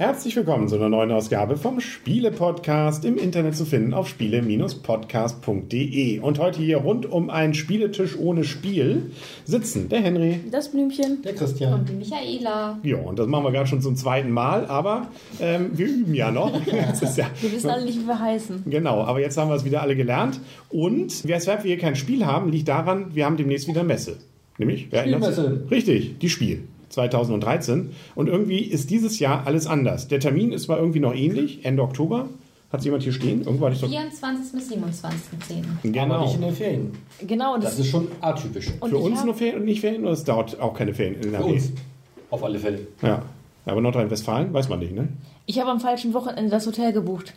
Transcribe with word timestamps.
Herzlich 0.00 0.36
willkommen 0.36 0.68
zu 0.68 0.76
einer 0.76 0.88
neuen 0.88 1.10
Ausgabe 1.10 1.56
vom 1.56 1.80
Spiele-Podcast 1.80 3.04
im 3.04 3.18
Internet 3.18 3.56
zu 3.56 3.64
finden 3.64 3.92
auf 3.92 4.06
spiele-podcast.de. 4.06 6.20
Und 6.20 6.38
heute 6.38 6.62
hier 6.62 6.76
rund 6.76 7.10
um 7.10 7.30
einen 7.30 7.52
Spieletisch 7.52 8.16
ohne 8.16 8.44
Spiel 8.44 9.10
sitzen 9.44 9.88
der 9.88 10.00
Henry. 10.00 10.38
Das 10.52 10.70
Blümchen. 10.70 11.20
Der 11.22 11.34
Christian. 11.34 11.80
Und 11.80 11.88
die 11.88 11.94
Michaela. 11.94 12.78
Ja, 12.84 12.98
und 12.98 13.18
das 13.18 13.26
machen 13.26 13.42
wir 13.42 13.50
gerade 13.50 13.66
schon 13.66 13.82
zum 13.82 13.96
zweiten 13.96 14.30
Mal, 14.30 14.66
aber 14.66 15.08
ähm, 15.40 15.70
wir 15.72 15.88
üben 15.88 16.14
ja 16.14 16.30
noch. 16.30 16.52
ja, 16.66 16.92
wir 17.40 17.52
wissen 17.52 17.68
alle 17.68 17.84
nicht, 17.84 17.98
wie 17.98 18.06
wir 18.06 18.20
heißen. 18.20 18.62
Genau, 18.66 19.02
aber 19.02 19.18
jetzt 19.18 19.36
haben 19.36 19.50
wir 19.50 19.56
es 19.56 19.64
wieder 19.64 19.82
alle 19.82 19.96
gelernt. 19.96 20.38
Und 20.68 21.26
weshalb 21.26 21.64
wir 21.64 21.72
hier 21.72 21.80
kein 21.80 21.96
Spiel 21.96 22.24
haben, 22.24 22.52
liegt 22.52 22.68
daran, 22.68 23.16
wir 23.16 23.24
haben 23.24 23.36
demnächst 23.36 23.66
wieder 23.66 23.82
Messe. 23.82 24.18
Nämlich, 24.58 24.92
sich? 25.32 25.70
Richtig, 25.72 26.20
die 26.20 26.28
Spiel. 26.28 26.68
2013. 26.88 27.90
Und 28.14 28.28
irgendwie 28.28 28.60
ist 28.60 28.90
dieses 28.90 29.18
Jahr 29.18 29.46
alles 29.46 29.66
anders. 29.66 30.08
Der 30.08 30.20
Termin 30.20 30.52
ist 30.52 30.64
zwar 30.64 30.78
irgendwie 30.78 31.00
noch 31.00 31.14
ähnlich, 31.14 31.64
Ende 31.64 31.82
Oktober. 31.82 32.28
Hat 32.70 32.84
jemand 32.84 33.02
hier 33.02 33.12
stehen? 33.12 33.40
Irgendwo 33.42 33.64
hatte 33.64 33.76
ich 33.76 33.80
doch 33.80 33.88
24. 33.88 34.52
bis 34.52 34.70
27.10. 34.70 35.10
Genau. 35.84 36.14
Aber 36.16 36.24
nicht 36.24 36.34
in 36.34 36.40
den 36.42 36.54
Ferien. 36.54 36.90
Genau. 37.26 37.54
Das, 37.56 37.76
das 37.76 37.78
ist 37.78 37.90
schon 37.90 38.08
atypisch. 38.20 38.68
Und 38.80 38.90
Für 38.90 38.98
uns 38.98 39.24
nur 39.24 39.34
Ferien 39.34 39.60
und 39.60 39.64
nicht 39.64 39.80
Ferien? 39.80 40.02
Oder 40.02 40.12
es 40.12 40.24
dauert 40.24 40.60
auch 40.60 40.74
keine 40.74 40.92
Ferien 40.92 41.14
in 41.14 41.22
Für 41.22 41.28
NRW? 41.36 41.52
uns. 41.52 41.72
Auf 42.30 42.44
alle 42.44 42.58
Fälle. 42.58 42.80
Ja. 43.00 43.22
Aber 43.64 43.80
Nordrhein-Westfalen 43.80 44.52
weiß 44.52 44.68
man 44.68 44.80
nicht, 44.80 44.92
ne? 44.94 45.08
Ich 45.46 45.58
habe 45.60 45.70
am 45.70 45.80
falschen 45.80 46.12
Wochenende 46.12 46.50
das 46.50 46.66
Hotel 46.66 46.92
gebucht. 46.92 47.32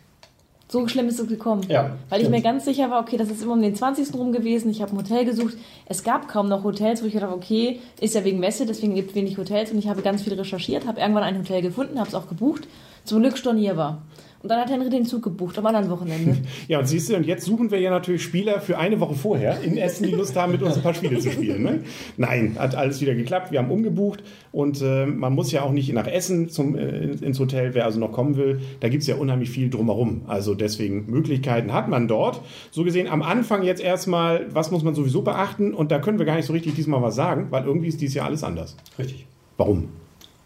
So 0.72 0.88
schlimm 0.88 1.10
ist 1.10 1.20
es 1.20 1.28
gekommen. 1.28 1.64
Ja, 1.68 1.98
Weil 2.08 2.22
ich 2.22 2.28
stimmt. 2.28 2.38
mir 2.38 2.42
ganz 2.42 2.64
sicher 2.64 2.90
war, 2.90 3.02
okay, 3.02 3.18
das 3.18 3.30
ist 3.30 3.44
immer 3.44 3.52
um 3.52 3.62
den 3.62 3.76
20. 3.76 4.14
rum 4.14 4.32
gewesen. 4.32 4.72
Ich 4.72 4.82
habe 4.82 4.96
ein 4.96 4.98
Hotel 4.98 5.26
gesucht. 5.26 5.56
Es 5.86 6.02
gab 6.02 6.30
kaum 6.30 6.48
noch 6.48 6.64
Hotels, 6.64 7.04
wo 7.04 7.08
ich 7.08 7.14
gedacht 7.14 7.34
okay, 7.34 7.82
ist 8.00 8.16
ja 8.16 8.24
wegen 8.24 8.40
Messe, 8.40 8.66
deswegen 8.66 8.96
gibt 8.96 9.10
es 9.10 9.16
wenig 9.16 9.38
Hotels. 9.38 9.74
Und 9.74 9.80
ich 9.80 9.90
habe 9.90 10.02
ganz 10.02 10.22
viel 10.22 10.34
recherchiert, 10.34 10.88
habe 10.88 11.02
irgendwann 11.02 11.24
ein 11.24 11.38
Hotel 11.38 11.62
gefunden, 11.62 12.00
habe 12.00 12.08
es 12.08 12.16
auch 12.16 12.30
gebucht. 12.30 12.70
Zum 13.04 13.20
Glück 13.22 13.38
stornierbar. 13.38 14.02
Und 14.44 14.50
dann 14.50 14.60
hat 14.60 14.70
Henry 14.72 14.90
den 14.90 15.06
Zug 15.06 15.24
gebucht 15.24 15.58
am 15.60 15.66
anderen 15.68 15.90
Wochenende. 15.90 16.38
Ja, 16.68 16.80
und 16.80 16.88
siehst 16.88 17.10
du, 17.10 17.16
und 17.16 17.26
jetzt 17.26 17.46
suchen 17.46 17.70
wir 17.72 17.80
ja 17.80 17.90
natürlich 17.92 18.24
Spieler 18.24 18.60
für 18.62 18.78
eine 18.78 19.00
Woche 19.00 19.14
vorher 19.16 19.62
in 19.62 19.78
Essen, 19.78 20.06
die 20.08 20.14
Lust 20.14 20.36
haben, 20.36 20.52
mit 20.52 20.62
uns 20.64 20.76
ein 20.78 20.82
paar 20.82 20.94
Spiele 20.94 21.20
zu 21.20 21.30
spielen. 21.32 21.64
Ne? 21.64 21.80
Nein, 22.18 22.56
hat 22.58 22.76
alles 22.76 23.02
wieder 23.02 23.14
geklappt. 23.14 23.52
Wir 23.52 23.60
haben 23.60 23.70
umgebucht 23.72 24.24
und 24.52 24.82
äh, 24.82 25.06
man 25.06 25.34
muss 25.34 25.52
ja 25.52 25.62
auch 25.64 25.72
nicht 25.72 25.92
nach 25.94 26.08
Essen 26.08 26.50
zum, 26.50 26.76
äh, 26.76 27.12
ins 27.22 27.40
Hotel, 27.40 27.74
wer 27.74 27.86
also 27.86 28.00
noch 28.00 28.12
kommen 28.12 28.36
will. 28.38 28.62
Da 28.80 28.90
gibt 28.90 29.02
es 29.02 29.08
ja 29.08 29.16
unheimlich 29.16 29.50
viel 29.50 29.70
drumherum. 29.70 30.22
Also 30.28 30.56
deswegen 30.56 31.06
Möglichkeiten 31.10 31.74
hat 31.74 31.88
man 31.90 32.08
dort. 32.08 32.42
So 32.72 32.84
gesehen 32.84 33.08
am 33.08 33.22
Anfang 33.22 33.64
jetzt 33.64 33.82
erstmal, 33.82 34.48
was 34.54 34.72
muss 34.72 34.84
man 34.84 34.96
sowieso 34.96 35.22
beachten? 35.22 35.74
Und 35.74 35.92
da 35.92 36.00
können 36.00 36.18
wir 36.20 36.26
gar 36.26 36.36
nicht 36.36 36.46
so 36.46 36.54
richtig 36.54 36.76
diesmal 36.76 37.02
was 37.02 37.16
sagen, 37.16 37.48
weil 37.52 37.66
irgendwie 37.66 37.88
ist 37.88 38.02
dieses 38.02 38.16
Jahr 38.16 38.26
alles 38.28 38.44
anders. 38.44 38.76
Richtig. 38.98 39.26
Warum? 39.58 39.90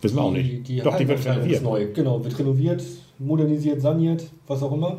Wissen 0.01 0.17
wir 0.17 0.21
auch 0.23 0.33
Die, 0.33 0.41
nicht. 0.43 0.67
die 0.67 0.79
Doch, 0.81 0.97
die 0.97 1.07
wird 1.07 1.25
renoviert. 1.25 1.55
ist 1.55 1.63
neu. 1.63 1.87
Genau, 1.93 2.23
wird 2.23 2.37
renoviert, 2.37 2.83
modernisiert, 3.19 3.81
saniert, 3.81 4.23
was 4.47 4.61
auch 4.63 4.71
immer. 4.73 4.97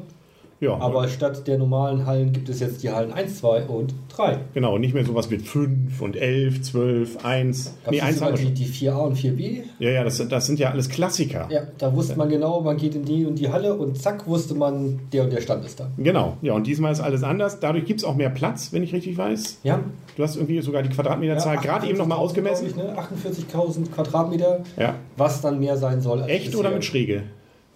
Ja, 0.59 0.75
Aber 0.79 1.07
statt 1.09 1.47
der 1.47 1.59
normalen 1.59 2.07
Hallen 2.07 2.33
gibt 2.33 2.49
es 2.49 2.61
jetzt 2.61 2.83
die 2.83 2.89
Hallen 2.91 3.13
1, 3.13 3.41
2 3.41 3.65
und 3.65 3.93
3. 4.09 4.39
genau, 4.55 4.79
nicht 4.79 4.95
mehr 4.95 5.05
sowas 5.05 5.29
mit 5.29 5.43
5 5.43 6.01
und 6.01 6.17
11, 6.17 6.63
12, 6.63 7.23
1. 7.27 7.75
Gab 7.85 7.91
Nee, 7.93 7.99
es 7.99 8.03
1 8.05 8.23
haben 8.23 8.37
die, 8.37 8.53
die 8.55 8.65
4a 8.65 8.95
und 9.07 9.19
4b? 9.19 9.65
Ja, 9.81 9.91
ja, 9.91 10.03
das, 10.03 10.27
das 10.27 10.47
sind 10.47 10.59
ja 10.59 10.71
alles 10.71 10.89
Klassiker. 10.89 11.47
Ja, 11.51 11.61
da 11.77 11.95
wusste 11.95 12.17
man 12.17 12.31
genau, 12.31 12.63
man 12.63 12.79
geht 12.79 12.95
in 12.95 13.05
die 13.05 13.27
und 13.27 13.35
die 13.39 13.51
Halle 13.51 13.75
und 13.75 14.01
zack, 14.01 14.27
wusste 14.27 14.55
man, 14.55 14.99
der 15.13 15.25
und 15.25 15.31
der 15.35 15.43
Stand 15.43 15.63
ist 15.67 15.79
da. 15.79 15.91
Genau, 15.99 16.39
ja, 16.41 16.55
und 16.55 16.67
diesmal 16.67 16.91
ist 16.91 17.01
alles 17.01 17.23
anders. 17.23 17.61
Dadurch 17.61 17.85
gibt 17.85 18.01
es 18.01 18.05
auch 18.07 18.17
mehr 18.17 18.31
Platz, 18.31 18.73
wenn 18.73 18.83
ich 18.83 18.95
richtig 18.95 19.19
weiß. 19.19 19.59
Ja, 19.63 19.81
Du 20.17 20.23
hast 20.23 20.37
irgendwie 20.37 20.63
sogar 20.63 20.83
die 20.83 20.89
Quadratmeterzahl 20.89 21.59
gerade 21.59 21.87
eben 21.87 21.99
nochmal 21.99 22.17
48.000, 22.17 22.21
ausgemessen. 22.23 22.77
ne? 22.79 22.97
48.000 22.97 23.91
Quadratmeter, 23.95 24.61
Ja. 24.79 24.95
was 25.19 25.43
dann 25.43 25.61
mehr 25.61 25.77
sein 25.77 26.01
soll. 26.01 26.23
als 26.23 26.31
Echt 26.31 26.55
oder 26.55 26.71
bisher. 26.71 26.75
mit 26.77 26.85
Schräge? 26.87 27.23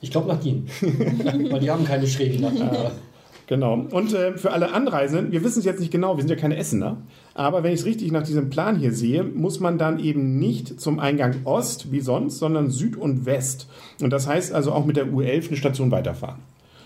Ich 0.00 0.10
glaube 0.10 0.28
nach 0.28 0.44
Ihnen. 0.44 0.68
Weil 1.50 1.60
die 1.60 1.70
haben 1.70 1.84
keine 1.84 2.06
Schrägen 2.06 2.40
nach 2.40 2.52
Ihnen. 2.52 2.70
Genau. 3.50 3.74
Und 3.90 4.14
äh, 4.14 4.38
für 4.38 4.52
alle 4.52 4.72
Anreisenden, 4.72 5.32
wir 5.32 5.42
wissen 5.42 5.58
es 5.58 5.64
jetzt 5.64 5.80
nicht 5.80 5.90
genau, 5.90 6.16
wir 6.16 6.22
sind 6.22 6.30
ja 6.30 6.36
keine 6.36 6.56
Essener, 6.56 6.98
aber 7.34 7.64
wenn 7.64 7.72
ich 7.72 7.80
es 7.80 7.86
richtig 7.86 8.12
nach 8.12 8.22
diesem 8.22 8.48
Plan 8.48 8.76
hier 8.76 8.92
sehe, 8.92 9.24
muss 9.24 9.58
man 9.58 9.76
dann 9.76 9.98
eben 9.98 10.38
nicht 10.38 10.80
zum 10.80 11.00
Eingang 11.00 11.34
Ost 11.42 11.90
wie 11.90 11.98
sonst, 11.98 12.38
sondern 12.38 12.70
Süd 12.70 12.96
und 12.96 13.26
West. 13.26 13.68
Und 14.00 14.10
das 14.10 14.28
heißt 14.28 14.54
also 14.54 14.70
auch 14.70 14.86
mit 14.86 14.96
der 14.96 15.08
U11 15.08 15.48
eine 15.48 15.56
Station 15.56 15.90
weiterfahren. 15.90 16.38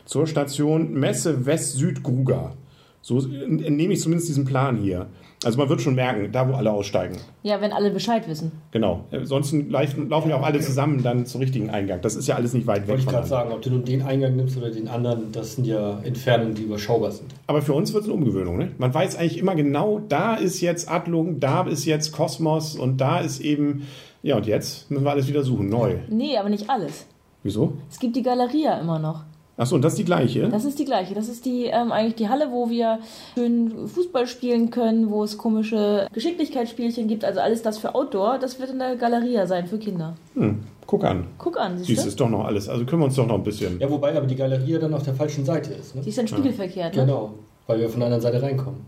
Zur 0.07 0.27
Station 0.27 0.95
Messe 0.95 1.45
West-Süd-Gruga. 1.45 2.55
So 3.03 3.19
äh, 3.19 3.47
nehme 3.47 3.93
ich 3.93 4.01
zumindest 4.01 4.31
diesen 4.31 4.47
Plan 4.47 4.79
hier. 4.79 5.09
Also 5.47 5.59
man 5.59 5.69
wird 5.69 5.81
schon 5.81 5.95
merken, 5.95 6.31
da 6.33 6.49
wo 6.49 6.55
alle 6.55 6.73
aussteigen. 6.73 7.17
ja, 7.43 7.61
wenn 7.61 7.73
alle 7.73 7.91
Bescheid 7.91 8.29
wissen. 8.29 8.53
Genau. 8.71 9.05
Ansonsten 9.11 9.71
laufen 9.71 10.09
laufen 10.09 10.31
ja 10.31 10.37
auch 10.37 10.43
alle 10.43 10.61
zusammen 10.61 11.03
dann 11.03 11.27
zum 11.27 11.41
richtigen 11.41 11.71
Eingang. 11.71 12.01
Das 12.01 12.17
ist 12.17 12.27
ja 12.27 12.37
alles 12.37 12.55
nicht 12.55 12.67
weit 12.67 12.83
weg 12.83 12.89
Wollte 12.89 13.03
ich 13.03 13.09
gerade 13.09 13.27
sagen, 13.27 13.53
ob 13.53 13.63
du 13.63 13.71
nun 13.71 13.85
den 13.85 14.03
Eingang 14.03 14.37
nimmst 14.37 14.57
oder 14.57 14.71
den 14.71 14.89
anderen, 14.89 15.33
das 15.33 15.55
sind 15.57 15.67
ja 15.67 16.01
Entfernungen, 16.03 16.55
die 16.55 16.63
überschaubar 16.63 17.11
sind. 17.13 17.35
Aber 17.47 17.63
für 17.63 17.75
uns 17.75 17.93
wird 17.93 18.05
es 18.05 18.09
eine 18.09 18.19
Umgewöhnung. 18.19 18.59
Ne? 18.59 18.73
Man 18.79 18.93
weiß 18.93 19.17
eigentlich 19.17 19.39
immer 19.39 19.55
genau, 19.55 20.01
da 20.09 20.35
ist 20.35 20.61
jetzt 20.61 20.91
Adlung, 20.91 21.41
da 21.41 21.63
ist 21.63 21.85
jetzt 21.85 22.13
Kosmos 22.13 22.77
und 22.77 23.01
da 23.01 23.19
ist 23.21 23.41
eben. 23.41 23.87
Ja, 24.23 24.37
und 24.37 24.47
jetzt 24.47 24.91
müssen 24.91 25.05
wir 25.05 25.11
alles 25.11 25.29
wieder 25.29 25.43
suchen, 25.43 25.69
neu. 25.69 25.97
Nee, 26.09 26.39
aber 26.39 26.49
nicht 26.49 26.71
alles. 26.71 27.07
Wieso? 27.43 27.75
Es 27.91 27.99
gibt 27.99 28.17
die 28.17 28.23
Galeria 28.23 28.81
immer 28.81 28.99
noch. 28.99 29.25
Achso, 29.57 29.77
und 29.77 29.83
das 29.83 29.93
ist 29.93 29.99
die 29.99 30.05
gleiche? 30.05 30.49
Das 30.49 30.65
ist 30.65 30.79
die 30.81 30.85
gleiche. 30.85 31.15
Das 31.15 31.29
ist 31.29 31.45
die 31.45 31.67
ähm, 31.67 31.93
eigentlich 31.93 32.17
die 32.17 32.29
Halle, 32.29 32.51
wo 32.51 32.71
wir 32.71 32.99
schön 33.35 33.87
Fußball 33.87 34.27
spielen 34.27 34.71
können, 34.71 35.11
wo 35.11 35.23
es 35.23 35.39
komische 35.39 36.09
Geschicklichkeitsspielchen 36.13 37.07
gibt. 37.07 37.25
Also 37.25 37.39
alles 37.41 37.63
das 37.63 37.79
für 37.79 37.95
Outdoor, 37.95 38.39
das 38.39 38.59
wird 38.59 38.71
in 38.71 38.81
der 38.81 38.97
Galeria 38.97 39.47
sein 39.47 39.67
für 39.69 39.79
Kinder. 39.79 40.17
Hm, 40.35 40.61
guck 40.87 41.05
an. 41.05 41.27
Guck 41.39 41.59
an, 41.59 41.79
siehst 41.79 41.89
Dies 41.89 42.03
du? 42.03 42.09
ist 42.09 42.21
doch 42.21 42.29
noch 42.29 42.45
alles. 42.47 42.69
Also 42.69 42.85
können 42.85 43.03
wir 43.03 43.07
uns 43.07 43.15
doch 43.15 43.27
noch 43.27 43.37
ein 43.37 43.45
bisschen. 43.45 43.79
Ja, 43.79 43.89
wobei 43.89 44.17
aber 44.17 44.27
die 44.27 44.35
Galerie 44.37 44.77
dann 44.79 44.93
auf 44.93 45.05
der 45.05 45.15
falschen 45.15 45.45
Seite 45.45 45.73
ist. 45.73 45.95
Ne? 45.95 46.03
Die 46.03 46.09
ist 46.09 46.19
dann 46.19 46.27
spiegelverkehrt, 46.27 46.97
ne? 46.97 47.03
Genau, 47.03 47.35
weil 47.69 47.79
wir 47.79 47.89
von 47.89 48.01
der 48.01 48.07
anderen 48.07 48.23
Seite 48.23 48.43
reinkommen. 48.43 48.81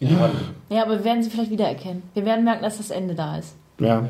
In 0.00 0.08
die 0.08 0.16
Halle. 0.16 0.32
Ja, 0.70 0.82
aber 0.82 0.98
wir 0.98 1.04
werden 1.04 1.22
sie 1.22 1.30
vielleicht 1.30 1.50
wiedererkennen. 1.52 2.02
Wir 2.14 2.24
werden 2.24 2.44
merken, 2.44 2.62
dass 2.64 2.78
das 2.78 2.90
Ende 2.90 3.14
da 3.14 3.38
ist. 3.38 3.54
Ja. 3.78 4.06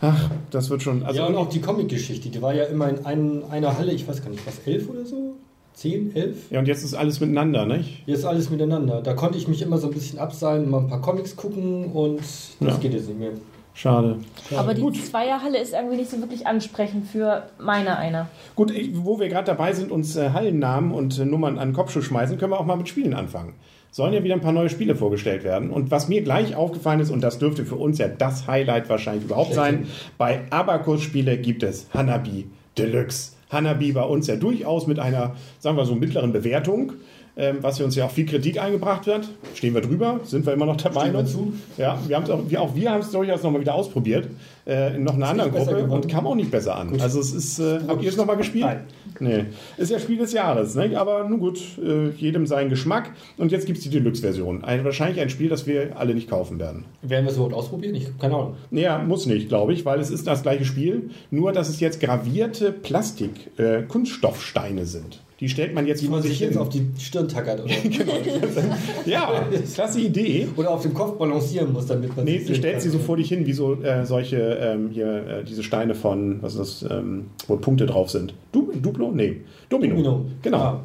Ach, 0.00 0.30
das 0.50 0.70
wird 0.70 0.82
schon. 0.82 1.02
Also 1.04 1.20
ja, 1.20 1.26
und 1.26 1.34
auch 1.36 1.48
die 1.48 1.60
Comic-Geschichte, 1.60 2.28
die 2.28 2.40
war 2.40 2.54
ja 2.54 2.64
immer 2.64 2.88
in 2.88 3.04
ein, 3.04 3.42
einer 3.50 3.76
Halle, 3.76 3.92
ich 3.92 4.06
weiß 4.06 4.22
gar 4.22 4.30
nicht, 4.30 4.46
was, 4.46 4.60
elf 4.66 4.88
oder 4.88 5.04
so? 5.04 5.34
Zehn, 5.74 6.14
elf? 6.14 6.50
ja, 6.50 6.58
und 6.58 6.66
jetzt 6.66 6.82
ist 6.82 6.94
alles 6.94 7.20
miteinander, 7.20 7.64
nicht? 7.64 8.02
Jetzt 8.06 8.24
alles 8.24 8.50
miteinander. 8.50 9.00
Da 9.00 9.14
konnte 9.14 9.38
ich 9.38 9.46
mich 9.46 9.62
immer 9.62 9.78
so 9.78 9.86
ein 9.88 9.94
bisschen 9.94 10.18
abseilen, 10.18 10.68
mal 10.70 10.80
ein 10.80 10.88
paar 10.88 11.00
Comics 11.00 11.36
gucken 11.36 11.92
und 11.92 12.18
das 12.18 12.56
Ja. 12.60 12.76
geht 12.78 12.94
jetzt 12.94 13.08
nicht 13.08 13.18
mehr. 13.18 13.30
Schade. 13.74 14.16
Aber 14.56 14.74
die 14.74 14.80
Gut. 14.80 14.96
Zweierhalle 14.96 15.58
ist 15.60 15.72
irgendwie 15.72 15.98
nicht 15.98 16.10
so 16.10 16.18
wirklich 16.18 16.48
ansprechend 16.48 17.06
für 17.06 17.44
meine 17.60 17.96
einer. 17.96 18.28
Gut, 18.56 18.72
ich, 18.72 18.90
wo 19.04 19.20
wir 19.20 19.28
gerade 19.28 19.46
dabei 19.46 19.72
sind, 19.72 19.92
uns 19.92 20.16
äh, 20.16 20.30
Hallennamen 20.30 20.90
und 20.90 21.16
äh, 21.16 21.24
Nummern 21.24 21.58
an 21.60 21.68
den 21.68 21.74
Kopf 21.76 21.92
zu 21.92 22.02
schmeißen, 22.02 22.38
können 22.38 22.50
wir 22.50 22.58
auch 22.58 22.66
mal 22.66 22.74
mit 22.76 22.88
Spielen 22.88 23.14
anfangen. 23.14 23.54
Sollen 23.90 24.12
ja 24.12 24.22
wieder 24.22 24.34
ein 24.34 24.40
paar 24.40 24.52
neue 24.52 24.68
Spiele 24.68 24.94
vorgestellt 24.94 25.44
werden. 25.44 25.70
Und 25.70 25.90
was 25.90 26.08
mir 26.08 26.22
gleich 26.22 26.54
aufgefallen 26.54 27.00
ist, 27.00 27.10
und 27.10 27.22
das 27.22 27.38
dürfte 27.38 27.64
für 27.64 27.76
uns 27.76 27.98
ja 27.98 28.08
das 28.08 28.46
Highlight 28.46 28.88
wahrscheinlich 28.88 29.24
überhaupt 29.24 29.54
sein, 29.54 29.86
bei 30.18 30.42
Abacus 30.50 31.02
Spiele 31.02 31.38
gibt 31.38 31.62
es 31.62 31.88
Hanabi 31.92 32.46
Deluxe. 32.76 33.32
Hanabi 33.50 33.92
bei 33.92 34.02
uns 34.02 34.26
ja 34.26 34.36
durchaus 34.36 34.86
mit 34.86 34.98
einer, 34.98 35.34
sagen 35.58 35.76
wir 35.76 35.84
so, 35.86 35.94
mittleren 35.94 36.32
Bewertung, 36.32 36.92
ähm, 37.38 37.58
was 37.60 37.78
für 37.78 37.84
uns 37.84 37.94
ja 37.94 38.04
auch 38.04 38.10
viel 38.10 38.26
Kritik 38.26 38.60
eingebracht 38.60 39.06
wird. 39.06 39.28
Stehen 39.54 39.72
wir 39.72 39.80
drüber, 39.80 40.20
sind 40.24 40.44
wir 40.44 40.52
immer 40.52 40.66
noch 40.66 40.76
der 40.76 40.92
wir 40.92 41.00
Meinung. 41.00 41.26
zu. 41.26 41.52
Ja, 41.76 41.98
wir 42.06 42.16
haben 42.16 42.28
auch, 42.30 42.40
wir, 42.48 42.60
auch 42.60 42.74
wir 42.74 42.90
haben 42.90 43.00
es 43.00 43.12
durchaus 43.12 43.44
nochmal 43.44 43.60
wieder 43.60 43.74
ausprobiert, 43.74 44.26
äh, 44.66 44.96
in 44.96 45.04
noch 45.04 45.14
einer 45.14 45.28
anderen 45.28 45.52
Gruppe 45.52 45.84
und 45.84 46.08
kam 46.08 46.26
auch 46.26 46.34
nicht 46.34 46.50
besser 46.50 46.76
an. 46.76 47.00
Also 47.00 47.20
es 47.20 47.32
ist, 47.32 47.60
äh, 47.60 47.78
habt 47.86 48.02
ihr 48.02 48.08
es 48.08 48.16
nochmal 48.16 48.36
gespielt? 48.36 48.66
Nein. 48.66 48.80
Nee. 49.20 49.44
Ist 49.76 49.90
ja 49.90 49.98
Spiel 49.98 50.16
des 50.18 50.32
Jahres, 50.32 50.74
ne? 50.74 50.98
aber 50.98 51.28
nun 51.28 51.40
gut, 51.40 51.60
äh, 51.78 52.10
jedem 52.10 52.46
sein 52.46 52.68
Geschmack. 52.68 53.10
Und 53.36 53.50
jetzt 53.52 53.66
gibt 53.66 53.78
es 53.78 53.84
die 53.84 53.90
Deluxe-Version. 53.90 54.64
Ein, 54.64 54.84
wahrscheinlich 54.84 55.20
ein 55.20 55.30
Spiel, 55.30 55.48
das 55.48 55.66
wir 55.66 55.96
alle 55.96 56.14
nicht 56.14 56.28
kaufen 56.28 56.58
werden. 56.58 56.84
Werden 57.02 57.24
wir 57.24 57.30
es 57.30 57.36
überhaupt 57.36 57.54
ausprobieren? 57.54 57.94
Ich 57.94 58.08
keine 58.18 58.34
Ahnung. 58.34 58.56
Naja, 58.70 58.98
muss 58.98 59.26
nicht, 59.26 59.48
glaube 59.48 59.72
ich, 59.72 59.84
weil 59.84 60.00
es 60.00 60.10
ist 60.10 60.26
das 60.26 60.42
gleiche 60.42 60.64
Spiel, 60.64 61.10
nur 61.30 61.52
dass 61.52 61.68
es 61.68 61.78
jetzt 61.80 62.00
gravierte 62.00 62.72
Plastik-Kunststoffsteine 62.72 64.86
sind. 64.86 65.20
Die 65.40 65.48
stellt 65.48 65.72
man 65.72 65.86
jetzt 65.86 66.02
Wie 66.02 66.08
man 66.08 66.20
sich 66.20 66.32
sich 66.32 66.40
jetzt 66.40 66.52
hin. 66.54 66.60
auf 66.60 66.68
die 66.68 66.84
Stirn 66.98 67.28
tackert 67.28 67.62
oder, 67.62 67.72
Ja, 69.06 69.46
klasse 69.72 70.00
Idee. 70.00 70.48
oder 70.56 70.70
auf 70.70 70.82
dem 70.82 70.94
Kopf 70.94 71.16
balancieren 71.16 71.72
muss, 71.72 71.86
damit 71.86 72.16
man 72.16 72.24
Nee, 72.24 72.42
du 72.44 72.54
stellst 72.54 72.82
sie 72.82 72.90
so 72.90 72.98
vor 72.98 73.16
dich 73.16 73.28
hin, 73.28 73.46
wie 73.46 73.52
so 73.52 73.80
äh, 73.82 74.04
solche, 74.04 74.36
ähm, 74.60 74.90
hier, 74.90 75.06
äh, 75.28 75.44
diese 75.44 75.62
Steine 75.62 75.94
von, 75.94 76.42
was 76.42 76.56
ist 76.56 76.82
das, 76.82 76.90
ähm, 76.90 77.26
wo 77.46 77.56
Punkte 77.56 77.86
drauf 77.86 78.10
sind. 78.10 78.34
Du, 78.50 78.72
Duplo? 78.72 79.12
Nee, 79.12 79.42
Domino. 79.68 79.94
Domino. 79.94 80.24
Genau. 80.42 80.58
Ah. 80.58 80.80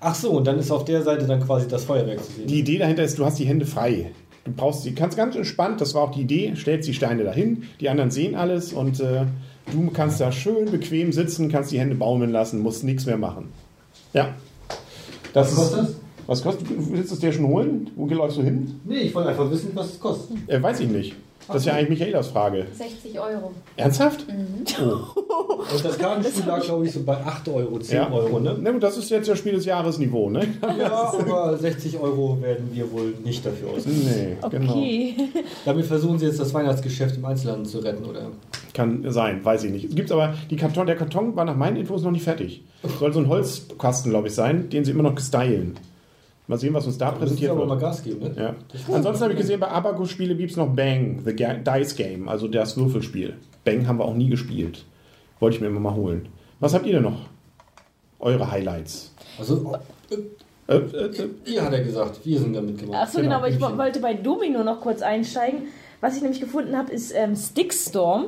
Ach 0.00 0.14
so, 0.14 0.30
und 0.30 0.46
dann 0.46 0.58
ist 0.58 0.70
auf 0.70 0.84
der 0.84 1.02
Seite 1.02 1.26
dann 1.26 1.40
quasi 1.40 1.66
das 1.66 1.84
Feuerwerk 1.84 2.22
zu 2.24 2.32
sehen. 2.32 2.46
Die 2.46 2.60
Idee 2.60 2.78
dahinter 2.78 3.02
ist, 3.02 3.18
du 3.18 3.24
hast 3.24 3.38
die 3.38 3.46
Hände 3.46 3.66
frei. 3.66 4.12
Du 4.44 4.52
brauchst 4.56 4.82
sie, 4.84 4.92
kannst 4.92 5.16
ganz 5.16 5.34
entspannt, 5.34 5.80
das 5.80 5.94
war 5.94 6.02
auch 6.02 6.10
die 6.12 6.22
Idee, 6.22 6.54
stellst 6.56 6.88
die 6.88 6.94
Steine 6.94 7.24
dahin, 7.24 7.64
die 7.80 7.88
anderen 7.88 8.10
sehen 8.10 8.34
alles 8.34 8.72
und 8.72 9.00
äh, 9.00 9.24
du 9.72 9.90
kannst 9.92 10.20
da 10.20 10.32
schön 10.32 10.70
bequem 10.70 11.12
sitzen, 11.12 11.50
kannst 11.50 11.70
die 11.72 11.78
Hände 11.80 11.96
baumeln 11.96 12.30
lassen, 12.30 12.60
musst 12.60 12.82
nichts 12.84 13.04
mehr 13.06 13.18
machen. 13.18 13.48
Ja. 14.12 14.34
Das 15.32 15.50
Was 15.50 15.56
kostet 15.56 15.78
das? 15.80 15.94
Was 16.26 16.42
kostet 16.42 16.70
Du 16.70 16.90
willst 16.90 17.12
es 17.12 17.18
dir 17.18 17.32
schon 17.32 17.46
holen? 17.46 17.90
Wo 17.96 18.06
läufst 18.06 18.38
du 18.38 18.42
hin? 18.42 18.80
Nee, 18.84 18.98
ich 18.98 19.14
wollte 19.14 19.30
einfach 19.30 19.50
wissen, 19.50 19.70
was 19.74 19.92
es 19.92 20.00
kostet. 20.00 20.36
Äh, 20.46 20.62
weiß 20.62 20.80
ich 20.80 20.88
nicht. 20.88 21.16
Das 21.48 21.56
ist 21.62 21.66
ja 21.66 21.72
eigentlich 21.74 21.98
Michaelas 22.00 22.28
Frage. 22.28 22.66
60 22.74 23.18
Euro. 23.18 23.52
Ernsthaft? 23.76 24.26
Und 24.28 25.84
das 25.84 25.98
Kartenspiel 25.98 26.44
lag, 26.46 26.62
glaube 26.62 26.86
ich, 26.86 26.92
so 26.92 27.02
bei 27.02 27.16
8 27.16 27.48
Euro, 27.48 27.78
10 27.78 27.96
Ja. 27.96 28.10
Euro, 28.12 28.38
ne? 28.38 28.56
Na 28.60 28.70
gut, 28.70 28.82
das 28.82 28.96
ist 28.96 29.10
jetzt 29.10 29.28
das 29.28 29.38
Spiel 29.38 29.52
des 29.52 29.64
Jahresniveau, 29.64 30.30
ne? 30.30 30.46
Ja, 30.78 31.12
aber 31.18 31.56
60 31.56 31.98
Euro 31.98 32.40
werden 32.40 32.70
wir 32.72 32.90
wohl 32.92 33.14
nicht 33.24 33.44
dafür 33.44 33.70
ausgeben. 33.70 34.04
Nee, 34.04 34.36
genau. 34.50 34.72
Okay. 34.72 35.14
Damit 35.64 35.86
versuchen 35.86 36.18
sie 36.18 36.26
jetzt 36.26 36.38
das 36.38 36.52
Weihnachtsgeschäft 36.54 37.16
im 37.16 37.24
Einzelhandel 37.24 37.66
zu 37.66 37.78
retten, 37.78 38.04
oder? 38.04 38.28
Kann 38.74 39.04
sein, 39.10 39.44
weiß 39.44 39.64
ich 39.64 39.72
nicht. 39.72 39.86
Es 39.86 39.94
gibt 39.94 40.12
aber, 40.12 40.34
die 40.50 40.56
Karton, 40.56 40.86
der 40.86 40.96
Karton 40.96 41.34
war 41.34 41.44
nach 41.44 41.56
meinen 41.56 41.76
Infos 41.76 42.02
noch 42.02 42.12
nicht 42.12 42.22
fertig. 42.24 42.62
Soll 43.00 43.12
so 43.12 43.18
ein 43.20 43.28
Holzkasten, 43.28 44.10
glaube 44.10 44.28
ich, 44.28 44.34
sein, 44.34 44.70
den 44.70 44.84
sie 44.84 44.92
immer 44.92 45.02
noch 45.02 45.14
gestylen. 45.16 45.76
Mal 46.48 46.58
sehen, 46.58 46.72
was 46.72 46.86
uns 46.86 46.96
da 46.96 47.12
sie 47.12 47.18
präsentiert 47.18 47.50
aber 47.50 47.66
mal 47.66 47.72
wird. 47.72 47.80
Gas 47.82 48.02
geben, 48.02 48.20
ne? 48.20 48.32
Ja. 48.36 48.94
Ansonsten 48.94 49.22
habe 49.22 49.34
ich 49.34 49.38
gesehen, 49.38 49.60
bei 49.60 49.68
Abacus-Spiele 49.68 50.34
gibt 50.34 50.50
es 50.50 50.56
noch 50.56 50.74
Bang, 50.74 51.20
The 51.24 51.36
Ga 51.36 51.54
Dice 51.54 51.94
Game, 51.94 52.26
also 52.28 52.48
das 52.48 52.76
Würfelspiel. 52.76 53.36
Bang 53.64 53.86
haben 53.86 53.98
wir 53.98 54.06
auch 54.06 54.14
nie 54.14 54.30
gespielt. 54.30 54.86
Wollte 55.40 55.56
ich 55.56 55.60
mir 55.60 55.68
immer 55.68 55.80
mal 55.80 55.94
holen. 55.94 56.28
Was 56.58 56.72
habt 56.74 56.86
ihr 56.86 56.94
denn 56.94 57.02
noch? 57.02 57.20
Eure 58.18 58.50
Highlights. 58.50 59.14
Also, 59.38 59.76
Äh, 60.10 60.74
äh, 60.74 60.76
äh, 60.76 61.28
ihr 61.46 61.62
hat 61.62 61.72
er 61.72 61.82
gesagt, 61.84 62.20
wir 62.24 62.38
sind 62.38 62.54
damit 62.54 62.78
gemacht. 62.78 62.98
Achso, 63.02 63.18
Genau, 63.18 63.28
genau, 63.28 63.36
aber 63.36 63.48
ich 63.48 63.60
wollte 63.78 64.00
bei 64.00 64.14
Domino 64.14 64.64
noch 64.64 64.80
kurz 64.80 65.02
einsteigen. 65.02 65.62
Was 66.00 66.16
ich 66.16 66.22
nämlich 66.22 66.40
gefunden 66.40 66.76
habe, 66.76 66.92
ist 66.92 67.12
ähm, 67.14 67.36
Stickstorm. 67.36 68.26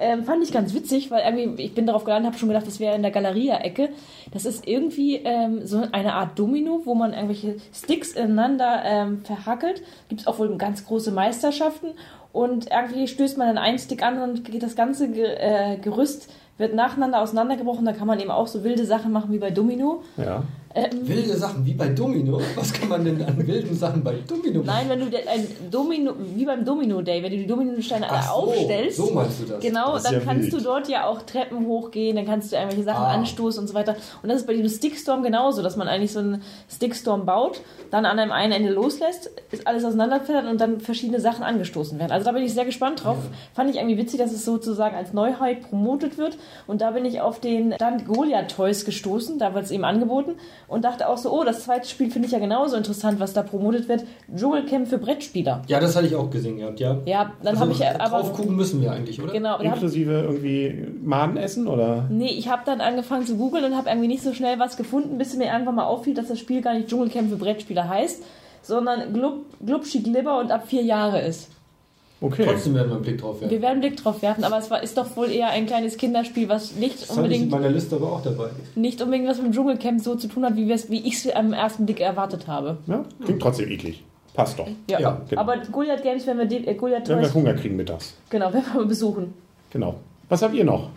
Ähm, 0.00 0.24
fand 0.24 0.42
ich 0.42 0.52
ganz 0.52 0.74
witzig, 0.74 1.10
weil 1.10 1.22
irgendwie, 1.24 1.62
ich 1.62 1.74
bin 1.74 1.86
darauf 1.86 2.04
gelandet, 2.04 2.32
habe 2.32 2.38
schon 2.38 2.48
gedacht, 2.48 2.66
das 2.66 2.80
wäre 2.80 2.96
in 2.96 3.02
der 3.02 3.10
Galeria-Ecke. 3.10 3.90
Das 4.32 4.44
ist 4.44 4.66
irgendwie 4.66 5.16
ähm, 5.16 5.66
so 5.66 5.82
eine 5.92 6.14
Art 6.14 6.38
Domino, 6.38 6.82
wo 6.84 6.94
man 6.94 7.12
irgendwelche 7.12 7.56
Sticks 7.72 8.12
ineinander 8.12 8.82
ähm, 8.84 9.24
verhackelt. 9.24 9.82
Gibt 10.08 10.22
es 10.22 10.26
auch 10.26 10.38
wohl 10.38 10.56
ganz 10.56 10.86
große 10.86 11.12
Meisterschaften. 11.12 11.88
Und 12.32 12.68
irgendwie 12.70 13.08
stößt 13.08 13.38
man 13.38 13.48
dann 13.48 13.58
einen 13.58 13.78
Stick 13.78 14.02
an 14.02 14.20
und 14.22 14.44
geht 14.44 14.62
das 14.62 14.76
ganze 14.76 15.06
äh, 15.06 15.76
Gerüst 15.76 16.30
wird 16.60 16.74
nacheinander 16.74 17.20
auseinandergebrochen. 17.20 17.84
Da 17.84 17.92
kann 17.92 18.06
man 18.06 18.20
eben 18.20 18.30
auch 18.30 18.46
so 18.46 18.62
wilde 18.62 18.84
Sachen 18.84 19.10
machen 19.10 19.32
wie 19.32 19.38
bei 19.38 19.50
Domino. 19.50 20.02
ja. 20.16 20.42
Wilde 20.72 21.36
Sachen, 21.36 21.66
wie 21.66 21.74
bei 21.74 21.88
Domino. 21.88 22.40
Was 22.54 22.72
kann 22.72 22.88
man 22.88 23.04
denn 23.04 23.20
an 23.24 23.44
wilden 23.44 23.74
Sachen 23.76 24.04
bei 24.04 24.14
Domino 24.26 24.62
Nein, 24.64 24.88
wenn 24.88 25.00
du 25.00 25.06
ein 25.06 25.46
Domino, 25.68 26.12
wie 26.36 26.44
beim 26.44 26.64
Domino 26.64 27.02
Day, 27.02 27.20
wenn 27.24 27.32
du 27.32 27.38
die 27.38 27.46
Dominosteine 27.46 28.08
alle 28.08 28.22
so, 28.22 28.28
aufstellst, 28.30 28.96
so 28.96 29.10
meinst 29.10 29.40
du 29.40 29.46
das. 29.46 29.60
genau, 29.60 29.94
Das 29.94 30.04
dann 30.04 30.14
ja 30.14 30.20
kannst 30.20 30.52
wild. 30.52 30.54
du 30.54 30.60
dort 30.64 30.88
ja 30.88 31.06
auch 31.08 31.22
Treppen 31.22 31.66
hochgehen, 31.66 32.14
dann 32.14 32.24
kannst 32.24 32.52
du 32.52 32.56
irgendwelche 32.56 32.84
Sachen 32.84 33.02
Ah. 33.02 33.14
anstoßen 33.14 33.60
und 33.62 33.66
so 33.66 33.74
weiter. 33.74 33.96
Und 34.22 34.28
das 34.28 34.42
ist 34.42 34.46
bei 34.46 34.52
diesem 34.54 34.68
Stickstorm 34.68 35.24
genauso, 35.24 35.60
dass 35.62 35.76
man 35.76 35.88
eigentlich 35.88 36.12
so 36.12 36.20
einen 36.20 36.42
Stickstorm 36.72 37.26
baut, 37.26 37.60
dann 37.90 38.06
an 38.06 38.20
einem 38.20 38.30
einen 38.30 38.52
Ende 38.52 38.70
loslässt, 38.70 39.28
ist 39.50 39.66
alles 39.66 39.84
auseinanderfällt 39.84 40.46
und 40.46 40.60
dann 40.60 40.78
verschiedene 40.80 41.18
Sachen 41.20 41.42
angestoßen 41.42 41.98
werden. 41.98 42.12
Also 42.12 42.26
da 42.26 42.30
bin 42.32 42.44
ich 42.44 42.54
sehr 42.54 42.64
gespannt 42.64 43.02
drauf. 43.04 43.18
Fand 43.54 43.70
ich 43.70 43.76
irgendwie 43.76 43.98
witzig, 43.98 44.20
dass 44.20 44.30
es 44.32 44.44
sozusagen 44.44 44.94
als 44.94 45.12
Neuheit 45.12 45.62
promotet 45.62 46.16
wird. 46.16 46.38
Und 46.68 46.80
da 46.80 46.92
bin 46.92 47.04
ich 47.04 47.20
auf 47.20 47.40
den 47.40 47.72
Stand 47.74 48.06
Goliath 48.06 48.52
Toys 48.54 48.84
gestoßen, 48.84 49.40
da 49.40 49.52
wird 49.54 49.64
es 49.64 49.72
eben 49.72 49.84
angeboten 49.84 50.36
und 50.70 50.84
dachte 50.84 51.08
auch 51.08 51.18
so, 51.18 51.32
oh, 51.32 51.42
das 51.44 51.64
zweite 51.64 51.88
Spiel 51.88 52.10
finde 52.10 52.26
ich 52.26 52.32
ja 52.32 52.38
genauso 52.38 52.76
interessant, 52.76 53.18
was 53.18 53.32
da 53.32 53.42
promotet 53.42 53.88
wird. 53.88 54.04
Dschungelcamp 54.34 54.86
für 54.88 54.98
Brettspieler. 54.98 55.62
Ja, 55.66 55.80
das 55.80 55.96
hatte 55.96 56.06
ich 56.06 56.14
auch 56.14 56.30
gesehen 56.30 56.58
gehabt, 56.58 56.78
ja. 56.78 56.96
Ja, 57.04 57.32
dann 57.42 57.48
Also, 57.48 57.60
habe 57.62 57.72
ich 57.72 57.84
aber. 57.84 58.18
Drauf 58.20 58.32
gucken 58.32 58.54
müssen 58.54 58.80
wir 58.80 58.92
eigentlich, 58.92 59.20
oder? 59.20 59.32
Genau, 59.32 59.58
da 59.58 59.64
hab, 59.64 59.74
Inklusive 59.74 60.12
irgendwie 60.12 60.86
Madenessen 61.02 61.66
oder? 61.66 62.06
nee, 62.08 62.30
ich 62.30 62.48
habe 62.48 62.62
dann 62.64 62.80
angefangen 62.80 63.26
zu 63.26 63.36
googeln 63.36 63.64
und 63.64 63.76
habe 63.76 63.88
irgendwie 63.90 64.08
nicht 64.08 64.22
so 64.22 64.32
schnell 64.32 64.58
was 64.60 64.76
gefunden, 64.76 65.18
bis 65.18 65.36
mir 65.36 65.52
einfach 65.52 65.72
mal 65.72 65.84
auffiel, 65.84 66.14
dass 66.14 66.28
das 66.28 66.38
Spiel 66.38 66.62
gar 66.62 66.74
nicht 66.74 66.88
Dschungelcamp 66.88 67.28
für 67.30 67.36
Brettspieler 67.36 67.88
heißt, 67.88 68.22
sondern 68.62 69.12
Glub, 69.12 69.44
Glubschi 69.64 70.00
Glibber 70.02 70.38
und 70.38 70.52
ab 70.52 70.68
vier 70.68 70.82
Jahre 70.82 71.20
ist. 71.20 71.48
Okay. 72.22 72.44
Trotzdem 72.46 72.74
werden 72.74 72.88
wir 72.88 72.94
einen 72.96 73.02
Blick 73.04 73.18
drauf 73.18 73.40
werfen. 73.40 73.50
Wir 73.50 73.62
werden 73.62 73.72
einen 73.72 73.80
Blick 73.80 73.96
drauf 73.96 74.20
werfen, 74.20 74.44
aber 74.44 74.58
es 74.58 74.70
war, 74.70 74.82
ist 74.82 74.96
doch 74.98 75.16
wohl 75.16 75.30
eher 75.30 75.48
ein 75.48 75.64
kleines 75.66 75.96
Kinderspiel, 75.96 76.48
was 76.50 76.74
nicht 76.76 76.96
Das 77.00 77.04
ich 77.04 77.10
in 77.10 77.16
unbedingt, 77.16 77.50
meiner 77.50 77.70
Liste 77.70 77.96
aber 77.96 78.12
auch 78.12 78.22
dabei. 78.22 78.50
nicht 78.74 79.00
unbedingt 79.00 79.26
was 79.28 79.38
mit 79.38 79.46
dem 79.46 79.52
Dschungelcamp 79.54 80.02
so 80.02 80.14
zu 80.16 80.28
tun 80.28 80.44
hat, 80.44 80.54
wie, 80.56 80.68
wie 80.68 81.00
ich 81.06 81.14
es 81.24 81.30
am 81.34 81.54
ersten 81.54 81.86
Blick 81.86 82.00
erwartet 82.00 82.46
habe. 82.46 82.76
Ja, 82.86 83.04
klingt 83.24 83.40
trotzdem 83.40 83.70
eklig. 83.70 84.04
Passt 84.34 84.58
doch. 84.58 84.68
Ja, 84.90 85.00
Ja, 85.00 85.20
genau. 85.28 85.40
aber 85.40 85.56
Goliath 85.72 86.02
Games 86.02 86.26
werden 86.26 86.38
wir, 86.38 86.44
die- 86.46 86.66
äh, 86.66 86.74
Goliath 86.74 87.08
Wenn 87.08 87.20
wir 87.22 87.32
Hunger 87.34 87.54
kriegen 87.54 87.76
mittags. 87.76 88.14
genau, 88.28 88.46
werden 88.52 88.66
wir 88.74 88.84
besuchen. 88.84 89.32
Genau. 89.70 89.94
Was 90.28 90.42
habt 90.42 90.54
ihr 90.54 90.64
noch? 90.64 90.90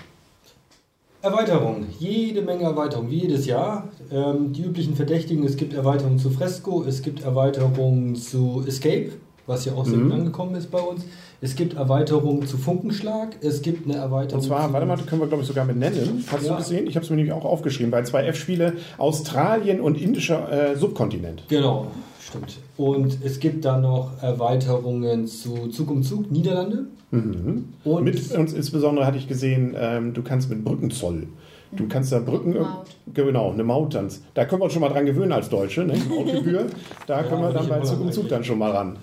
Erweiterung. 1.22 1.86
Jede 2.00 2.42
Menge 2.42 2.64
Erweiterungen, 2.64 3.10
wie 3.10 3.20
jedes 3.22 3.46
Jahr. 3.46 3.88
Ähm, 4.12 4.52
die 4.52 4.64
üblichen 4.64 4.96
Verdächtigen, 4.96 5.46
es 5.46 5.56
gibt 5.56 5.74
Erweiterungen 5.74 6.20
zu 6.20 6.30
Fresco, 6.30 6.84
es 6.84 7.02
gibt 7.02 7.24
Erweiterungen 7.24 8.16
zu 8.16 8.64
Escape, 8.68 9.12
was 9.48 9.66
ja 9.66 9.74
auch 9.74 9.86
sehr 9.86 9.98
Mhm. 9.98 10.04
gut 10.10 10.14
angekommen 10.14 10.56
ist 10.56 10.72
bei 10.72 10.80
uns. 10.80 11.04
Es 11.42 11.56
gibt 11.56 11.76
Erweiterungen 11.76 12.48
zu 12.48 12.58
Funkenschlag, 12.58 13.36
es 13.42 13.62
gibt 13.62 13.86
eine 13.86 13.98
Erweiterung 13.98 14.40
Und 14.42 14.48
zwar, 14.48 14.72
warte 14.72 14.86
mal, 14.86 14.98
können 14.98 15.20
wir 15.22 15.28
glaube 15.28 15.42
ich 15.44 15.48
sogar 15.48 15.66
mit 15.66 15.76
nennen. 15.78 16.24
Hast 16.32 16.46
Ja. 16.46 16.52
du 16.54 16.58
gesehen? 16.60 16.88
Ich 16.88 16.96
habe 16.96 17.04
es 17.04 17.10
mir 17.10 17.18
nämlich 17.18 17.34
auch 17.34 17.44
aufgeschrieben. 17.46 17.92
Bei 17.92 18.02
zwei 18.04 18.26
F-Spiele 18.28 18.74
Australien 18.98 19.82
und 19.82 20.00
indischer 20.00 20.72
äh, 20.72 20.76
Subkontinent. 20.78 21.44
Genau, 21.50 21.88
stimmt. 22.26 22.58
Und 22.78 23.18
es 23.24 23.40
gibt 23.42 23.66
dann 23.66 23.82
noch 23.82 24.12
Erweiterungen 24.22 25.28
zu 25.28 25.68
Zug 25.68 25.92
um 25.92 26.04
Zug, 26.04 26.32
Niederlande. 26.32 26.86
Und 27.12 28.04
Mit 28.04 28.32
uns 28.36 28.54
insbesondere 28.54 29.06
hatte 29.06 29.18
ich 29.18 29.28
gesehen, 29.28 29.76
ähm, 29.78 30.14
du 30.16 30.24
kannst 30.24 30.50
mit 30.50 30.64
Brückenzoll. 30.64 31.28
Du 31.76 31.88
kannst 31.88 32.12
da 32.12 32.20
Brücken. 32.20 32.54
Maut. 32.54 32.86
Genau, 33.14 33.52
eine 33.52 33.64
Maut 33.64 33.94
dann. 33.96 34.08
Da 34.36 34.46
können 34.46 34.62
wir 34.62 34.66
uns 34.66 34.74
schon 34.74 34.82
mal 34.82 34.90
dran 34.90 35.06
gewöhnen 35.06 35.32
als 35.32 35.50
Deutsche, 35.50 35.84
ne? 35.84 35.94
Mautgebühr. 36.10 36.68
Da 37.08 37.24
können 37.24 37.42
wir 37.42 37.52
dann 37.52 37.68
bei 37.68 37.80
Zug 37.82 38.00
um 38.02 38.12
Zug 38.12 38.30
dann 38.30 38.44
schon 38.44 38.58
mal 38.60 38.72
ran. 38.72 38.96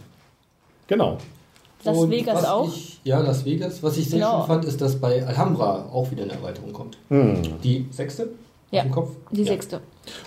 Genau. 0.90 1.18
Las 1.84 1.96
Und 1.96 2.10
Vegas 2.10 2.34
was 2.34 2.44
auch. 2.46 2.68
Ich, 2.68 3.00
ja, 3.04 3.20
Las 3.20 3.44
Vegas. 3.44 3.80
Was 3.82 3.96
ich 3.96 4.10
sehr 4.10 4.18
Genau. 4.18 4.40
schön 4.40 4.46
fand, 4.48 4.64
ist, 4.64 4.80
dass 4.80 4.96
bei 4.96 5.24
Alhambra 5.24 5.88
auch 5.92 6.10
wieder 6.10 6.24
eine 6.24 6.32
Erweiterung 6.32 6.72
kommt. 6.72 6.98
Hm. 7.08 7.36
Die 7.62 7.86
sechste? 7.90 8.30
Ja. 8.72 8.82
Dem 8.82 8.90
Kopf? 8.90 9.10
Die 9.30 9.42
ja. 9.42 9.52
sechste. 9.52 9.80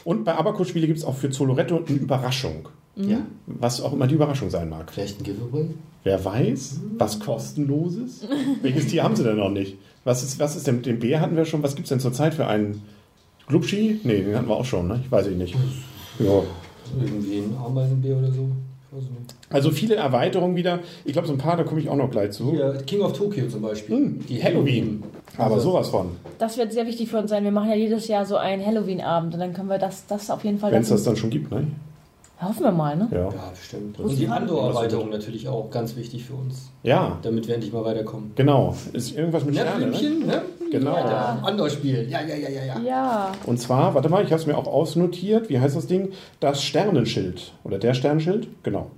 Und 0.05 0.23
bei 0.23 0.35
Abaco-Spiele 0.35 0.87
gibt 0.87 0.99
es 0.99 1.05
auch 1.05 1.15
für 1.15 1.29
Zoloretto 1.29 1.81
eine 1.85 1.97
Überraschung. 1.97 2.69
Ja. 2.95 3.19
Was 3.45 3.81
auch 3.81 3.91
immer 3.91 4.07
die 4.07 4.15
Überraschung 4.15 4.49
sein 4.49 4.69
mag. 4.69 4.89
Vielleicht 4.91 5.19
ein 5.19 5.23
Giveaway? 5.23 5.65
Wer 6.03 6.23
weiß, 6.23 6.79
was 6.97 7.19
kostenloses? 7.19 8.25
Welches 8.61 8.87
Tier 8.87 9.03
haben 9.03 9.15
sie 9.17 9.23
denn 9.23 9.37
noch 9.37 9.49
nicht? 9.49 9.77
Was 10.05 10.23
ist, 10.23 10.39
was 10.39 10.55
ist 10.55 10.65
denn 10.65 10.77
mit 10.77 10.85
dem 10.85 10.99
Bär 10.99 11.19
hatten 11.19 11.35
wir 11.35 11.45
schon? 11.45 11.61
Was 11.61 11.75
gibt 11.75 11.85
es 11.85 11.89
denn 11.89 11.99
zurzeit 11.99 12.33
für 12.33 12.47
einen 12.47 12.83
Glubschi? 13.47 13.99
Nee, 14.03 14.21
den 14.21 14.35
hatten 14.35 14.47
wir 14.47 14.55
auch 14.55 14.65
schon, 14.65 14.87
ne? 14.87 15.01
Ich 15.03 15.11
weiß 15.11 15.27
ich 15.27 15.35
nicht. 15.35 15.55
Ja. 16.19 16.41
Irgendwie 16.99 17.39
ein 17.39 17.55
Ameisenbär 17.57 18.17
oder 18.17 18.31
so? 18.31 18.47
Also 19.49 19.71
viele 19.71 19.95
Erweiterungen 19.95 20.55
wieder. 20.55 20.79
Ich 21.05 21.13
glaube, 21.13 21.27
so 21.27 21.33
ein 21.33 21.37
paar, 21.39 21.57
da 21.57 21.63
komme 21.63 21.79
ich 21.81 21.89
auch 21.89 21.95
noch 21.95 22.09
gleich 22.11 22.31
zu. 22.31 22.51
Hier, 22.51 22.73
King 22.87 23.01
of 23.01 23.13
Tokyo 23.13 23.47
zum 23.47 23.61
Beispiel. 23.61 23.95
Hm, 23.95 24.19
Halloween. 24.43 25.03
Aber 25.37 25.55
Also, 25.55 25.71
sowas 25.71 25.89
von. 25.89 26.11
Das 26.39 26.57
wird 26.57 26.73
sehr 26.73 26.85
wichtig 26.85 27.09
für 27.09 27.17
uns 27.19 27.29
sein. 27.29 27.43
Wir 27.43 27.51
machen 27.51 27.69
ja 27.69 27.75
jedes 27.75 28.07
Jahr 28.07 28.25
so 28.25 28.37
einen 28.37 28.65
Halloween-Abend 28.65 29.33
und 29.33 29.39
dann 29.39 29.53
können 29.53 29.69
wir 29.69 29.79
das, 29.79 30.05
das 30.07 30.29
auf 30.29 30.43
jeden 30.43 30.59
Fall. 30.59 30.71
Wenn 30.71 30.81
es 30.81 30.89
dann- 30.89 30.97
das 30.97 31.03
dann 31.05 31.15
schon 31.15 31.29
gibt, 31.29 31.51
ne? 31.51 31.67
Hoffen 32.41 32.63
wir 32.63 32.71
mal, 32.73 32.97
ne? 32.97 33.07
Ja. 33.11 33.19
Ja, 33.29 33.51
bestimmt. 33.57 33.97
Und 33.99 34.17
die 34.17 34.27
Andor-Erweiterung 34.27 35.09
natürlich 35.09 35.47
auch 35.47 35.69
ganz 35.69 35.95
wichtig 35.95 36.25
für 36.25 36.33
uns, 36.33 36.69
Ja, 36.83 37.17
damit 37.21 37.47
wir 37.47 37.55
endlich 37.55 37.71
mal 37.71 37.85
weiterkommen. 37.85 38.31
genau. 38.35 38.75
Ist 38.91 39.15
irgendwas 39.15 39.45
mit 39.45 39.55
Ne, 39.55 39.61
Sterne, 39.61 39.85
ne? 39.87 40.25
Ne? 40.25 40.41
Genau. 40.73 40.95
Ja. 40.95 41.39
Andor-Spiel. 41.43 42.07
Ja, 42.09 42.21
ja, 42.21 42.35
ja, 42.35 42.49
ja, 42.49 42.63
ja. 42.63 42.79
Ja. 42.79 43.31
Und 43.45 43.59
zwar, 43.59 43.93
warte 43.93 44.09
mal, 44.09 44.23
ich 44.23 44.31
habe 44.31 44.41
es 44.41 44.47
mir 44.47 44.57
auch 44.57 44.67
ausnotiert. 44.67 45.49
Wie 45.49 45.59
heißt 45.59 45.75
das 45.75 45.87
Ding? 45.87 46.09
Das 46.39 46.63
Sternenschild. 46.63 47.53
Oder 47.63 47.77
der 47.77 47.93
Sternenschild? 47.93 48.47
Genau. 48.63 48.89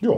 Ja. 0.00 0.12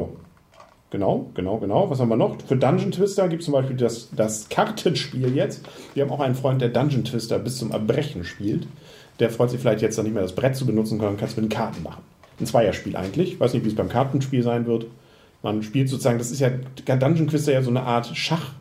Genau, 0.91 1.31
genau, 1.35 1.57
genau. 1.59 1.89
Was 1.89 2.01
haben 2.01 2.09
wir 2.09 2.17
noch? 2.17 2.37
Für 2.47 2.57
Dungeon 2.57 2.91
Twister 2.91 3.29
gibt 3.29 3.41
es 3.41 3.47
zum 3.47 3.53
Beispiel 3.53 3.77
das, 3.77 4.11
das 4.15 4.49
Kartenspiel 4.51 5.35
jetzt. 5.35 5.65
Wir 5.95 6.03
haben 6.03 6.11
auch 6.11 6.21
einen 6.21 6.35
Freund, 6.35 6.61
der 6.61 6.69
Dungeon 6.69 7.05
Twister 7.05 7.39
bis 7.39 7.57
zum 7.57 7.71
Erbrechen 7.71 8.25
spielt. 8.25 8.67
Der 9.19 9.31
freut 9.31 9.51
sich 9.51 9.61
vielleicht 9.61 9.81
jetzt 9.81 9.97
dann 9.97 10.05
nicht 10.05 10.15
mehr 10.15 10.23
das 10.23 10.35
Brett 10.35 10.57
zu 10.57 10.67
benutzen, 10.67 10.99
sondern 10.99 11.17
kann 11.17 11.29
es 11.29 11.37
mit 11.37 11.47
den 11.47 11.49
Karten 11.49 11.83
machen. 11.83 12.03
Ein 12.41 12.47
Zweierspiel 12.47 12.97
eigentlich. 12.97 13.35
Ich 13.35 13.41
weiß 13.41 13.55
nicht, 13.55 13.65
wie 13.65 13.69
es 13.69 13.77
beim 13.77 13.89
Kartenspiel 13.89 14.43
sein 14.43 14.67
wird. 14.67 14.87
Man 15.43 15.63
spielt 15.63 15.89
sozusagen, 15.89 16.19
das 16.19 16.31
ist 16.31 16.41
ja 16.41 16.51
Dungeon 16.51 17.29
Twister 17.29 17.53
ja 17.53 17.63
so 17.63 17.71
eine 17.71 17.83
Art 17.83 18.15
Schach 18.15 18.53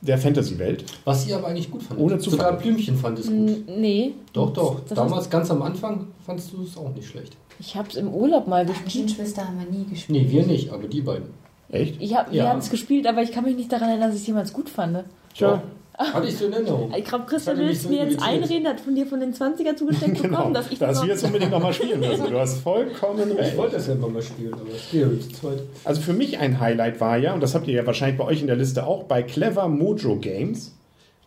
der 0.00 0.18
Fantasy-Welt. 0.18 0.84
Was 1.04 1.26
ihr 1.26 1.36
aber 1.36 1.48
eigentlich 1.48 1.70
gut 1.70 1.82
fandet. 1.82 2.04
Ohne 2.04 2.18
Zufall. 2.18 2.38
Sogar 2.38 2.52
Blümchen 2.58 2.96
fand 2.96 3.18
es 3.18 3.26
gut. 3.28 3.64
Nee. 3.68 4.14
Doch, 4.32 4.52
doch. 4.52 4.80
Das 4.80 4.96
Damals 4.96 5.30
ganz 5.30 5.50
am 5.50 5.62
Anfang 5.62 6.08
fandst 6.24 6.52
du 6.52 6.62
es 6.62 6.76
auch 6.76 6.94
nicht 6.94 7.08
schlecht. 7.08 7.36
Ich 7.58 7.74
habe 7.76 7.88
es 7.88 7.96
im 7.96 8.08
Urlaub 8.12 8.46
mal 8.46 8.66
gespielt. 8.66 9.14
Twister 9.16 9.46
haben 9.48 9.58
wir 9.58 9.66
nie 9.78 9.84
gespielt. 9.86 10.22
Nee, 10.24 10.30
wir 10.30 10.46
nicht, 10.46 10.70
aber 10.72 10.86
die 10.86 11.00
beiden. 11.00 11.28
Echt? 11.70 12.00
Ich 12.00 12.14
hab, 12.14 12.30
Wir 12.30 12.44
Ja. 12.44 12.50
haben 12.50 12.58
es 12.58 12.70
gespielt, 12.70 13.06
aber 13.06 13.22
ich 13.22 13.32
kann 13.32 13.44
mich 13.44 13.56
nicht 13.56 13.72
daran 13.72 13.88
erinnern, 13.88 14.08
dass 14.10 14.16
ich 14.16 14.22
es 14.22 14.26
jemals 14.28 14.52
gut 14.52 14.68
fand. 14.68 15.04
Tja, 15.34 15.62
Hatte 15.98 16.28
ich 16.28 16.36
so 16.36 16.46
in 16.46 16.52
Erinnerung. 16.52 16.92
Ich 16.96 17.04
glaube, 17.04 17.24
Christian 17.26 17.56
Das 17.56 17.66
willst 17.66 17.82
so 17.84 17.88
mir 17.88 18.04
jetzt 18.04 18.22
einreden, 18.22 18.66
hat 18.68 18.80
von 18.80 18.94
dir 18.94 19.06
von 19.06 19.18
den 19.20 19.32
20er 19.32 19.76
zugesteckt 19.76 20.20
Genau, 20.20 20.36
bekommen, 20.36 20.54
dass 20.54 20.70
ich 20.70 20.78
dass 20.78 20.94
das 20.98 21.02
wir 21.02 21.08
jetzt 21.12 21.24
unbedingt 21.24 21.50
nochmal 21.50 21.72
spielen 21.72 22.00
müssen. 22.00 22.30
Du 22.30 22.38
hast 22.38 22.58
vollkommen 22.58 23.30
Ich 23.32 23.38
recht. 23.38 23.56
wollte 23.56 23.76
das 23.76 23.86
ja 23.86 23.94
immer 23.94 24.08
mal 24.08 24.22
spielen, 24.22 24.52
aber 24.52 24.62
es 24.74 24.92
nicht 24.92 25.22
zu 25.34 25.40
zweit. 25.40 25.60
Also 25.84 26.00
für 26.02 26.12
mich 26.12 26.38
ein 26.38 26.60
Highlight 26.60 27.00
war 27.00 27.16
ja, 27.16 27.32
und 27.32 27.42
das 27.42 27.54
habt 27.54 27.66
ihr 27.68 27.74
ja 27.74 27.86
wahrscheinlich 27.86 28.18
bei 28.18 28.24
euch 28.24 28.40
in 28.40 28.46
der 28.46 28.56
Liste 28.56 28.86
auch, 28.86 29.04
bei 29.04 29.22
Clever 29.22 29.68
Mojo 29.68 30.16
Games, 30.16 30.74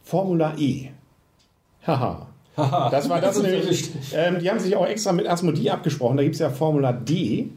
Formula 0.03 0.53
E. 0.57 0.89
Haha. 1.85 2.27
Haha. 2.57 2.89
Das 2.89 3.09
war 3.09 3.21
das 3.21 3.38
ist 3.38 3.43
nämlich. 3.43 3.89
Ähm, 4.13 4.39
die 4.39 4.49
haben 4.49 4.59
sich 4.59 4.75
auch 4.75 4.85
extra 4.85 5.13
mit 5.13 5.27
Asmodee 5.27 5.69
abgesprochen. 5.69 6.17
Da 6.17 6.23
gibt 6.23 6.35
es 6.35 6.41
ja 6.41 6.49
Formula 6.49 6.91
D. 6.93 7.49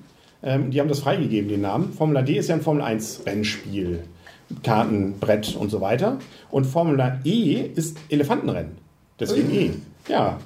Ähm, 0.45 0.71
die 0.71 0.81
haben 0.81 0.89
das 0.89 1.01
freigegeben, 1.01 1.49
den 1.49 1.61
Namen. 1.63 1.93
Formula 1.93 2.23
D 2.23 2.37
ist 2.37 2.49
ja 2.49 2.55
ein 2.55 2.63
Formel 2.63 2.83
1 2.83 3.23
Rennspiel. 3.27 4.05
Karten, 4.63 5.15
Brett 5.21 5.57
und 5.57 5.71
so 5.71 5.81
weiter. 5.81 6.19
Und 6.51 6.65
Formula 6.65 7.19
E 7.25 7.63
ist 7.75 7.99
Elefantenrennen. 8.09 8.73
Deswegen 9.19 9.53
E. 9.53 9.71
Ja. 10.09 10.39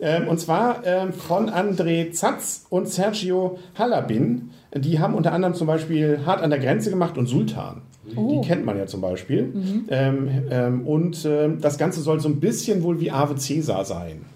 Ähm, 0.00 0.28
und 0.28 0.40
zwar 0.40 0.84
ähm, 0.84 1.12
von 1.12 1.48
André 1.48 2.12
Zatz 2.12 2.66
und 2.68 2.88
Sergio 2.88 3.58
Halabin. 3.78 4.50
Die 4.74 4.98
haben 4.98 5.14
unter 5.14 5.32
anderem 5.32 5.54
zum 5.54 5.66
Beispiel 5.66 6.20
Hart 6.26 6.42
an 6.42 6.50
der 6.50 6.58
Grenze 6.58 6.90
gemacht 6.90 7.16
und 7.16 7.26
Sultan. 7.26 7.82
Die 8.06 8.46
kennt 8.46 8.66
man 8.66 8.76
ja 8.76 8.86
zum 8.86 9.00
Beispiel. 9.00 9.52
Ähm, 9.88 10.28
ähm, 10.50 10.86
und 10.86 11.24
ähm, 11.24 11.60
das 11.60 11.78
Ganze 11.78 12.02
soll 12.02 12.20
so 12.20 12.28
ein 12.28 12.40
bisschen 12.40 12.82
wohl 12.82 13.00
wie 13.00 13.10
Ave 13.10 13.34
Caesar 13.34 13.84
sein. 13.84 14.26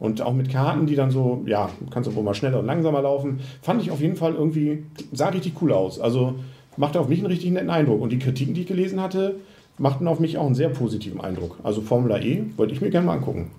Und 0.00 0.20
auch 0.20 0.32
mit 0.32 0.50
Karten, 0.50 0.86
die 0.86 0.96
dann 0.96 1.10
so, 1.10 1.42
ja, 1.46 1.70
kannst 1.90 2.10
du 2.10 2.14
wohl 2.14 2.24
mal 2.24 2.34
schneller 2.34 2.58
und 2.58 2.66
langsamer 2.66 3.02
laufen. 3.02 3.40
Fand 3.62 3.80
ich 3.80 3.90
auf 3.90 4.00
jeden 4.00 4.16
Fall 4.16 4.34
irgendwie, 4.34 4.84
sah 5.12 5.28
richtig 5.28 5.62
cool 5.62 5.72
aus. 5.72 6.00
Also 6.00 6.34
machte 6.76 7.00
auf 7.00 7.08
mich 7.08 7.18
einen 7.18 7.26
richtig 7.28 7.50
netten 7.50 7.70
Eindruck. 7.70 8.00
Und 8.00 8.10
die 8.10 8.18
Kritiken, 8.18 8.54
die 8.54 8.62
ich 8.62 8.66
gelesen 8.66 9.00
hatte, 9.00 9.36
machten 9.78 10.06
auf 10.08 10.20
mich 10.20 10.38
auch 10.38 10.46
einen 10.46 10.54
sehr 10.54 10.68
positiven 10.68 11.20
Eindruck. 11.20 11.56
Also 11.62 11.80
Formula 11.80 12.18
E 12.20 12.44
wollte 12.56 12.72
ich 12.74 12.80
mir 12.80 12.90
gerne 12.90 13.06
mal 13.06 13.14
angucken. 13.14 13.50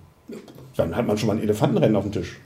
Dann 0.76 0.94
hat 0.94 1.06
man 1.06 1.16
schon 1.16 1.28
mal 1.28 1.36
ein 1.36 1.42
Elefantenrennen 1.42 1.96
auf 1.96 2.04
dem 2.04 2.12
Tisch. 2.12 2.38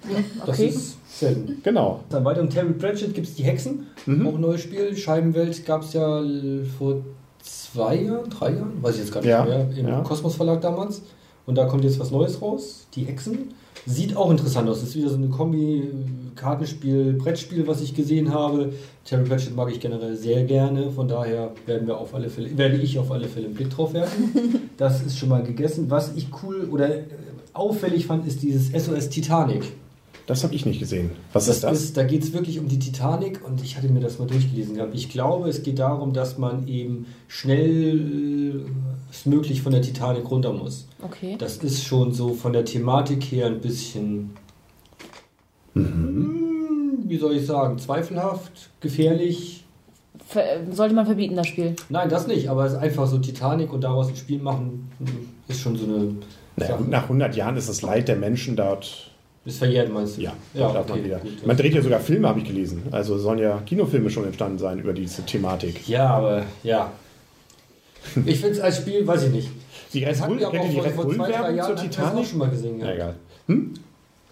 Das 0.47 0.59
Okay. 0.61 0.69
ist 0.69 0.97
selten. 1.19 1.59
Genau. 1.65 2.01
Dann 2.11 2.25
weiter 2.25 2.41
um 2.43 2.51
Terry 2.51 2.73
Pratchett 2.73 3.15
gibt 3.15 3.27
es 3.27 3.35
die 3.35 3.43
Hexen. 3.43 3.87
Mhm. 4.07 4.27
Auch 4.27 4.35
ein 4.35 4.41
neues 4.41 4.61
Spiel. 4.61 4.97
Scheibenwelt 4.97 5.65
gab 5.67 5.83
es 5.83 5.93
ja 5.95 6.23
vor 6.79 6.99
zwei 7.43 7.97
Jahren, 8.03 8.31
drei 8.31 8.51
Jahren, 8.55 8.83
weiß 8.83 8.95
ich 8.97 9.01
jetzt 9.03 9.13
gar 9.13 9.21
nicht 9.21 9.31
Ja, 9.31 9.45
mehr, 9.45 9.69
im 9.77 9.89
ja. 9.89 10.01
Kosmos 10.03 10.37
Verlag 10.37 10.61
damals. 10.61 11.03
Und 11.47 11.57
da 11.57 11.65
kommt 11.67 11.83
jetzt 11.85 11.99
was 11.99 12.11
Neues 12.13 12.41
raus. 12.41 12.87
Die 12.95 13.03
Hexen. 13.05 13.49
Sieht 13.87 14.17
auch 14.17 14.31
interessant 14.31 14.69
aus. 14.69 14.83
Ist 14.83 14.95
wieder 14.95 15.09
so 15.09 15.17
eine 15.17 15.29
Kombi 15.29 15.79
äh, 15.79 15.85
Kartenspiel, 16.37 17.15
Brettspiel, 17.15 17.67
was 17.67 17.81
ich 17.81 17.95
gesehen 17.95 18.33
habe. 18.33 18.73
Terry 19.05 19.25
Pratchett 19.25 19.57
mag 19.57 19.71
ich 19.71 19.81
generell 19.81 20.17
sehr 20.17 20.45
gerne. 20.45 20.91
Von 20.91 21.09
daher 21.09 21.53
werden 21.67 21.87
wir 21.87 21.99
auf 21.99 22.15
alle 22.15 22.29
Fälle, 22.29 22.57
werde 22.57 22.77
ich 22.77 22.99
auf 22.99 23.11
alle 23.11 23.29
Fälle 23.29 23.47
einen 23.47 23.55
Blick 23.55 23.71
drauf 23.71 23.95
werfen. 23.95 24.71
das 24.77 25.03
ist 25.03 25.19
schon 25.19 25.31
mal 25.31 25.43
gegessen. 25.43 25.91
Was 25.91 26.15
ich 26.15 26.29
cool 26.43 26.69
oder 26.71 26.95
äh, 26.95 27.05
auffällig 27.53 28.07
fand, 28.07 28.27
ist 28.27 28.43
dieses 28.43 28.69
SOS 28.69 29.09
Titanic. 29.09 29.65
Das 30.27 30.45
habe 30.45 30.55
ich 30.55 30.65
nicht 30.65 30.79
gesehen. 30.79 31.11
Was 31.33 31.49
ist 31.49 31.65
das? 31.65 31.93
da 31.93 32.05
geht 32.05 32.23
es 32.23 32.33
wirklich 32.33 32.61
um 32.61 32.69
die 32.69 32.79
Titanic 32.79 33.45
und 33.45 33.65
ich 33.65 33.77
hatte 33.77 33.89
mir 33.89 33.99
das 33.99 34.21
mal 34.21 34.29
durchgelesen 34.29 34.77
gehabt. 34.77 34.95
Ich 34.95 35.09
glaube, 35.09 35.49
es 35.49 35.65
geht 35.65 35.81
darum, 35.81 36.13
dass 36.13 36.39
man 36.39 36.69
eben 36.69 37.07
schnellstmöglich 39.11 39.63
von 39.63 39.73
der 39.73 39.83
Titanic 39.83 40.31
runter 40.31 40.53
muss. 40.53 40.87
Okay. 41.03 41.37
Das 41.39 41.59
ist 41.59 41.85
schon 41.85 42.13
so 42.13 42.35
von 42.35 42.53
der 42.53 42.65
Thematik 42.65 43.25
her 43.25 43.47
ein 43.47 43.61
bisschen, 43.61 44.31
hm, 45.75 46.99
wie 47.05 47.17
soll 47.17 47.37
ich 47.37 47.47
sagen, 47.47 47.79
zweifelhaft, 47.79 48.71
gefährlich. 48.81 49.65
Ver 50.27 50.43
sollte 50.71 50.95
man 50.95 51.07
verbieten, 51.07 51.35
das 51.35 51.49
Spiel. 51.49 51.75
Nein, 51.89 52.09
das 52.09 52.27
nicht, 52.27 52.49
aber 52.49 52.65
es 52.65 52.73
ist 52.73 52.79
einfach 52.79 53.07
so 53.07 53.19
Titanic 53.19 53.73
und 53.73 53.83
daraus 53.83 54.09
ein 54.09 54.17
Spiel 54.17 54.39
machen, 54.39 54.91
hm, 54.99 55.29
ist 55.49 55.61
schon 55.61 55.77
so 55.77 55.85
eine 55.85 56.15
Naja, 56.57 56.79
nach 56.89 57.05
100 57.05 57.35
Jahren 57.35 57.57
ist 57.57 57.69
das 57.69 57.83
Leid 57.83 58.09
der 58.09 58.17
Menschen 58.17 58.55
dort 58.55 59.11
Ist 59.45 59.59
verjährt, 59.59 59.93
meinst 59.93 60.19
du? 60.19 60.23
Ja, 60.23 60.33
ja 60.55 60.73
darf 60.73 60.89
man 60.89 60.99
okay, 60.99 61.05
wieder. 61.05 61.19
gut. 61.19 61.47
Man 61.47 61.57
dreht 61.57 61.75
ja 61.75 61.83
sogar 61.83 61.99
Filme, 62.01 62.29
habe 62.29 62.41
ich 62.41 62.47
gelesen. 62.47 62.83
Also 62.93 63.19
sollen 63.19 63.39
ja 63.39 63.61
Kinofilme 63.67 64.11
schon 64.11 64.25
entstanden 64.25 64.59
sein 64.59 64.79
über 64.79 64.93
diese 64.93 65.25
Thematik. 65.25 65.89
Ja, 65.89 66.11
aber 66.11 66.45
ja. 66.63 66.93
Ich 68.27 68.39
finde 68.41 68.57
es 68.57 68.61
als 68.61 68.79
Spiel, 68.79 69.07
weiß 69.07 69.25
ich 69.25 69.31
nicht. 69.33 69.49
Die 69.93 70.05
Red 70.05 70.27
Bull, 70.27 70.39
kennt 70.39 70.65
ihr 70.65 70.71
die 70.71 70.79
Red 70.79 70.93
vor 70.93 71.05
zwei, 71.09 71.15
drei 71.17 71.23
Bull-Werbung 71.33 71.57
Jahren 71.57 71.77
zur 71.77 71.85
Titanic? 71.91 72.27
schon 72.27 72.39
mal 72.39 72.49
gesehen. 72.51 72.79
Ja, 72.81 72.87
Ja. 72.87 72.93
egal. 72.95 73.15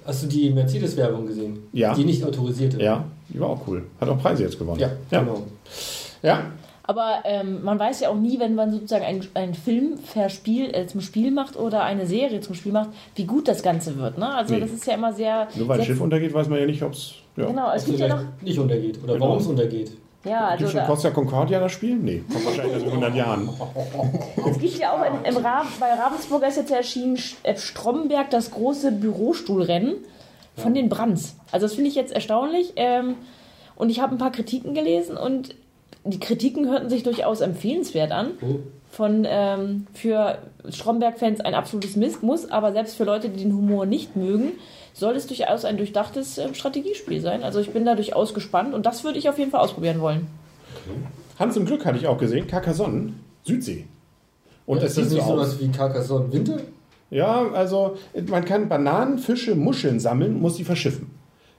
Hast 0.05 0.23
du 0.23 0.27
die 0.27 0.51
Mercedes-Werbung 0.51 1.27
gesehen? 1.27 1.59
Ja. 1.73 1.95
Die 1.95 2.05
nicht 2.05 2.25
autorisierte? 2.25 2.83
Ja, 2.83 3.05
die 3.29 3.39
war 3.41 3.51
auch 3.51 3.61
cool. 3.67 3.85
Hat 4.01 4.09
auch 4.09 4.19
Preise 4.19 4.45
jetzt 4.45 4.59
gewonnen. 4.59 4.81
Ja, 4.81 4.91
ja. 5.11 5.21
genau. 5.21 5.43
ja. 6.23 6.43
Aber 6.85 7.17
ähm, 7.25 7.63
man 7.63 7.79
weiß 7.79 8.01
ja 8.01 8.09
auch 8.09 8.15
nie, 8.17 8.41
wenn 8.41 8.55
man 8.55 8.71
sozusagen 8.73 9.05
einen, 9.05 9.27
einen 9.35 9.53
Film 9.53 9.99
verspiel, 9.99 10.71
äh, 10.75 10.87
zum 10.87 11.03
Spiel 11.03 11.31
macht 11.31 11.57
oder 11.59 11.83
eine 11.83 12.07
Serie 12.07 12.41
zum 12.41 12.55
Spiel 12.55 12.73
macht, 12.73 12.89
wie 13.17 13.25
gut 13.25 13.47
das 13.47 13.63
Ganze 13.63 13.99
wird. 13.99 14.17
Ne? 14.17 14.27
Also 14.35 14.55
Nee. 14.55 14.61
das 14.61 14.71
ist 14.73 14.87
ja 14.87 14.95
immer 14.95 15.13
sehr... 15.13 15.49
Nur 15.55 15.69
weil 15.69 15.81
ein 15.81 15.85
Schiff 15.85 16.01
untergeht, 16.01 16.33
weiß 16.33 16.49
man 16.49 16.59
ja 16.61 16.65
nicht, 16.65 16.83
ob 16.83 16.93
es. 16.95 17.13
Ja. 17.37 17.45
Genau, 17.47 17.71
es 17.75 17.83
Ob 17.83 17.89
gibt 17.89 17.99
ja 17.99 18.09
noch... 18.09 18.23
nicht 18.41 18.59
untergeht 18.59 18.99
oder 19.05 19.13
Genau. 19.15 19.27
warum 19.27 19.39
es 19.39 19.47
untergeht. 19.47 19.93
Ja, 20.25 20.49
also 20.49 20.65
Gibt 20.65 20.77
schon 20.77 20.87
Costa 20.87 21.11
Concordia 21.11 21.61
das 21.61 21.73
Spiel? 21.73 21.97
Nee, 21.97 22.23
kommt 22.31 22.45
wahrscheinlich 22.45 22.83
in 22.83 22.89
100 22.89 23.15
Jahren. 23.15 23.49
es 24.51 24.59
gibt 24.59 24.79
ja 24.79 24.93
auch 24.93 25.05
in, 25.07 25.25
im 25.25 25.37
Ra 25.45 25.65
bei 25.79 25.93
Ravensburger 25.93 26.49
ist 26.49 26.57
jetzt 26.57 26.71
erschienen 26.73 27.17
Sch- 27.17 27.37
äh, 27.45 27.57
Stromberg 27.57 28.29
das 28.31 28.51
große 28.51 28.91
Bürostuhlrennen 28.93 29.95
von 30.57 30.75
den 30.75 30.89
Brands. 30.89 31.37
Also 31.53 31.67
das 31.67 31.75
finde 31.75 31.89
ich 31.91 31.95
jetzt 31.95 32.13
erstaunlich. 32.13 32.73
Ähm, 32.77 33.15
und 33.77 33.91
ich 33.91 34.01
habe 34.01 34.15
ein 34.15 34.19
paar 34.19 34.33
Kritiken 34.33 34.75
gelesen 34.75 35.17
und 35.17 35.55
die 36.05 36.19
Kritiken 36.19 36.69
hörten 36.69 36.89
sich 36.91 37.05
durchaus 37.05 37.41
empfehlenswert 37.41 38.11
an. 38.11 38.31
Oh. 38.43 38.57
von 38.91 39.25
ähm, 39.29 39.87
für 39.95 40.39
Stromberg-Fans 40.69 41.41
ein 41.43 41.55
absolutes 41.55 41.95
Mist 41.95 42.23
muss, 42.23 42.51
aber 42.51 42.73
selbst 42.73 42.97
für 42.97 43.05
Leute, 43.05 43.29
die 43.29 43.43
den 43.45 43.53
Humor 43.55 43.87
nicht 43.87 44.17
mögen, 44.17 44.53
soll 44.99 45.17
es 45.17 45.26
durchaus 45.26 45.64
ein 45.64 45.76
durchdachtes 45.76 46.38
äh, 46.38 46.55
Strategiespiel 46.55 47.21
sein. 47.21 47.43
Also 47.43 47.61
ich 47.61 47.71
bin 47.71 47.85
da 47.85 47.95
durchaus 47.95 48.35
gespannt 48.35 48.75
und 48.75 48.87
das 48.87 49.05
würde 49.05 49.19
ich 49.19 49.28
auf 49.28 49.38
jeden 49.38 49.50
Fall 49.50 49.61
ausprobieren 49.61 50.00
wollen. 50.00 50.26
Hans 51.38 51.57
im 51.57 51.67
Glück 51.67 51.85
hatte 51.85 51.99
ich 51.99 52.07
auch 52.07 52.19
gesehen. 52.19 52.47
Carcassonne, 52.47 53.12
Südsee. 53.45 53.87
Und 54.67 54.78
ja, 54.78 54.85
es 54.85 54.90
ist 54.93 54.99
das 54.99 55.12
nicht 55.12 55.25
so 55.25 55.33
sowas 55.33 55.61
wie 55.61 55.69
Carcassonne 55.69 56.33
Winter? 56.33 56.59
Ja, 57.11 57.50
also 57.52 57.97
man 58.26 58.45
kann 58.45 58.69
Bananen, 58.69 59.19
Fische, 59.19 59.55
Muscheln 59.55 59.99
sammeln, 59.99 60.40
muss 60.40 60.57
sie 60.57 60.64
verschiffen. 60.64 61.11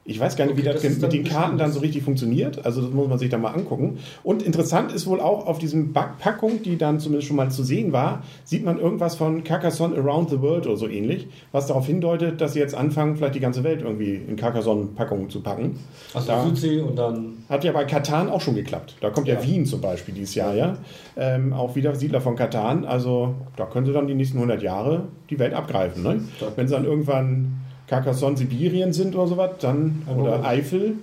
Ich 0.05 0.19
weiß 0.19 0.35
gar 0.37 0.45
nicht, 0.45 0.57
wie 0.57 0.61
Okay, 0.61 0.71
das, 0.73 0.81
das 0.81 0.91
ist 0.93 1.01
mit 1.03 1.13
den 1.13 1.23
Karten 1.23 1.59
dann 1.59 1.71
so 1.71 1.81
richtig 1.81 2.01
funktioniert. 2.01 2.65
Also 2.65 2.81
das 2.81 2.91
muss 2.91 3.07
man 3.07 3.19
sich 3.19 3.29
dann 3.29 3.41
mal 3.41 3.51
angucken. 3.53 3.99
Und 4.23 4.41
interessant 4.41 4.91
ist 4.91 5.05
wohl 5.05 5.19
auch 5.21 5.45
auf 5.45 5.59
diesem 5.59 5.93
Backpackung, 5.93 6.63
die 6.63 6.77
dann 6.77 6.99
zumindest 6.99 7.27
schon 7.27 7.37
mal 7.37 7.51
zu 7.51 7.63
sehen 7.63 7.91
war, 7.93 8.23
sieht 8.43 8.65
man 8.65 8.79
irgendwas 8.79 9.15
von 9.15 9.43
Carcassonne 9.43 9.95
Around 9.97 10.31
the 10.31 10.41
World 10.41 10.65
oder 10.65 10.77
so 10.77 10.87
ähnlich, 10.87 11.27
was 11.51 11.67
darauf 11.67 11.85
hindeutet, 11.85 12.41
dass 12.41 12.53
sie 12.53 12.59
jetzt 12.59 12.73
anfangen, 12.73 13.17
vielleicht 13.17 13.35
die 13.35 13.39
ganze 13.39 13.63
Welt 13.63 13.81
irgendwie 13.83 14.15
in 14.15 14.35
Carcassonne-Packungen 14.35 15.29
zu 15.29 15.41
packen. 15.41 15.79
Also 16.15 16.27
Da- 16.27 16.43
Südsee 16.43 16.79
und 16.81 16.95
dann. 16.97 17.43
Hat 17.47 17.63
ja 17.63 17.71
bei 17.71 17.85
Katan 17.85 18.29
auch 18.29 18.41
schon 18.41 18.55
geklappt. 18.55 18.95
Da 19.01 19.11
kommt 19.11 19.27
ja, 19.27 19.35
Ja. 19.35 19.43
Wien 19.43 19.65
zum 19.67 19.81
Beispiel 19.81 20.15
dieses 20.15 20.33
Jahr, 20.33 20.55
ja. 20.55 20.77
Ähm, 21.17 21.53
auch 21.53 21.75
wieder 21.75 21.93
Siedler 21.93 22.21
von 22.21 22.35
Katan. 22.35 22.83
Also 22.85 23.35
da 23.57 23.65
können 23.65 23.85
sie 23.85 23.93
dann 23.93 24.07
die 24.07 24.15
nächsten 24.15 24.37
100 24.37 24.63
Jahre 24.63 25.03
die 25.29 25.37
Welt 25.37 25.53
abgreifen. 25.53 26.01
Ne? 26.01 26.21
Wenn 26.55 26.67
sie 26.67 26.73
dann 26.73 26.85
irgendwann 26.85 27.59
Carcassonne, 27.89 28.37
Sibirien 28.37 28.93
sind 28.93 29.15
oder 29.15 29.27
sowas, 29.27 29.51
dann, 29.59 30.03
Aber 30.07 30.21
oder. 30.23 30.43
Eifel, 30.45 30.95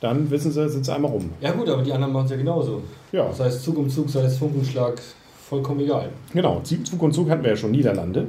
dann 0.00 0.30
wissen 0.30 0.50
sie, 0.52 0.68
sind 0.68 0.84
sie 0.84 0.94
einmal 0.94 1.10
rum. 1.10 1.30
Ja 1.40 1.52
gut, 1.52 1.68
aber 1.68 1.82
die 1.82 1.92
anderen 1.92 2.12
machen 2.12 2.24
es 2.26 2.30
ja 2.30 2.36
genauso. 2.38 2.82
Ja, 3.12 3.32
Sei 3.32 3.46
es 3.46 3.62
Zug 3.62 3.76
um 3.76 3.88
Zug, 3.90 4.08
sei 4.08 4.22
es 4.22 4.38
Funkenschlag, 4.38 5.00
vollkommen 5.48 5.80
egal. 5.80 6.08
genau. 6.32 6.60
Zug 6.62 7.02
und 7.02 7.12
Zug 7.12 7.28
hatten 7.30 7.42
wir 7.42 7.50
ja 7.50 7.56
schon 7.56 7.72
Niederlande. 7.72 8.26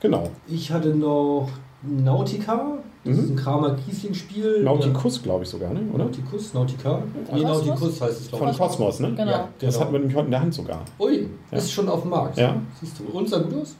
Genau. 0.00 0.28
Ich 0.48 0.70
hatte 0.70 0.88
noch 0.94 1.48
Nautica, 1.82 2.78
das 3.04 3.16
Mhm. 3.16 3.22
ist 3.24 3.30
ein 3.30 3.36
Kramer 3.36 3.76
Kiesling-Spiel. 3.76 4.62
Nautikus, 4.64 5.22
glaube 5.22 5.44
ich 5.44 5.48
sogar, 5.50 5.72
ne? 5.72 5.80
oder? 5.92 6.04
Nauticus, 6.04 6.52
Nautica? 6.54 7.02
Nee? 7.32 7.40
Nauticus 7.42 8.00
heißt 8.00 8.20
es, 8.22 8.28
glaube 8.28 8.44
Von 8.44 8.52
ich. 8.52 8.58
Kosmos, 8.58 9.00
ne? 9.00 9.12
Genau. 9.16 9.30
Ja, 9.30 9.48
Das 9.60 9.74
genau. 9.74 9.80
hatten 9.84 9.92
wir 9.92 9.98
nämlich 10.00 10.16
heute 10.16 10.24
in 10.26 10.30
der 10.32 10.40
Hand 10.40 10.54
sogar. 10.54 10.80
Ui, 10.98 11.28
Ja. 11.52 11.58
ist 11.58 11.70
schon 11.72 11.88
auf 11.88 12.02
dem 12.02 12.10
Markt. 12.10 12.36
Ja. 12.36 12.56
Siehst 12.80 12.98
du. 12.98 13.16
Und 13.16 13.28
sah 13.28 13.38
gut 13.38 13.54
aus? 13.62 13.76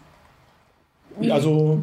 Also, 1.31 1.79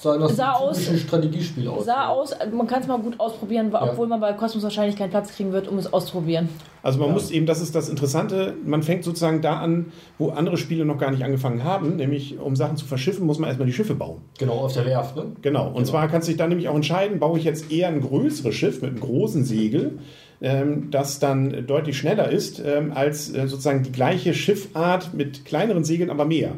Sah 0.00 0.16
nach 0.16 0.30
Sah 0.30 0.52
aus- 0.52 0.80
Strategiespiel 0.98 1.68
aus. 1.68 1.84
Sah 1.84 2.08
aus, 2.08 2.34
man 2.52 2.66
kann 2.66 2.80
es 2.82 2.88
mal 2.88 2.98
gut 2.98 3.18
ausprobieren, 3.20 3.70
Ja. 3.72 3.82
obwohl 3.82 4.06
man 4.06 4.20
bei 4.20 4.32
Kosmos 4.32 4.62
wahrscheinlich 4.64 4.96
keinen 4.96 5.10
Platz 5.10 5.32
kriegen 5.34 5.52
wird, 5.52 5.68
um 5.68 5.76
es 5.78 5.92
auszuprobieren. 5.92 6.48
Also 6.82 6.98
man 6.98 7.08
Ja. 7.08 7.14
muss 7.14 7.30
eben, 7.30 7.44
das 7.46 7.60
ist 7.60 7.74
das 7.74 7.88
Interessante, 7.88 8.54
man 8.64 8.82
fängt 8.82 9.04
sozusagen 9.04 9.42
da 9.42 9.58
an, 9.58 9.86
wo 10.18 10.30
andere 10.30 10.56
Spiele 10.56 10.84
noch 10.84 10.96
gar 10.98 11.10
nicht 11.10 11.22
angefangen 11.24 11.64
haben, 11.64 11.96
nämlich 11.96 12.38
um 12.38 12.56
Sachen 12.56 12.76
zu 12.76 12.86
verschiffen, 12.86 13.26
muss 13.26 13.38
man 13.38 13.48
erstmal 13.48 13.66
die 13.66 13.72
Schiffe 13.74 13.94
bauen. 13.94 14.18
Genau, 14.38 14.54
auf 14.54 14.72
der 14.72 14.86
Werft, 14.86 15.16
ne? 15.16 15.26
Genau, 15.42 15.66
und 15.68 15.74
Genau. 15.74 15.84
zwar 15.86 16.08
kannst 16.08 16.28
du 16.28 16.30
dich 16.30 16.38
dann 16.38 16.48
nämlich 16.48 16.68
auch 16.68 16.74
entscheiden, 16.76 17.18
baue 17.18 17.38
ich 17.38 17.44
jetzt 17.44 17.70
eher 17.70 17.88
ein 17.88 18.00
größeres 18.00 18.54
Schiff 18.54 18.80
mit 18.80 18.90
einem 18.92 19.00
großen 19.00 19.44
Segel, 19.44 19.98
ähm, 20.40 20.90
das 20.90 21.18
dann 21.18 21.66
deutlich 21.66 21.98
schneller 21.98 22.30
ist, 22.30 22.62
ähm, 22.64 22.92
als 22.94 23.32
äh, 23.34 23.46
sozusagen 23.46 23.82
die 23.82 23.92
gleiche 23.92 24.34
Schiffart 24.34 25.14
mit 25.14 25.44
kleineren 25.44 25.84
Segeln, 25.84 26.10
aber 26.10 26.24
mehr. 26.24 26.52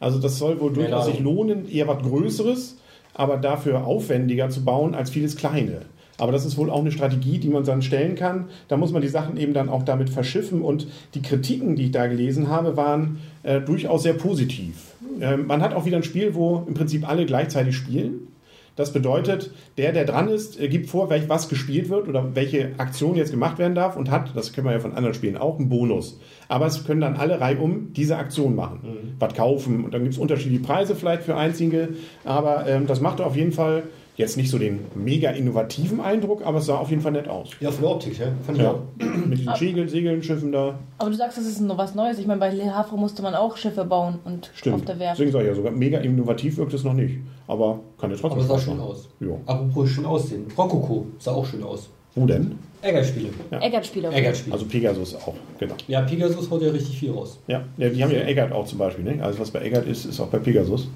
Also 0.00 0.18
das 0.18 0.38
soll 0.38 0.60
wohl 0.60 0.72
Mehr 0.72 0.88
durchaus 0.88 1.06
sich 1.06 1.20
lohnen, 1.20 1.70
eher 1.70 1.88
was 1.88 2.02
Größeres, 2.02 2.76
aber 3.14 3.36
dafür 3.36 3.86
aufwendiger 3.86 4.50
zu 4.50 4.64
bauen 4.64 4.94
als 4.94 5.10
vieles 5.10 5.36
Kleine. 5.36 5.82
Aber 6.18 6.30
das 6.30 6.44
ist 6.44 6.56
wohl 6.56 6.70
auch 6.70 6.80
eine 6.80 6.92
Strategie, 6.92 7.38
die 7.38 7.48
man 7.48 7.64
dann 7.64 7.82
stellen 7.82 8.14
kann. 8.14 8.44
Da 8.68 8.76
muss 8.76 8.92
man 8.92 9.02
die 9.02 9.08
Sachen 9.08 9.36
eben 9.36 9.54
dann 9.54 9.68
auch 9.68 9.82
damit 9.82 10.10
verschiffen. 10.10 10.62
Und 10.62 10.86
die 11.14 11.22
Kritiken, 11.22 11.74
die 11.74 11.86
ich 11.86 11.90
da 11.90 12.06
gelesen 12.06 12.48
habe, 12.48 12.76
waren 12.76 13.18
äh, 13.42 13.60
durchaus 13.60 14.02
sehr 14.02 14.12
positiv. 14.12 14.94
Ähm, 15.20 15.46
man 15.46 15.62
hat 15.62 15.74
auch 15.74 15.84
wieder 15.84 15.96
ein 15.96 16.04
Spiel, 16.04 16.34
wo 16.34 16.64
im 16.66 16.74
Prinzip 16.74 17.08
alle 17.08 17.26
gleichzeitig 17.26 17.76
spielen. 17.76 18.28
Das 18.74 18.92
bedeutet, 18.92 19.52
der, 19.76 19.92
der 19.92 20.04
dran 20.04 20.28
ist, 20.28 20.58
äh, 20.58 20.68
gibt 20.68 20.88
vor, 20.88 21.10
welch, 21.10 21.28
was 21.28 21.48
gespielt 21.48 21.88
wird 21.90 22.08
oder 22.08 22.34
welche 22.34 22.70
Aktion 22.78 23.16
jetzt 23.16 23.30
gemacht 23.30 23.58
werden 23.58 23.74
darf 23.74 23.96
und 23.96 24.10
hat, 24.10 24.34
das 24.34 24.52
kennen 24.52 24.66
wir 24.66 24.72
ja 24.72 24.80
von 24.80 24.94
anderen 24.94 25.14
Spielen 25.14 25.36
auch, 25.36 25.58
einen 25.58 25.68
Bonus. 25.68 26.18
Aber 26.48 26.66
es 26.66 26.84
können 26.84 27.00
dann 27.00 27.16
alle 27.16 27.40
reihum 27.40 27.92
diese 27.92 28.16
Aktion 28.16 28.54
machen. 28.54 28.80
Mhm. 28.82 29.12
Was 29.18 29.34
kaufen 29.34 29.84
und 29.84 29.92
dann 29.92 30.02
gibt 30.02 30.14
es 30.14 30.20
unterschiedliche 30.20 30.62
Preise 30.62 30.94
vielleicht 30.94 31.22
für 31.22 31.36
Einzige. 31.36 31.90
Aber 32.24 32.66
ähm, 32.66 32.86
das 32.86 33.00
macht 33.00 33.20
auf 33.20 33.36
jeden 33.36 33.52
Fall 33.52 33.84
jetzt 34.16 34.36
nicht 34.36 34.50
so 34.50 34.58
den 34.58 34.80
mega 34.94 35.30
innovativen 35.30 36.00
Eindruck, 36.00 36.44
aber 36.44 36.58
es 36.58 36.66
sah 36.66 36.76
auf 36.76 36.90
jeden 36.90 37.02
Fall 37.02 37.12
nett 37.12 37.28
aus. 37.28 37.50
Ja, 37.60 37.70
von 37.70 37.82
der 37.82 37.90
Optik, 37.92 38.18
ja. 38.18 38.26
Fand 38.44 38.58
ich 38.58 38.64
Ja, 38.64 38.72
auch. 38.72 38.80
mit 39.26 39.38
diesen 39.38 39.54
Segeln, 39.56 39.88
Segeln, 39.88 40.22
Schiffen 40.22 40.52
da. 40.52 40.78
Aber 40.98 41.10
du 41.10 41.16
sagst, 41.16 41.38
das 41.38 41.46
ist 41.46 41.60
noch 41.60 41.78
was 41.78 41.94
Neues. 41.94 42.18
Ich 42.18 42.26
meine, 42.26 42.40
bei 42.40 42.50
Le 42.50 42.74
Havre 42.74 42.98
musste 42.98 43.22
man 43.22 43.34
auch 43.34 43.56
Schiffe 43.56 43.84
bauen 43.84 44.18
und 44.24 44.50
auf 44.50 44.56
Stimmt. 44.58 44.88
der 44.88 44.98
Werft. 44.98 45.18
Deswegen 45.18 45.32
sage 45.32 45.44
ich 45.44 45.50
ja 45.50 45.54
sogar, 45.54 45.72
mega 45.72 45.98
innovativ 45.98 46.56
wirkt 46.58 46.74
es 46.74 46.84
noch 46.84 46.94
nicht. 46.94 47.16
Aber 47.46 47.80
kann 47.98 48.10
ja 48.10 48.16
trotzdem 48.16 48.40
Aber 48.40 48.48
sah 48.48 48.58
schön 48.58 48.80
aus. 48.80 49.08
Ja. 49.20 49.28
Apropos 49.46 49.88
schön 49.90 50.04
aussehen. 50.06 50.46
Rokoko 50.56 51.06
sah 51.18 51.32
auch 51.32 51.46
schön 51.46 51.62
aus. 51.62 51.88
Wo 52.14 52.26
denn? 52.26 52.58
Eggert-Spiele. 52.82 53.28
Eggert-Spieler. 53.50 54.12
Eggert-Spiele. 54.12 54.52
Also 54.52 54.66
Pegasus 54.66 55.14
auch, 55.14 55.34
genau. 55.58 55.74
ja, 55.86 56.02
Pegasus 56.02 56.50
haut 56.50 56.60
ja 56.62 56.70
richtig 56.70 56.98
viel 56.98 57.12
raus. 57.12 57.38
Ja, 57.46 57.62
ja 57.78 57.88
die 57.88 58.02
haben 58.02 58.10
ja 58.10 58.22
Eggert 58.22 58.52
auch 58.52 58.66
zum 58.66 58.78
Beispiel. 58.78 59.04
Ne? 59.04 59.22
Also 59.24 59.38
was 59.38 59.50
bei 59.50 59.60
Eggert 59.60 59.86
ist, 59.86 60.04
ist 60.04 60.20
auch 60.20 60.26
bei 60.26 60.38
Pegasus. 60.38 60.88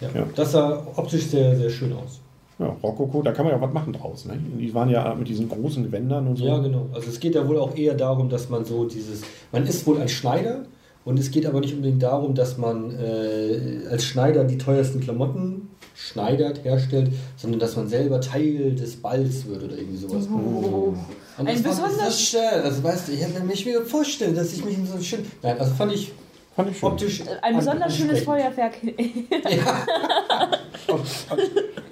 Ja. 0.00 0.08
Ja. 0.14 0.26
Das 0.34 0.52
sah 0.52 0.82
optisch 0.96 1.26
sehr, 1.26 1.54
sehr 1.56 1.68
schön 1.70 1.92
aus. 1.92 2.20
Ja, 2.60 2.76
Rokoko, 2.82 3.22
da 3.22 3.32
kann 3.32 3.46
man 3.46 3.54
ja 3.54 3.60
was 3.60 3.72
machen 3.72 3.94
draus. 3.94 4.26
Ne? 4.26 4.38
Die 4.58 4.74
waren 4.74 4.90
ja 4.90 5.14
mit 5.14 5.28
diesen 5.28 5.48
großen 5.48 5.82
Gewändern 5.82 6.26
und 6.28 6.36
so. 6.36 6.44
Ja, 6.44 6.58
genau. 6.58 6.88
Also 6.92 7.08
es 7.08 7.18
geht 7.18 7.34
ja 7.34 7.48
wohl 7.48 7.58
auch 7.58 7.74
eher 7.74 7.94
darum, 7.94 8.28
dass 8.28 8.50
man 8.50 8.66
so 8.66 8.84
dieses, 8.84 9.22
man 9.50 9.66
ist 9.66 9.86
wohl 9.86 9.98
ein 9.98 10.10
Schneider 10.10 10.64
und 11.06 11.18
es 11.18 11.30
geht 11.30 11.46
aber 11.46 11.60
nicht 11.60 11.74
unbedingt 11.74 12.02
darum, 12.02 12.34
dass 12.34 12.58
man 12.58 12.90
äh, 12.90 13.86
als 13.90 14.04
Schneider 14.04 14.44
die 14.44 14.58
teuersten 14.58 15.00
Klamotten 15.00 15.70
schneidert, 15.94 16.62
herstellt, 16.64 17.10
sondern 17.36 17.60
dass 17.60 17.76
man 17.76 17.88
selber 17.88 18.20
Teil 18.20 18.74
des 18.74 18.96
Balls 18.96 19.46
wird 19.46 19.62
oder 19.64 19.76
irgendwie 19.78 19.96
sowas. 19.98 20.28
Oh. 20.30 20.94
Und 21.38 21.46
Ein 21.46 21.46
das 21.46 21.62
besonders- 21.62 22.16
so 22.18 22.38
schön. 22.38 22.62
Also 22.62 22.82
weißt 22.82 23.08
du, 23.08 23.12
ich 23.12 23.22
hätte 23.22 23.42
mich 23.42 23.64
mir 23.64 23.82
vorstellen, 23.82 24.34
dass 24.34 24.52
ich 24.52 24.64
mich 24.64 24.76
in 24.76 24.86
so 24.86 24.94
einem 24.94 25.02
schönen... 25.02 25.24
Nein, 25.42 25.58
also 25.58 25.72
fand 25.74 25.92
ich 25.92 26.12
Fand 26.54 26.70
ich 26.70 26.78
schön. 26.78 26.88
optisch... 26.88 27.22
Ein 27.42 27.56
besonders 27.56 27.96
schönes. 27.96 28.22
Feuerwerk. 28.22 28.74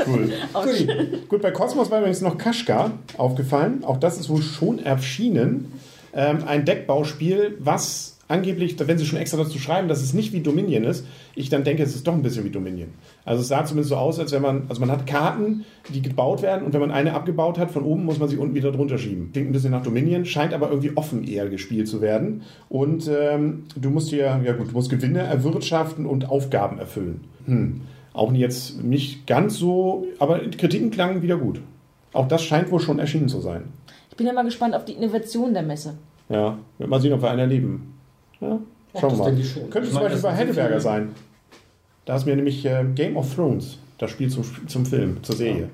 Cool. 0.06 0.32
Cool. 0.54 1.22
Gut, 1.28 1.42
bei 1.42 1.50
Cosmos 1.50 1.90
war 1.90 1.98
übrigens 1.98 2.20
noch 2.20 2.38
Kaschka 2.38 2.92
aufgefallen. 3.16 3.84
Auch 3.84 3.98
das 3.98 4.18
ist 4.18 4.28
wohl 4.28 4.42
schon 4.42 4.78
erschienen. 4.78 5.72
Ähm, 6.14 6.44
ein 6.46 6.64
Deckbauspiel, 6.64 7.56
was 7.60 8.17
angeblich, 8.28 8.76
wenn 8.78 8.98
sie 8.98 9.06
schon 9.06 9.18
extra 9.18 9.38
dazu 9.38 9.58
schreiben, 9.58 9.88
dass 9.88 10.02
es 10.02 10.14
nicht 10.14 10.32
wie 10.32 10.40
Dominion 10.40 10.84
ist, 10.84 11.04
ich 11.34 11.48
dann 11.48 11.64
denke, 11.64 11.82
es 11.82 11.94
ist 11.94 12.06
doch 12.06 12.12
ein 12.12 12.22
bisschen 12.22 12.44
wie 12.44 12.50
Dominion. 12.50 12.90
Also 13.24 13.42
es 13.42 13.48
sah 13.48 13.64
zumindest 13.64 13.90
so 13.90 13.96
aus, 13.96 14.18
als 14.18 14.32
wenn 14.32 14.42
man, 14.42 14.66
also 14.68 14.80
man 14.80 14.90
hat 14.90 15.06
Karten, 15.06 15.64
die 15.92 16.02
gebaut 16.02 16.42
werden 16.42 16.64
und 16.64 16.72
wenn 16.74 16.80
man 16.80 16.90
eine 16.90 17.14
abgebaut 17.14 17.58
hat, 17.58 17.70
von 17.70 17.82
oben 17.82 18.04
muss 18.04 18.18
man 18.18 18.28
sie 18.28 18.36
unten 18.36 18.54
wieder 18.54 18.70
drunter 18.70 18.98
schieben. 18.98 19.32
Klingt 19.32 19.48
ein 19.48 19.52
bisschen 19.52 19.70
nach 19.70 19.82
Dominion, 19.82 20.24
scheint 20.24 20.52
aber 20.52 20.68
irgendwie 20.68 20.92
offen 20.94 21.26
eher 21.26 21.48
gespielt 21.48 21.88
zu 21.88 22.00
werden. 22.00 22.42
Und 22.68 23.08
ähm, 23.08 23.64
du 23.74 23.90
musst 23.90 24.12
dir, 24.12 24.40
ja 24.44 24.52
gut, 24.52 24.68
du 24.68 24.72
musst 24.72 24.90
Gewinne 24.90 25.20
erwirtschaften 25.20 26.06
und 26.06 26.28
Aufgaben 26.28 26.78
erfüllen. 26.78 27.24
Hm. 27.46 27.80
Auch 28.12 28.32
jetzt 28.32 28.82
nicht 28.82 29.26
ganz 29.26 29.56
so, 29.56 30.06
aber 30.18 30.38
die 30.38 30.56
Kritiken 30.56 30.90
klangen 30.90 31.22
wieder 31.22 31.36
gut. 31.36 31.60
Auch 32.12 32.26
das 32.26 32.42
scheint 32.42 32.70
wohl 32.70 32.80
schon 32.80 32.98
erschienen 32.98 33.28
zu 33.28 33.40
sein. 33.40 33.64
Ich 34.10 34.16
bin 34.16 34.26
ja 34.26 34.32
mal 34.32 34.44
gespannt 34.44 34.74
auf 34.74 34.84
die 34.84 34.94
Innovation 34.94 35.54
der 35.54 35.62
Messe. 35.62 35.94
Ja, 36.28 36.58
wird 36.78 36.90
mal 36.90 37.00
sehen, 37.00 37.12
ob 37.12 37.22
wir 37.22 37.30
einen 37.30 37.40
erleben. 37.40 37.97
Ja, 38.40 38.48
Ja, 38.48 39.00
schauen 39.00 39.10
das 39.10 39.18
wir 39.18 39.24
mal. 39.24 39.24
Könnte 39.34 39.42
Ich 39.42 39.54
zum 39.86 39.94
meine, 39.94 40.04
Beispiel 40.10 40.22
bei 40.22 40.36
Heidelberger 40.36 40.80
sein. 40.80 41.08
Da 42.04 42.16
ist 42.16 42.26
mir 42.26 42.36
nämlich 42.36 42.64
äh, 42.64 42.84
Game 42.94 43.16
of 43.16 43.34
Thrones, 43.34 43.78
das 43.98 44.10
Spiel 44.10 44.30
zum, 44.30 44.44
zum 44.66 44.86
Film, 44.86 45.22
zur 45.22 45.36
Serie. 45.36 45.68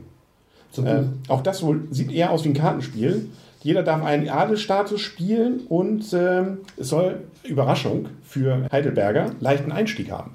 Zum 0.73 0.87
Äh, 0.87 1.03
auch 1.29 1.43
das 1.43 1.63
wohl 1.63 1.83
sieht 1.91 2.11
eher 2.11 2.31
aus 2.33 2.45
wie 2.45 2.49
ein 2.49 2.55
Kartenspiel. 2.55 3.29
Jeder 3.63 3.83
darf 3.83 4.03
einen 4.05 4.29
Adelsstatus 4.29 5.01
spielen 5.01 5.61
und 5.69 6.05
ähm, 6.13 6.59
es 6.77 6.89
soll, 6.89 7.21
Überraschung 7.45 8.07
für 8.23 8.67
Heidelberger, 8.71 9.31
leichten 9.41 9.73
Einstieg 9.73 10.11
haben. 10.11 10.33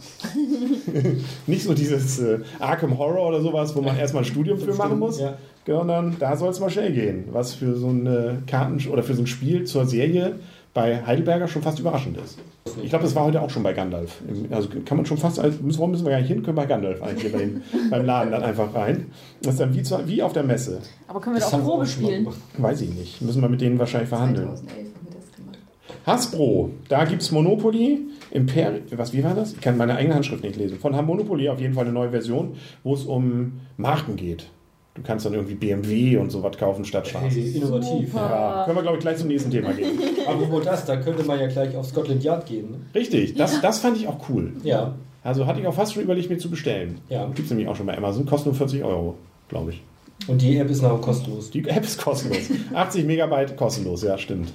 Nicht 1.48 1.64
so 1.64 1.74
dieses 1.74 2.20
äh, 2.20 2.40
Arkham 2.60 2.98
Horror 2.98 3.28
oder 3.28 3.42
sowas, 3.42 3.76
wo 3.76 3.82
man 3.82 3.98
erstmal 3.98 4.24
ein 4.24 4.26
Studium 4.26 4.58
für 4.60 4.74
machen 4.74 4.98
muss, 5.00 5.20
Ja. 5.20 5.38
sondern 5.68 6.16
da 6.20 6.36
soll 6.38 6.50
es 6.50 6.60
mal 6.60 6.70
schnell 6.70 6.92
gehen. 6.92 7.26
Was 7.32 7.54
für 7.54 7.76
so 7.76 7.90
ein 7.90 8.44
Karten 8.48 8.80
oder 8.90 9.04
für 9.04 9.14
so 9.14 9.22
ein 9.24 9.28
Spiel 9.28 9.64
zur 9.66 9.86
Serie 9.86 10.36
bei 10.74 11.06
Heidelberger 11.06 11.48
schon 11.48 11.62
fast 11.62 11.80
überraschend 11.80 12.18
ist. 12.18 12.38
Ich 12.84 12.90
glaube, 12.90 13.04
das 13.04 13.16
war 13.16 13.26
heute 13.26 13.42
auch 13.42 13.50
schon 13.50 13.64
bei 13.64 13.74
Gandalf. 13.74 14.22
Also 14.52 14.70
kann 14.86 14.98
man 14.98 15.06
schon 15.06 15.18
fast, 15.18 15.40
also 15.40 15.62
müssen, 15.64 15.80
warum 15.80 15.92
müssen 15.92 16.06
wir 16.06 16.12
gar 16.12 16.20
nicht 16.20 16.28
hin, 16.28 16.44
können 16.44 16.56
bei 16.56 16.66
Gandalf 16.66 17.02
eigentlich 17.02 17.22
hier 17.24 17.32
bei 17.32 17.40
den, 17.40 17.64
beim 17.90 18.06
Laden 18.06 18.32
dann 18.32 18.44
einfach 18.44 18.74
rein. 18.76 19.08
Das 19.42 19.54
ist 19.54 19.60
dann 19.60 19.74
wie, 19.74 19.82
zu, 19.82 20.08
wie 20.08 20.22
auf 20.22 20.34
der 20.34 20.44
Messe. 20.44 20.80
Aber 21.08 21.20
können 21.20 21.36
wir 21.36 21.40
Das 21.40 21.52
da 21.52 21.58
auch 21.58 21.62
wir 21.62 21.66
Probe 21.66 21.86
spielen? 21.88 22.28
Weiß 22.58 22.82
ich 22.82 22.94
nicht. 22.94 23.22
Müssen 23.22 23.42
wir 23.42 23.50
mit 23.50 23.62
denen 23.62 23.80
wahrscheinlich 23.80 24.10
verhandeln. 24.10 24.48
2011 24.48 24.78
haben 24.78 25.08
wir 25.08 25.16
das 25.16 25.36
gemacht. 25.36 25.58
Hasbro, 26.06 26.70
da 26.88 27.06
gibt 27.06 27.24
es 27.24 27.32
Monopoly, 27.32 28.02
Imperium, 28.32 28.84
was, 28.92 29.14
wie 29.14 29.24
war 29.24 29.34
das? 29.34 29.54
Ich 29.54 29.62
kann 29.62 29.76
meine 29.78 29.96
eigene 29.96 30.14
Handschrift 30.14 30.44
nicht 30.44 30.56
lesen. 30.56 30.78
Von 30.78 30.94
Monopoly 30.94 31.50
auf 31.50 31.60
jeden 31.60 31.74
Fall 31.74 31.86
eine 31.86 31.94
neue 31.94 32.12
Version, 32.12 32.56
wo 32.84 32.94
es 32.94 33.04
um 33.04 33.62
Marken 33.78 34.16
geht. 34.16 34.52
Du 35.00 35.08
kannst 35.08 35.26
dann 35.26 35.34
irgendwie 35.34 35.56
BMW 35.56 36.18
und 36.18 36.30
sowas 36.30 36.58
kaufen 36.58 36.84
statt 36.84 37.08
Straßen. 37.08 37.30
Hey, 37.30 37.52
innovativ. 37.56 38.14
Ja, 38.14 38.64
können 38.66 38.78
wir, 38.78 38.82
glaube 38.82 38.98
ich, 38.98 39.02
gleich 39.02 39.18
zum 39.18 39.30
nächsten 39.30 39.50
Thema 39.50 39.72
gehen. 39.72 39.98
Apropos 40.28 40.66
das, 40.66 40.84
da 40.84 40.98
könnte 40.98 41.24
man 41.24 41.40
ja 41.40 41.48
gleich 41.48 41.74
auf 41.78 41.86
Scotland 41.86 42.22
Yard 42.22 42.46
gehen. 42.46 42.72
Ne? 42.72 42.78
Richtig, 42.94 43.36
das, 43.36 43.62
das 43.62 43.80
fand 43.80 43.96
ich 43.96 44.10
auch 44.10 44.28
cool. 44.28 44.52
Ja. 44.62 44.96
Also 45.24 45.46
hatte 45.46 45.62
ich 45.62 45.68
auch 45.68 45.74
fast 45.74 45.94
schon 45.94 46.04
überlegt, 46.04 46.30
mir 46.30 46.38
zu 46.38 46.50
bestellen. 46.50 47.00
Ja. 47.08 47.28
Gibt 47.28 47.40
es 47.40 47.50
nämlich 47.50 47.70
auch 47.70 47.78
schon 47.78 47.86
bei 47.86 47.98
Amazon, 47.98 48.26
kostet 48.26 48.48
nur 48.48 48.56
40 48.56 48.84
Euro, 48.84 49.16
glaube 49.48 49.72
ich. 49.72 49.82
Und 50.28 50.42
die 50.42 50.58
App 50.58 50.70
ist 50.70 50.82
nachher 50.82 50.98
kostenlos. 50.98 51.50
Die 51.50 51.66
App 51.66 51.84
ist 51.86 52.04
kostenlos. 52.04 52.50
80 52.74 53.06
Megabyte 53.06 53.56
kostenlos, 53.56 54.04
ja, 54.04 54.18
stimmt. 54.18 54.52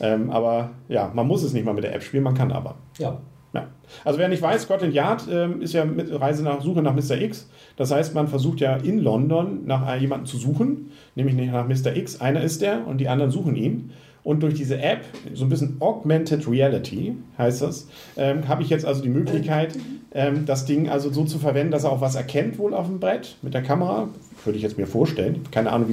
Ähm, 0.00 0.28
aber 0.28 0.72
ja, 0.88 1.10
man 1.14 1.26
muss 1.26 1.42
es 1.42 1.54
nicht 1.54 1.64
mal 1.64 1.72
mit 1.72 1.84
der 1.84 1.94
App 1.94 2.02
spielen, 2.02 2.22
man 2.22 2.34
kann 2.34 2.52
aber. 2.52 2.74
Ja. 2.98 3.18
Ja. 3.56 3.66
Also 4.04 4.18
wer 4.18 4.28
nicht 4.28 4.42
weiß, 4.42 4.62
Scotland 4.62 4.92
Yard 4.92 5.26
ähm, 5.30 5.62
ist 5.62 5.72
ja 5.72 5.84
mit 5.84 6.08
Reise 6.12 6.42
nach 6.42 6.60
Suche 6.60 6.82
nach 6.82 6.94
Mr. 6.94 7.20
X. 7.20 7.48
Das 7.76 7.90
heißt, 7.90 8.14
man 8.14 8.28
versucht 8.28 8.60
ja 8.60 8.76
in 8.76 8.98
London 8.98 9.64
nach 9.64 9.88
äh, 9.88 9.98
jemandem 9.98 10.26
zu 10.26 10.36
suchen, 10.36 10.90
nämlich 11.14 11.34
nach 11.50 11.66
Mr. 11.66 11.96
X. 11.96 12.20
Einer 12.20 12.42
ist 12.42 12.62
der 12.62 12.86
und 12.86 12.98
die 12.98 13.08
anderen 13.08 13.30
suchen 13.30 13.56
ihn. 13.56 13.92
Und 14.26 14.42
durch 14.42 14.54
diese 14.54 14.80
App, 14.80 15.02
so 15.34 15.44
ein 15.44 15.48
bisschen 15.48 15.76
Augmented 15.78 16.48
Reality 16.48 17.14
heißt 17.38 17.62
das, 17.62 17.86
ähm, 18.16 18.48
habe 18.48 18.64
ich 18.64 18.70
jetzt 18.70 18.84
also 18.84 19.00
die 19.00 19.08
Möglichkeit, 19.08 19.78
ähm, 20.12 20.46
das 20.46 20.64
Ding 20.64 20.88
also 20.88 21.12
so 21.12 21.24
zu 21.24 21.38
verwenden, 21.38 21.70
dass 21.70 21.84
er 21.84 21.92
auch 21.92 22.00
was 22.00 22.16
erkennt 22.16 22.58
wohl 22.58 22.74
auf 22.74 22.88
dem 22.88 22.98
Brett 22.98 23.36
mit 23.42 23.54
der 23.54 23.62
Kamera. 23.62 24.08
Würde 24.44 24.56
ich 24.56 24.64
jetzt 24.64 24.78
mir 24.78 24.88
vorstellen. 24.88 25.44
Keine 25.52 25.70
Ahnung, 25.70 25.88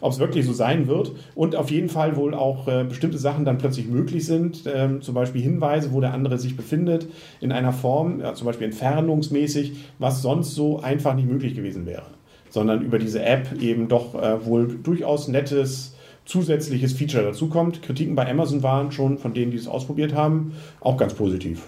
ob 0.00 0.10
es 0.10 0.18
wirklich 0.18 0.46
so 0.46 0.54
sein 0.54 0.86
wird. 0.86 1.12
Und 1.34 1.54
auf 1.54 1.70
jeden 1.70 1.90
Fall 1.90 2.16
wohl 2.16 2.32
auch 2.32 2.66
äh, 2.66 2.84
bestimmte 2.84 3.18
Sachen 3.18 3.44
dann 3.44 3.58
plötzlich 3.58 3.88
möglich 3.88 4.24
sind. 4.24 4.62
Ähm, 4.66 5.02
zum 5.02 5.14
Beispiel 5.14 5.42
Hinweise, 5.42 5.92
wo 5.92 6.00
der 6.00 6.14
andere 6.14 6.38
sich 6.38 6.56
befindet, 6.56 7.08
in 7.42 7.52
einer 7.52 7.74
Form, 7.74 8.20
ja, 8.20 8.32
zum 8.32 8.46
Beispiel 8.46 8.68
entfernungsmäßig, 8.68 9.72
was 9.98 10.22
sonst 10.22 10.54
so 10.54 10.80
einfach 10.80 11.14
nicht 11.14 11.28
möglich 11.28 11.54
gewesen 11.54 11.84
wäre. 11.84 12.06
Sondern 12.48 12.80
über 12.80 12.98
diese 12.98 13.22
App 13.22 13.60
eben 13.60 13.88
doch 13.88 14.14
äh, 14.14 14.46
wohl 14.46 14.78
durchaus 14.82 15.28
nettes 15.28 15.95
zusätzliches 16.26 16.92
Feature 16.92 17.24
dazukommt. 17.24 17.82
Kritiken 17.82 18.14
bei 18.14 18.28
Amazon 18.28 18.62
waren 18.62 18.92
schon 18.92 19.16
von 19.18 19.32
denen, 19.32 19.52
die 19.52 19.56
es 19.56 19.68
ausprobiert 19.68 20.14
haben, 20.14 20.54
auch 20.80 20.96
ganz 20.96 21.14
positiv. 21.14 21.66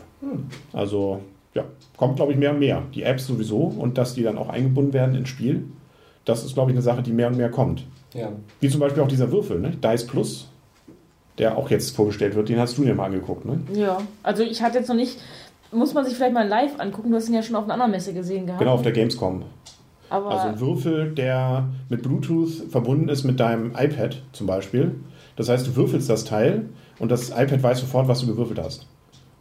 Also 0.73 1.21
ja, 1.55 1.65
kommt 1.97 2.17
glaube 2.17 2.33
ich 2.33 2.39
mehr 2.39 2.51
und 2.51 2.59
mehr. 2.59 2.83
Die 2.95 3.05
Apps 3.05 3.27
sowieso 3.27 3.59
und 3.59 3.97
dass 3.97 4.15
die 4.15 4.23
dann 4.23 4.37
auch 4.37 4.49
eingebunden 4.49 4.93
werden 4.93 5.15
ins 5.15 5.29
Spiel, 5.29 5.65
das 6.25 6.45
ist 6.45 6.55
glaube 6.55 6.71
ich 6.71 6.75
eine 6.75 6.83
Sache, 6.83 7.03
die 7.03 7.13
mehr 7.13 7.29
und 7.29 7.37
mehr 7.37 7.51
kommt. 7.51 7.85
Ja. 8.15 8.33
Wie 8.61 8.69
zum 8.69 8.81
Beispiel 8.81 9.03
auch 9.03 9.09
dieser 9.09 9.31
Würfel, 9.33 9.61
ne? 9.61 9.71
Dice 9.71 10.07
Plus, 10.07 10.49
der 11.39 11.57
auch 11.57 11.71
jetzt 11.71 11.95
vorgestellt 11.95 12.35
wird, 12.35 12.49
den 12.49 12.59
hast 12.59 12.77
du 12.77 12.85
dir 12.85 12.95
mal 12.95 13.07
angeguckt, 13.07 13.45
ne? 13.45 13.61
Ja, 13.73 13.99
also 14.23 14.43
ich 14.43 14.63
hatte 14.63 14.79
jetzt 14.79 14.89
noch 14.89 14.97
nicht, 14.97 15.19
muss 15.71 15.95
man 15.95 16.05
sich 16.05 16.15
vielleicht 16.15 16.35
mal 16.35 16.49
live 16.49 16.79
angucken, 16.79 17.11
du 17.11 17.17
hast 17.17 17.29
ihn 17.29 17.35
ja 17.35 17.43
schon 17.43 17.57
auf 17.57 17.65
einer 17.65 17.75
anderen 17.75 17.93
Messe 17.93 18.13
gesehen 18.13 18.47
gehabt. 18.47 18.61
Genau, 18.61 18.75
auf 18.75 18.83
der 18.83 18.93
Gamescom. 18.93 19.43
Aber 20.11 20.31
Also 20.31 20.49
ein 20.49 20.61
Würfel, 20.61 21.15
der 21.15 21.69
mit 21.89 22.03
Bluetooth 22.03 22.71
verbunden 22.71 23.09
ist 23.09 23.25
mit 23.25 23.41
deinem 23.41 23.73
iPad 23.77 24.23
zum 24.33 24.47
Beispiel. 24.47 24.95
Das 25.37 25.49
heißt, 25.49 25.67
du 25.67 25.77
würfelst 25.77 26.09
das 26.11 26.25
Teil 26.25 26.67
und 26.99 27.11
das 27.11 27.31
iPad 27.31 27.63
weiß 27.63 27.81
sofort, 27.81 28.09
was 28.09 28.21
du 28.21 28.27
gewürfelt 28.27 28.59
hast. 28.59 28.87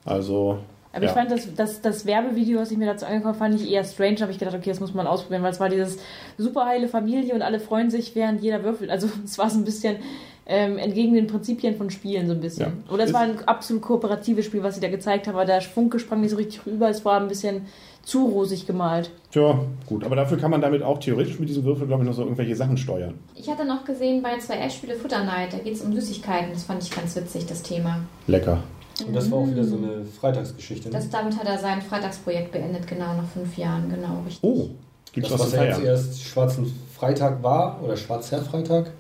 Also. 0.06 0.60
Aber 0.94 1.04
ja. 1.04 1.10
ich 1.10 1.16
fand 1.16 1.32
das, 1.32 1.54
das, 1.56 1.82
das 1.82 2.06
Werbevideo, 2.06 2.60
was 2.60 2.72
ich 2.72 2.78
mir 2.78 2.86
dazu 2.86 3.06
angeguckt 3.06 3.28
habe, 3.28 3.38
fand 3.38 3.56
ich 3.62 3.70
eher 3.70 3.84
strange. 3.84 4.18
habe 4.22 4.32
ich 4.32 4.40
gedacht, 4.40 4.56
okay, 4.56 4.70
das 4.70 4.80
muss 4.80 4.94
man 4.94 5.06
ausprobieren, 5.06 5.44
weil 5.44 5.52
es 5.52 5.60
war 5.60 5.70
dieses 5.70 5.98
super 6.38 6.66
heile 6.66 6.88
Familie 6.88 7.36
und 7.36 7.42
alle 7.42 7.60
freuen 7.60 7.90
sich, 7.92 8.16
während 8.16 8.42
jeder 8.42 8.64
würfelt. 8.64 8.90
Also 8.90 9.08
es 9.24 9.38
war 9.38 9.50
so 9.50 9.60
ein 9.60 9.66
bisschen 9.66 9.98
ähm, 10.46 10.78
entgegen 10.78 11.14
den 11.14 11.28
Prinzipien 11.28 11.76
von 11.76 11.90
Spielen 11.90 12.26
so 12.28 12.34
ein 12.34 12.40
bisschen. 12.40 12.66
Ja. 12.88 12.94
Oder 12.94 13.04
es 13.04 13.10
Ist- 13.10 13.14
war 13.14 13.22
ein 13.22 13.38
absolut 13.48 13.82
kooperatives 13.84 14.46
Spiel, 14.46 14.64
was 14.64 14.76
sie 14.76 14.82
da 14.82 14.90
gezeigt 14.90 15.28
haben, 15.28 15.36
aber 15.36 15.46
der 15.46 15.62
Funke 15.62 16.00
sprang 16.00 16.22
nicht 16.22 16.32
so 16.32 16.38
richtig 16.38 16.66
rüber. 16.66 16.90
Es 16.90 17.04
war 17.04 17.20
ein 17.20 17.28
bisschen 17.28 17.66
zu 18.08 18.26
rosig 18.26 18.66
gemalt. 18.66 19.12
Tja, 19.32 19.60
gut, 19.86 20.06
aber 20.06 20.16
dafür 20.16 20.38
kann 20.38 20.50
man 20.50 20.62
damit 20.62 20.82
auch 20.82 20.98
theoretisch 20.98 21.40
mit 21.40 21.50
diesem 21.50 21.66
Würfel, 21.66 21.88
glaube 21.88 22.04
ich, 22.04 22.08
noch 22.08 22.16
so 22.16 22.22
irgendwelche 22.22 22.56
Sachen 22.56 22.78
steuern. 22.78 23.16
Ich 23.36 23.50
hatte 23.50 23.66
noch 23.66 23.84
gesehen 23.84 24.24
bei 24.24 24.38
zwei 24.38 24.56
F-Spiele 24.60 24.96
Futter 24.96 25.26
Night, 25.26 25.52
da 25.52 25.58
geht 25.58 25.74
es 25.74 25.82
um 25.82 25.94
Süßigkeiten. 25.94 26.54
Das 26.54 26.64
fand 26.64 26.82
ich 26.82 26.90
ganz 26.90 27.18
witzig, 27.18 27.46
das 27.48 27.62
Thema. 27.64 28.00
Lecker. 28.28 28.64
Und 29.06 29.14
das 29.14 29.30
war 29.30 29.40
auch 29.40 29.48
wieder 29.48 29.66
so 29.66 29.76
eine 29.76 30.06
Freitagsgeschichte. 30.06 30.88
Ne? 30.88 30.94
Das, 30.94 31.10
damit 31.10 31.38
hat 31.38 31.46
er 31.46 31.58
sein 31.58 31.82
Freitagsprojekt 31.82 32.54
beendet, 32.54 32.88
genau, 32.88 33.14
nach 33.14 33.28
fünf 33.28 33.58
Jahren, 33.58 33.90
genau, 33.90 34.22
richtig. 34.26 34.50
Oh, 34.50 34.70
gibt's 35.12 35.30
das, 35.30 35.40
was 35.40 35.48
was 35.48 35.54
ja 35.54 35.60
feiern? 35.64 35.82
zuerst 35.82 36.24
Schwarzen 36.24 36.74
Freitag 36.98 37.44
war, 37.44 37.84
oder 37.84 37.98
Schwarzherr-Freitag, 37.98 38.92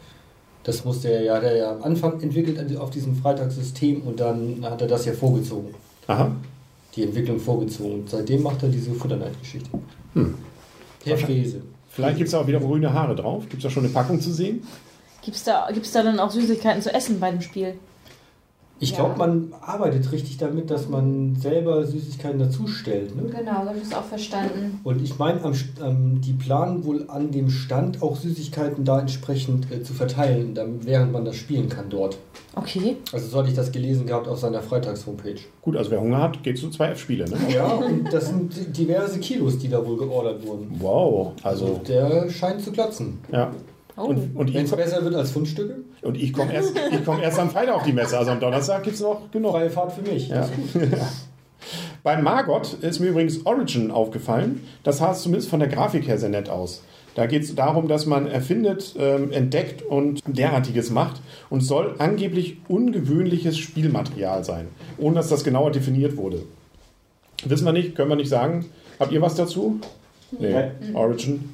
das 0.65 0.83
musste 0.83 1.07
er 1.07 1.23
ja, 1.23 1.39
der 1.39 1.55
ja 1.55 1.71
am 1.71 1.81
Anfang 1.81 2.19
entwickelt 2.21 2.77
auf 2.77 2.89
diesem 2.89 3.15
Freitagssystem 3.15 4.01
und 4.01 4.19
dann 4.19 4.65
hat 4.69 4.81
er 4.81 4.87
das 4.87 5.05
ja 5.05 5.13
vorgezogen. 5.13 5.73
Aha. 6.07 6.35
Die 6.97 7.03
Entwicklung 7.03 7.39
vorgezogen. 7.39 8.01
Und 8.01 8.09
seitdem 8.09 8.43
macht 8.43 8.63
er 8.63 8.69
diese 8.69 8.91
Futterneid-Geschichte. 8.91 9.69
Hm. 10.13 10.35
Herr 11.05 11.17
Frese. 11.17 11.61
Vielleicht 11.89 12.17
gibt 12.17 12.27
es 12.27 12.33
auch 12.33 12.47
wieder 12.47 12.59
grüne 12.59 12.91
Haare 12.91 13.15
drauf. 13.15 13.43
Gibt 13.43 13.57
es 13.57 13.63
da 13.63 13.69
schon 13.69 13.85
eine 13.85 13.93
Packung 13.93 14.19
zu 14.19 14.33
sehen? 14.33 14.63
Gibt's 15.21 15.43
da, 15.43 15.69
gibt's 15.71 15.91
da 15.91 16.03
dann 16.03 16.19
auch 16.19 16.31
Süßigkeiten 16.31 16.81
zu 16.81 16.93
essen 16.93 17.19
bei 17.19 17.31
dem 17.31 17.41
Spiel? 17.41 17.75
Ich 18.79 18.91
Ja. 18.91 18.97
glaube, 18.97 19.17
man 19.17 19.53
arbeitet 19.61 20.11
richtig 20.11 20.37
damit, 20.37 20.69
dass 20.69 20.87
man 20.87 21.35
selber 21.35 21.83
Süßigkeiten 21.85 22.37
dazustellt. 22.39 23.15
Ne? 23.15 23.23
Genau, 23.23 23.63
so 23.63 23.69
habe 23.69 23.77
ich 23.77 23.83
es 23.85 23.93
auch 23.95 24.03
verstanden. 24.03 24.79
Und 24.83 25.01
ich 25.01 25.17
meine, 25.17 25.43
am, 25.43 25.53
St- 25.53 25.81
ähm, 25.83 26.21
die 26.21 26.33
planen 26.33 26.85
wohl 26.85 27.05
an 27.07 27.31
dem 27.31 27.49
Stand 27.49 28.03
auch 28.03 28.15
Süßigkeiten 28.15 28.85
da 28.85 28.99
entsprechend 28.99 29.71
äh, 29.71 29.81
zu 29.81 29.93
verteilen, 29.93 30.53
dann, 30.53 30.85
während 30.85 31.11
man 31.11 31.25
das 31.25 31.35
spielen 31.37 31.69
kann 31.69 31.85
dort. 31.89 32.17
Okay. 32.55 32.97
Also 33.13 33.27
so 33.27 33.37
hatte 33.39 33.49
ich 33.49 33.55
das 33.55 33.71
gelesen 33.71 34.05
gehabt 34.05 34.27
auf 34.27 34.39
seiner 34.39 34.61
Freitags-Homepage. 34.61 35.39
Gut, 35.61 35.75
also 35.75 35.89
wer 35.91 36.01
Hunger 36.01 36.21
hat, 36.21 36.43
geht 36.43 36.57
zu 36.59 36.69
zwei 36.69 36.87
F-Spiele. 36.89 37.25
Ne? 37.29 37.37
Ja, 37.55 37.65
und 37.67 38.11
das 38.13 38.27
sind 38.29 38.77
diverse 38.77 39.19
Kilos, 39.19 39.57
die 39.57 39.69
da 39.69 39.83
wohl 39.85 39.97
geordert 39.97 40.45
wurden. 40.45 40.75
Wow, 40.79 41.33
also 41.43 41.81
der 41.87 42.29
scheint 42.29 42.61
zu 42.61 42.71
klotzen. 42.71 43.19
ja. 43.31 43.51
Oh. 43.97 44.03
Und, 44.03 44.35
und 44.35 44.53
Wenn 44.53 44.65
ich, 44.65 44.71
es 44.71 44.77
besser 44.77 45.03
wird 45.03 45.15
als 45.15 45.31
Fundstücke, 45.31 45.77
und 46.03 46.15
ich 46.15 46.31
komme 46.31 46.53
erst, 46.53 46.73
ich 46.91 47.03
komm 47.03 47.19
erst 47.19 47.39
am 47.39 47.49
Freitag 47.49 47.75
auf 47.75 47.83
die 47.83 47.93
Messe. 47.93 48.17
Also 48.17 48.31
am 48.31 48.39
Donnerstag 48.39 48.83
gibt 48.83 48.95
es 48.95 49.01
noch 49.01 49.31
genug. 49.31 49.51
freie 49.51 49.69
Fahrt 49.69 49.91
für 49.91 50.03
mich. 50.03 50.29
Ja. 50.29 50.47
Bei 52.03 52.21
Margot 52.21 52.73
ist 52.81 52.99
mir 52.99 53.07
übrigens 53.07 53.45
Origin 53.45 53.91
aufgefallen. 53.91 54.63
Das 54.83 54.99
sah 54.99 55.13
zumindest 55.13 55.49
von 55.49 55.59
der 55.59 55.67
Grafik 55.67 56.07
her 56.07 56.17
sehr 56.17 56.29
nett 56.29 56.49
aus. 56.49 56.83
Da 57.15 57.25
geht 57.25 57.41
es 57.41 57.55
darum, 57.55 57.87
dass 57.87 58.05
man 58.05 58.27
erfindet, 58.27 58.95
ähm, 58.99 59.31
entdeckt 59.31 59.81
und 59.81 60.21
derartiges 60.27 60.91
macht 60.91 61.19
und 61.49 61.61
soll 61.61 61.95
angeblich 61.97 62.57
ungewöhnliches 62.67 63.57
Spielmaterial 63.57 64.43
sein, 64.43 64.67
ohne 64.99 65.15
dass 65.15 65.27
das 65.27 65.43
genauer 65.43 65.71
definiert 65.71 66.15
wurde. 66.15 66.43
Wissen 67.43 67.65
wir 67.65 67.73
nicht, 67.73 67.95
können 67.95 68.09
wir 68.09 68.15
nicht 68.15 68.29
sagen. 68.29 68.65
Habt 68.99 69.11
ihr 69.11 69.21
was 69.21 69.33
dazu? 69.33 69.79
Nee, 70.31 70.71
Origin. 70.93 71.49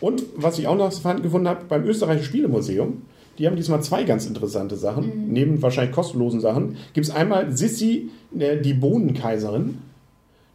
Und 0.00 0.22
was 0.36 0.58
ich 0.58 0.66
auch 0.66 0.76
noch 0.76 0.90
gefunden 0.90 1.48
habe, 1.48 1.64
beim 1.68 1.84
Österreichischen 1.84 2.26
Spielemuseum, 2.26 3.02
die 3.38 3.46
haben 3.46 3.56
diesmal 3.56 3.82
zwei 3.82 4.04
ganz 4.04 4.26
interessante 4.26 4.76
Sachen. 4.76 5.32
Neben 5.32 5.60
wahrscheinlich 5.60 5.94
kostenlosen 5.94 6.40
Sachen 6.40 6.76
gibt 6.92 7.06
es 7.06 7.14
einmal 7.14 7.50
Sissi, 7.50 8.10
äh, 8.38 8.60
die 8.60 8.74
Bohnenkaiserin. 8.74 9.78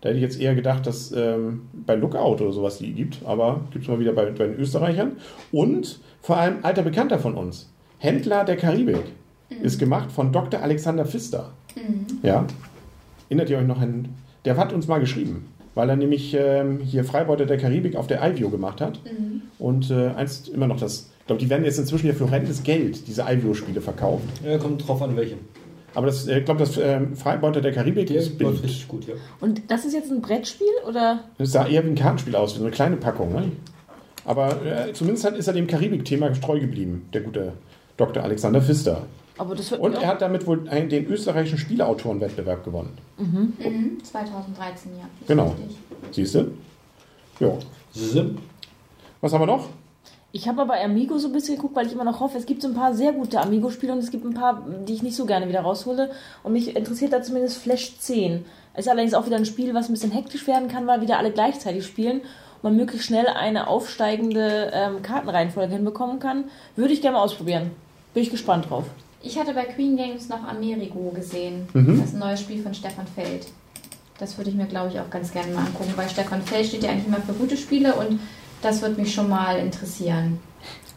Da 0.02 0.10
hätte 0.10 0.18
ich 0.18 0.24
jetzt 0.24 0.40
eher 0.40 0.56
gedacht, 0.56 0.88
dass 0.88 1.12
ähm, 1.12 1.64
bei 1.86 1.96
Lookout 1.96 2.42
oder 2.42 2.54
sowas 2.54 2.78
die 2.78 2.94
gibt, 2.94 3.20
aber 3.26 3.62
gibt 3.72 3.84
es 3.84 3.90
mal 3.90 4.00
wieder 4.00 4.14
bei, 4.14 4.32
bei 4.32 4.48
den 4.48 4.58
Österreichern. 4.58 5.14
Und 5.52 6.00
vor 6.22 6.38
allem 6.38 6.60
alter 6.62 6.84
Bekannter 6.84 7.20
von 7.20 7.36
uns, 7.36 7.70
Händler 7.98 8.46
der 8.46 8.56
Karibik, 8.56 9.04
ist 9.62 9.78
gemacht 9.78 10.12
von 10.12 10.32
Dr. 10.32 10.62
Alexander 10.62 11.06
Pfister. 11.06 11.52
Ja. 12.24 12.46
Erinnert 13.28 13.50
ihr 13.50 13.58
euch 13.58 13.68
noch 13.68 13.82
an. 13.82 14.10
Der 14.46 14.56
hat 14.56 14.72
uns 14.72 14.88
mal 14.88 15.00
geschrieben, 15.00 15.48
weil 15.80 15.90
er 15.90 15.96
nämlich 15.96 16.36
ähm, 16.38 16.82
hier 16.82 17.06
Freibeuter 17.06 17.46
der 17.46 17.58
Karibik 17.58 17.96
auf 17.96 18.06
der 18.06 18.22
IVIO 18.22 18.50
gemacht 18.50 18.82
hat. 18.82 19.00
Und 19.60 19.90
äh, 19.90 20.10
einst 20.10 20.50
immer 20.50 20.68
noch 20.68 20.78
das. 20.78 21.10
Ich 21.22 21.28
glaube, 21.28 21.42
die 21.42 21.50
werden 21.50 21.64
jetzt 21.64 21.80
inzwischen 21.80 22.08
ja 22.08 22.14
für 22.14 22.26
horrendes 22.26 22.64
Geld, 22.64 23.08
diese 23.08 23.22
IVIO-Spiele 23.22 23.80
verkauft. 23.80 24.26
Ja, 24.46 24.58
kommt 24.58 24.86
drauf 24.86 25.02
an, 25.02 25.16
welche. 25.16 25.36
Aber 25.96 26.08
das, 26.08 26.28
äh, 26.28 26.40
ich 26.40 26.46
glaube, 26.46 26.60
das 26.60 26.78
ähm, 26.78 27.16
Freibeuter 27.16 27.62
der 27.62 27.72
Karibik 27.72 28.08
Der 28.08 28.18
ist 28.18 28.38
billig. 28.38 28.62
richtig 28.62 28.90
gut, 28.90 29.08
ja. 29.08 29.14
Und 29.40 29.62
das 29.70 29.86
ist 29.86 29.94
jetzt 29.94 30.12
ein 30.12 30.20
Brettspiel 30.20 30.68
oder? 30.86 31.24
Das 31.38 31.54
sah 31.54 31.66
eher 31.66 31.86
wie 31.86 31.92
ein 31.92 31.96
Kartenspiel 31.96 32.36
aus, 32.36 32.56
wie 32.56 32.58
so 32.60 32.66
eine 32.66 32.74
kleine 32.74 32.98
Packung. 32.98 33.32
Ne? 33.32 33.50
Aber 34.26 34.62
äh, 34.66 34.92
zumindest 34.92 35.24
hat, 35.24 35.38
ist 35.38 35.48
er 35.48 35.54
dem 35.54 35.68
Karibik-Thema 35.68 36.28
getreu 36.28 36.60
geblieben, 36.60 37.08
der 37.14 37.22
gute 37.22 37.54
Dr. 37.96 38.22
Alexander 38.22 38.62
Pfister. 38.62 39.04
Aber 39.40 39.56
das 39.56 39.72
wird 39.72 39.80
Und 39.82 39.94
er 39.94 40.08
hat 40.08 40.22
damit 40.22 40.46
wohl 40.46 40.68
einen, 40.68 40.90
den 40.90 41.06
österreichischen 41.08 41.58
Spieleautorenwettbewerb 41.58 42.64
gewonnen. 42.66 42.98
Mhm, 43.18 44.04
2013, 44.04 44.92
ja. 45.00 45.06
Genau. 45.28 45.56
Siehst 46.12 46.36
du? 46.36 46.52
Ja. 47.40 47.54
Was 49.22 49.34
haben 49.34 49.42
wir 49.42 49.46
noch? 49.48 49.70
Ich 50.34 50.48
habe 50.48 50.62
aber 50.62 50.80
Amigo 50.80 51.18
so 51.18 51.30
ein 51.30 51.34
bisschen 51.34 51.56
geguckt, 51.56 51.76
weil 51.76 51.88
ich 51.88 51.94
immer 51.94 52.04
noch 52.04 52.20
hoffe, 52.20 52.38
es 52.38 52.46
gibt 52.46 52.62
so 52.62 52.68
ein 52.68 52.76
paar 52.76 52.94
sehr 52.94 53.14
gute 53.14 53.40
Amigo-Spiele 53.40 53.94
und 53.94 54.00
es 54.00 54.12
gibt 54.12 54.26
ein 54.26 54.34
paar, 54.34 54.64
die 54.86 54.94
ich 54.94 55.02
nicht 55.02 55.16
so 55.16 55.26
gerne 55.26 55.48
wieder 55.48 55.62
raushole. 55.62 56.12
Und 56.44 56.54
mich 56.54 56.76
interessiert 56.76 57.14
da 57.14 57.22
zumindest 57.22 57.58
Flash 57.58 57.98
10. 57.98 58.46
Ist 58.76 58.90
allerdings 58.90 59.14
auch 59.14 59.26
wieder 59.26 59.38
ein 59.38 59.46
Spiel, 59.46 59.74
was 59.74 59.90
ein 59.90 59.94
bisschen 59.94 60.12
hektisch 60.12 60.46
werden 60.48 60.68
kann, 60.68 60.86
weil 60.86 61.02
wieder 61.02 61.18
alle 61.18 61.32
gleichzeitig 61.32 61.86
spielen 61.86 62.20
und 62.20 62.64
man 62.64 62.76
möglichst 62.76 63.08
schnell 63.08 63.28
eine 63.28 63.68
aufsteigende 63.68 64.70
ähm, 64.74 65.02
Kartenreihenfolge 65.02 65.74
hinbekommen 65.74 66.20
kann. 66.20 66.44
Würde 66.76 66.94
ich 66.94 67.02
gerne 67.02 67.18
mal 67.18 67.24
ausprobieren. 67.24 67.72
Bin 68.14 68.22
ich 68.22 68.30
gespannt 68.30 68.70
drauf. 68.70 68.84
Ich 69.22 69.38
hatte 69.38 69.54
bei 69.54 69.66
Queen 69.66 69.98
Games 69.98 70.30
noch 70.30 70.44
Amerigo 70.44 71.12
gesehen. 71.14 71.68
Mhm. 71.74 72.00
Das 72.00 72.10
ist 72.10 72.14
ein 72.16 72.20
neues 72.20 72.40
Spiel 72.42 72.62
von 72.64 72.74
Stefan 72.74 73.06
Feld. 73.08 73.48
Das 74.18 74.38
würde 74.38 74.50
ich 74.50 74.56
mir, 74.56 74.66
glaube 74.66 74.90
ich, 74.92 75.00
auch 75.00 75.10
ganz 75.10 75.32
gerne 75.32 75.54
mal 75.54 75.66
angucken, 75.66 75.94
weil 75.96 76.10
Stefan 76.10 76.42
Feld 76.42 76.66
steht 76.68 76.84
ja 76.84 76.92
eigentlich 76.92 77.08
immer 77.08 77.22
für 77.22 77.34
gute 77.34 77.56
Spiele 77.58 77.96
und 77.96 78.20
das 78.62 78.82
würde 78.82 79.00
mich 79.00 79.14
schon 79.14 79.30
mal 79.30 79.58
interessieren. 79.60 80.40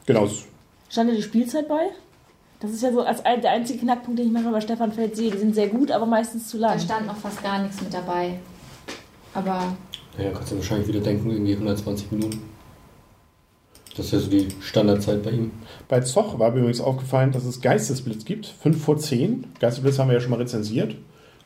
Genau. 0.07 0.29
Stand 0.89 1.11
da 1.11 1.15
die 1.15 1.23
Spielzeit 1.23 1.69
bei? 1.69 1.91
Das 2.61 2.71
ist 2.71 2.83
ja 2.83 2.93
so 2.93 3.01
als 3.03 3.25
ein, 3.25 3.41
der 3.41 3.53
einzige 3.53 3.81
Knackpunkt, 3.81 4.19
den 4.19 4.27
ich 4.27 4.33
manchmal 4.33 4.53
bei 4.55 4.61
Stefan 4.61 4.93
Feld 4.93 5.17
sehe. 5.17 5.31
Die 5.31 5.39
sind 5.39 5.55
sehr 5.55 5.69
gut, 5.69 5.91
aber 5.91 6.07
meistens 6.07 6.49
zu 6.49 6.59
Da 6.59 6.69
lang. 6.69 6.81
stand 6.81 7.07
noch 7.07 7.17
fast 7.17 7.43
gar 7.43 7.61
nichts 7.61 7.81
mit 7.81 7.93
dabei. 7.93 8.39
Aber 9.35 9.75
Ja, 10.19 10.31
kannst 10.33 10.53
du 10.53 10.57
wahrscheinlich 10.57 10.87
wieder 10.89 11.01
denken, 11.01 11.31
irgendwie 11.31 11.55
120 11.55 12.13
Minuten. 12.13 12.41
Das 13.97 14.07
ist 14.07 14.13
ja 14.13 14.19
so 14.21 14.31
die 14.31 14.49
Standardzeit 14.61 15.23
bei 15.23 15.31
ihm. 15.31 15.51
Bei 15.89 16.01
Zoch 16.01 16.39
war 16.39 16.51
mir 16.51 16.61
übrigens 16.61 16.81
aufgefallen, 16.81 17.33
dass 17.33 17.45
es 17.45 17.61
Geistesblitz 17.61 18.25
gibt. 18.25 18.47
5 18.47 18.83
vor 18.83 18.97
10. 18.97 19.45
Geistesblitz 19.61 19.99
haben 19.99 20.09
wir 20.09 20.15
ja 20.15 20.21
schon 20.21 20.31
mal 20.31 20.41
rezensiert. 20.41 20.95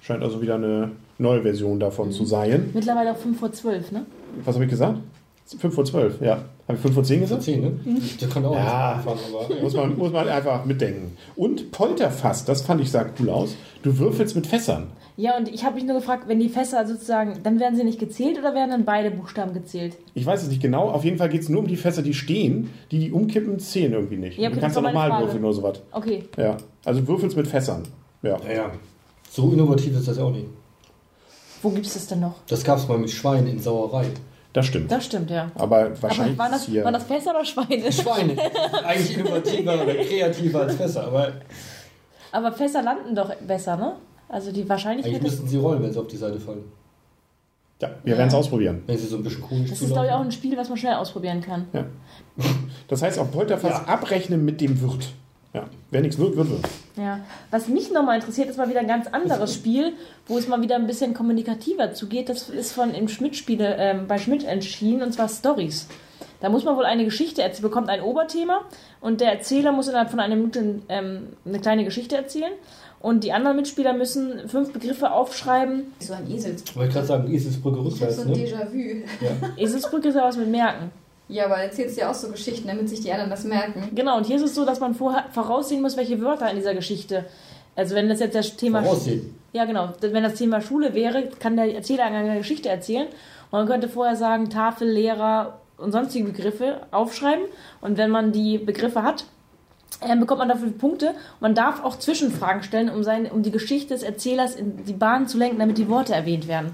Scheint 0.01 0.23
also 0.23 0.41
wieder 0.41 0.55
eine 0.55 0.93
neue 1.19 1.43
Version 1.43 1.81
davon 1.81 2.13
zu 2.13 2.25
sein. 2.25 2.71
Mittlerweile 2.73 3.13
auch 3.13 3.17
5 3.17 3.39
vor 3.39 3.51
12, 3.51 3.91
ne? 3.91 4.07
Was 4.45 4.55
habe 4.55 4.65
ich 4.65 4.71
gesagt? 4.71 5.01
5 5.47 5.75
vor 5.75 5.85
12, 5.85 6.21
ja. 6.21 6.33
Habe 6.67 6.75
ich 6.77 6.81
5 6.81 6.95
vor 6.95 7.05
10 7.05 7.21
gesagt? 7.21 7.43
10, 7.43 7.61
ne? 7.61 7.73
Der 8.21 8.29
kann 8.29 8.45
auch 8.45 8.55
Ja. 8.55 8.95
anfangen, 8.95 9.19
aber. 9.33 9.63
Muss 9.63 9.75
man, 9.75 9.97
muss 9.97 10.13
man 10.13 10.29
einfach 10.29 10.65
mitdenken. 10.65 11.17
Und 11.37 11.71
Polterfass, 11.71 12.45
das 12.45 12.63
fand 12.63 12.81
ich 12.81 12.91
sah 12.91 13.07
cool 13.21 13.31
aus. 13.31 13.55
Du 13.83 13.99
würfelst 13.99 14.35
mit 14.35 14.47
Fässern. 14.47 14.89
Ja, 15.19 15.37
und 15.39 15.49
ich 15.49 15.65
habe 15.65 15.77
mich 15.77 15.85
nur 15.85 15.97
gefragt, 15.97 16.25
wenn 16.27 16.41
die 16.41 16.49
Fässer 16.51 16.87
sozusagen, 16.87 17.39
dann 17.43 17.59
werden 17.61 17.75
sie 17.77 17.85
nicht 17.85 17.99
gezählt 17.99 18.39
oder 18.39 18.55
werden 18.55 18.71
dann 18.71 18.85
beide 18.85 19.11
Buchstaben 19.11 19.55
gezählt? 19.55 19.97
Ich 20.15 20.27
weiß 20.27 20.43
es 20.43 20.49
nicht 20.49 20.61
genau. 20.61 20.91
Auf 20.91 21.05
jeden 21.05 21.17
Fall 21.17 21.29
geht 21.31 21.41
es 21.43 21.49
nur 21.49 21.61
um 21.61 21.67
die 21.69 21.77
Fässer, 21.77 22.03
die 22.03 22.13
stehen. 22.13 22.71
Die, 22.91 22.99
die 22.99 23.13
umkippen, 23.13 23.59
zählen 23.59 23.93
irgendwie 23.95 24.17
nicht. 24.19 24.37
Ja, 24.37 24.49
okay, 24.49 24.57
du 24.57 24.61
kannst 24.61 24.77
das 24.77 24.83
nochmal 24.85 25.09
Frage. 25.09 25.25
würfeln 25.27 25.45
oder 25.45 25.55
sowas. 25.55 25.81
Okay. 25.93 26.25
Ja. 26.37 26.57
Also 26.85 27.01
du 27.01 27.09
würfelst 27.09 27.37
mit 27.37 27.47
Fässern. 27.49 27.85
Ja. 28.23 28.37
Naja, 28.47 28.71
so 29.31 29.51
innovativ 29.53 29.97
ist 29.97 30.09
das 30.09 30.19
auch 30.19 30.33
nicht. 30.33 30.47
Wo 31.63 31.71
gibt 31.71 31.87
es 31.87 31.95
das 31.95 32.07
denn 32.09 32.21
noch? 32.21 32.35
Das 32.49 32.63
gab 32.65 32.77
es 32.79 32.87
mal 32.87 32.99
mit 32.99 33.11
Schweinen 33.11 33.47
in 33.47 33.59
Sauerei. 33.61 34.07
Das 34.57 34.65
stimmt. 34.65 34.91
Das 34.91 35.05
stimmt, 35.05 35.31
ja. 35.31 35.51
Aber 35.55 35.91
wahrscheinlich 36.01 36.33
Aber 36.33 36.45
waren 36.45 36.53
das, 36.53 36.65
hier. 36.65 36.83
waren 36.83 36.95
das 36.95 37.05
Fässer 37.05 37.33
oder 37.33 37.45
Schweine? 37.45 37.93
Schweine. 37.93 38.35
Eigentlich 38.87 39.19
innovativer 39.19 39.83
oder 39.83 39.95
kreativer 40.05 40.61
als 40.63 40.75
Fässer, 40.77 41.05
aber 41.09 41.33
Aber 42.33 42.53
Fässer 42.53 42.81
landen 42.83 43.15
doch 43.15 43.35
besser, 43.37 43.77
ne? 43.77 43.97
Also 44.31 44.51
die 44.51 44.61
eigentlich 44.61 44.69
Wahrscheinlichkeit 44.71 45.17
ist, 45.17 45.23
müssten 45.23 45.47
sie 45.49 45.59
rollen, 45.59 45.83
wenn 45.83 45.93
sie 45.93 46.01
auf 46.01 46.07
die 46.07 46.17
Seite 46.17 46.41
fallen. 46.41 46.65
ja, 47.83 47.91
wir 48.03 48.17
werden 48.17 48.29
es 48.29 48.35
ausprobieren. 48.35 48.83
Wenn 48.87 48.97
sie 48.97 49.07
so 49.09 49.19
ein 49.19 49.23
bisschen 49.23 49.43
konisch 49.43 49.69
das 49.69 49.83
ist, 49.83 49.93
glaube 49.93 50.07
ich, 50.07 50.13
auch 50.13 50.21
ein 50.21 50.33
Spiel, 50.33 50.57
was 50.57 50.71
man 50.71 50.79
schnell 50.79 50.95
ausprobieren 50.95 51.43
kann. 51.43 51.67
Ja. 51.75 51.85
Das 52.89 53.03
heißt, 53.03 53.19
auf 53.19 53.31
Polterfass 53.31 53.87
abrechnen 53.87 54.43
mit 54.43 54.63
dem 54.63 54.81
Wirt. 54.81 55.13
Ja. 55.55 55.65
Wer 55.91 56.01
nichts 56.03 56.19
wird, 56.19 56.37
wird, 56.37 56.51
wird. 56.51 56.61
Ja. 56.97 57.21
Was 57.51 57.69
mich 57.69 57.91
nochmal 57.91 58.17
interessiert, 58.17 58.49
ist 58.49 58.59
mal 58.59 58.69
wieder 58.69 58.81
ein 58.81 58.89
ganz 58.89 59.07
anderes 59.07 59.55
Spiel, 59.55 59.95
wo 60.27 60.37
es 60.39 60.49
mal 60.49 60.61
wieder 60.61 60.77
ein 60.77 60.87
bisschen 60.87 61.15
kommunikativer 61.15 61.93
zugeht. 61.93 62.29
Das 62.29 62.49
ist 62.51 62.73
von 62.73 62.93
im 62.93 63.09
Schmidt-Spiele, 63.09 63.77
ähm, 63.79 64.07
bei 64.07 64.19
Schmidt 64.19 64.45
entschieden, 64.45 65.03
und 65.03 65.13
zwar 65.13 65.29
Stories. 65.29 65.89
Da 66.41 66.51
muss 66.51 66.65
man 66.65 66.77
wohl 66.77 66.85
eine 66.85 67.05
Geschichte 67.05 67.43
erzählen, 67.43 67.63
bekommt 67.63 67.89
ein 67.89 68.03
Oberthema 68.03 68.61
und 69.01 69.21
der 69.21 69.33
Erzähler 69.33 69.73
muss 69.73 69.89
innerhalb 69.89 70.11
von 70.11 70.21
einer 70.21 70.37
Minute 70.37 70.81
ähm, 70.89 71.29
eine 71.47 71.61
kleine 71.61 71.85
Geschichte 71.85 72.17
erzählen. 72.17 72.53
Und 73.01 73.25
die 73.25 73.33
anderen 73.33 73.57
Mitspieler 73.57 73.93
müssen 73.93 74.49
fünf 74.49 74.73
Begriffe 74.73 75.13
aufschreiben. 75.13 75.93
so 76.01 76.15
ein 76.15 76.31
Eselsbrücke. 76.31 76.77
Wollte 76.77 76.89
ich 76.89 76.95
gerade 76.95 77.07
sagen, 77.07 77.33
Eselsbrücke 77.33 77.77
Ich 77.77 77.85
habe 77.85 77.91
rückwärts, 77.91 78.17
so 78.17 78.23
ein 78.23 78.31
ne? 78.31 78.37
Déjà-vu. 78.37 79.25
Ja. 79.25 79.55
Eselsbrücke 79.57 80.09
ist 80.09 80.15
ja 80.15 80.25
was 80.25 80.37
mit 80.37 80.49
Merken. 80.49 80.91
Ja, 81.29 81.47
aber 81.47 81.57
erzählst 81.57 81.97
du 81.97 82.03
ja 82.03 82.11
auch 82.11 82.15
so 82.15 82.29
Geschichten, 82.29 82.69
damit 82.69 82.89
sich 82.89 83.01
die 83.01 83.11
anderen 83.11 83.31
das 83.31 83.45
merken. 83.45 83.91
Genau, 83.95 84.17
und 84.17 84.27
hier 84.27 84.37
ist 84.37 84.43
es 84.43 84.55
so, 84.55 84.65
dass 84.65 84.79
man 84.79 84.95
vorher 84.95 85.25
voraussehen 85.33 85.83
muss, 85.83 85.97
welche 85.97 86.21
Wörter 86.21 86.49
in 86.51 86.57
dieser 86.57 86.75
Geschichte. 86.75 87.25
Also 87.75 87.95
wenn 87.95 88.09
das 88.09 88.21
jetzt 88.21 88.35
das 88.35 88.57
Thema 88.57 88.83
Voraussehen. 88.83 89.35
Ja, 89.53 89.65
genau. 89.65 89.93
Wenn 90.01 90.23
das 90.23 90.35
Thema 90.35 90.61
Schule 90.61 90.95
wäre, 90.95 91.29
kann 91.39 91.57
der 91.57 91.75
Erzähler 91.75 92.05
eine 92.05 92.39
Geschichte 92.39 92.69
erzählen 92.69 93.07
Und 93.51 93.59
man 93.59 93.67
könnte 93.67 93.89
vorher 93.89 94.17
sagen, 94.17 94.51
Tafel, 94.51 94.89
Lehrer 94.89 95.61
und 95.77 95.93
sonstige 95.93 96.27
Begriffe 96.27 96.81
aufschreiben. 96.91 97.45
Und 97.81 97.99
wenn 97.99 98.11
man 98.11 98.33
die 98.33 98.59
Begriffe 98.59 99.03
hat, 99.03 99.25
dann 100.01 100.21
bekommt 100.21 100.41
man 100.41 100.49
dafür 100.49 100.71
Punkte. 100.71 101.15
Man 101.41 101.55
darf 101.55 101.83
auch 101.83 101.99
Zwischenfragen 101.99 102.63
stellen, 102.63 102.91
um, 102.91 103.03
seine, 103.03 103.33
um 103.33 103.43
die 103.43 103.51
Geschichte 103.51 103.95
des 103.95 104.03
Erzählers 104.03 104.55
in 104.55 104.85
die 104.85 104.93
Bahn 104.93 105.27
zu 105.27 105.39
lenken, 105.39 105.59
damit 105.59 105.79
die 105.79 105.89
Worte 105.89 106.15
erwähnt 106.15 106.49
werden. 106.49 106.73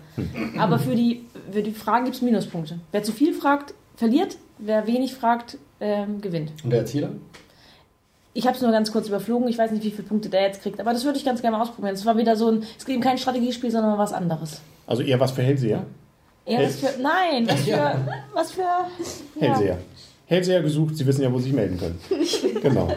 Aber 0.59 0.79
für 0.79 0.95
die, 0.95 1.25
für 1.51 1.63
die 1.63 1.73
Fragen 1.73 2.05
gibt 2.05 2.17
es 2.17 2.23
Minuspunkte. 2.23 2.79
Wer 2.91 3.03
zu 3.03 3.13
viel 3.13 3.33
fragt, 3.33 3.75
verliert. 3.97 4.37
Wer 4.59 4.87
wenig 4.87 5.15
fragt, 5.15 5.59
ähm, 5.81 6.21
gewinnt. 6.21 6.53
Und 6.65 6.71
der 6.71 6.81
Erzähler? 6.81 7.11
Ich 8.35 8.47
habe 8.47 8.57
es 8.57 8.63
nur 8.63 8.71
ganz 8.73 8.93
kurz 8.93 9.09
überflogen. 9.09 9.49
Ich 9.49 9.59
weiß 9.59 9.73
nicht, 9.73 9.85
wie 9.85 9.91
viele 9.91 10.05
Punkte 10.05 10.29
der 10.29 10.43
jetzt 10.43 10.63
kriegt. 10.63 10.81
Aber 10.81 10.93
das 10.93 11.05
würde 11.05 11.19
ich 11.19 11.25
ganz 11.25 11.43
gerne 11.43 11.57
mal 11.57 11.63
ausprobieren. 11.63 11.95
Es 11.95 12.07
war 12.07 12.17
wieder 12.17 12.37
so 12.37 12.51
ein, 12.51 12.63
es 12.79 12.85
geht 12.87 12.95
eben 12.95 13.03
kein 13.03 13.19
Strategiespiel, 13.19 13.71
sondern 13.71 13.99
was 13.99 14.13
anderes. 14.13 14.61
Also 14.87 15.03
eher 15.03 15.21
was 15.21 15.33
für 15.33 15.43
Hellseher. 15.43 15.85
Eher 16.47 16.63
was 16.67 16.77
für, 16.77 17.01
nein, 17.01 17.47
was 17.47 17.61
für, 17.63 17.95
was 18.33 18.51
für, 18.53 18.61
ja. 18.63 18.89
Hellseher. 19.39 19.79
Hellseher 20.27 20.63
gesucht, 20.63 20.97
Sie 20.97 21.07
wissen 21.07 21.23
ja, 21.23 21.33
wo 21.33 21.39
Sie 21.39 21.45
sich 21.45 21.53
melden 21.53 21.79
können. 21.79 22.01
genau. 22.63 22.89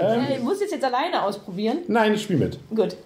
Ähm, 0.00 0.20
Äh, 0.22 0.36
Ich 0.36 0.42
muss 0.42 0.60
es 0.60 0.70
jetzt 0.70 0.84
alleine 0.84 1.22
ausprobieren. 1.24 1.78
nein, 1.88 2.14
ich 2.14 2.22
spiele 2.22 2.38
mit. 2.38 2.58
Gut. 2.74 2.96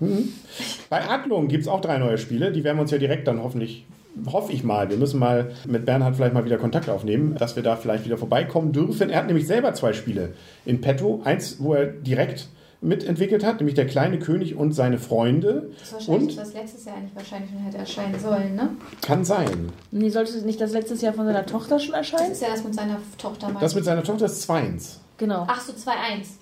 Bei 0.91 1.09
Adlung 1.09 1.49
gibt 1.49 1.63
es 1.63 1.69
auch 1.69 1.81
drei 1.81 1.97
neue 1.99 2.19
Spiele. 2.19 2.53
Die 2.53 2.63
werden 2.65 2.77
wir 2.77 2.83
uns 2.83 2.91
ja 2.91 2.99
direkt 2.99 3.27
dann 3.29 3.43
hoffentlich, 3.43 3.87
hoffe 4.27 4.53
ich 4.53 4.63
mal, 4.65 4.91
wir 4.91 4.97
müssen 4.97 5.19
mal 5.19 5.53
mit 5.67 5.85
Bernhard 5.85 6.17
vielleicht 6.17 6.35
mal 6.35 6.45
wieder 6.45 6.59
Kontakt 6.59 6.89
aufnehmen, 6.89 7.35
dass 7.37 7.57
wir 7.57 7.63
da 7.63 7.77
vielleicht 7.77 8.05
wieder 8.05 8.19
vorbeikommen 8.19 8.73
dürfen. 8.73 9.11
Er 9.11 9.19
hat 9.21 9.27
nämlich 9.27 9.47
selber 9.47 9.73
zwei 9.75 9.93
Spiele 9.93 10.35
in 10.65 10.81
petto. 10.81 11.21
Eins, 11.25 11.57
wo 11.61 11.75
er 11.75 11.87
direkt 11.87 12.49
mitentwickelt 12.85 13.45
hat, 13.45 13.59
nämlich 13.61 13.75
Der 13.77 13.87
kleine 13.87 14.19
König 14.19 14.57
und 14.57 14.73
seine 14.73 14.99
Freunde. 14.99 15.71
Das 15.79 15.83
ist 15.89 15.93
wahrscheinlich, 16.09 16.37
Und 16.37 16.45
was 16.45 16.53
letztes 16.55 16.85
Jahr 16.85 16.97
eigentlich 16.97 17.15
wahrscheinlich 17.15 17.51
schon 17.51 17.61
hätte 17.61 17.79
erscheinen 17.79 18.19
sollen, 18.19 18.55
ne? 18.57 18.71
kann 19.03 19.25
sein. 19.25 19.71
Nee, 19.93 20.09
sollte 20.11 20.37
es 20.37 20.45
nicht 20.45 20.61
das 20.61 20.73
letztes 20.73 21.01
Jahr 21.01 21.13
von 21.13 21.25
seiner 21.27 21.47
Tochter 21.47 21.79
schon 21.79 21.93
Das 21.95 22.11
erscheinen? 22.11 22.33
ist 22.33 22.43
ja 22.43 22.49
das 22.51 22.65
mit 22.65 22.75
seiner 22.75 22.99
Tochter 23.19 23.51
mal. 23.51 23.61
Das 23.61 23.75
mit 23.77 23.85
seiner 23.85 24.03
Tochter 24.03 24.27
ist 24.27 24.43
Zweins. 24.43 24.99
Genau. 25.17 25.45
Ach 25.47 25.61
so, 25.61 25.73
2-1. 25.73 25.93